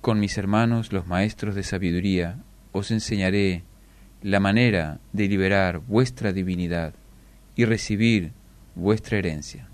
Con 0.00 0.18
mis 0.18 0.36
hermanos 0.38 0.92
los 0.92 1.06
maestros 1.06 1.54
de 1.54 1.62
sabiduría 1.62 2.42
os 2.72 2.90
enseñaré 2.90 3.62
la 4.22 4.40
manera 4.40 4.98
de 5.12 5.28
liberar 5.28 5.78
vuestra 5.78 6.32
divinidad 6.32 6.94
y 7.54 7.64
recibir 7.64 8.32
vuestra 8.74 9.18
herencia. 9.18 9.68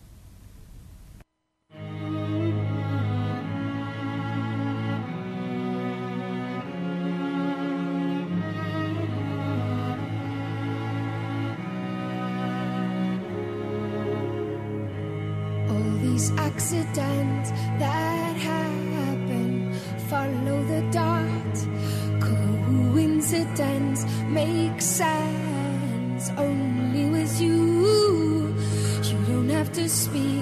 These 16.20 16.38
accidents 16.38 17.50
that 17.78 18.36
happen 18.36 19.72
follow 20.10 20.62
the 20.64 20.82
dot. 20.92 21.54
Coincidence 22.20 24.04
makes 24.28 24.84
sense 24.84 26.30
only 26.36 27.06
with 27.06 27.40
you. 27.40 28.54
You 29.08 29.16
don't 29.28 29.48
have 29.48 29.72
to 29.72 29.88
speak. 29.88 30.39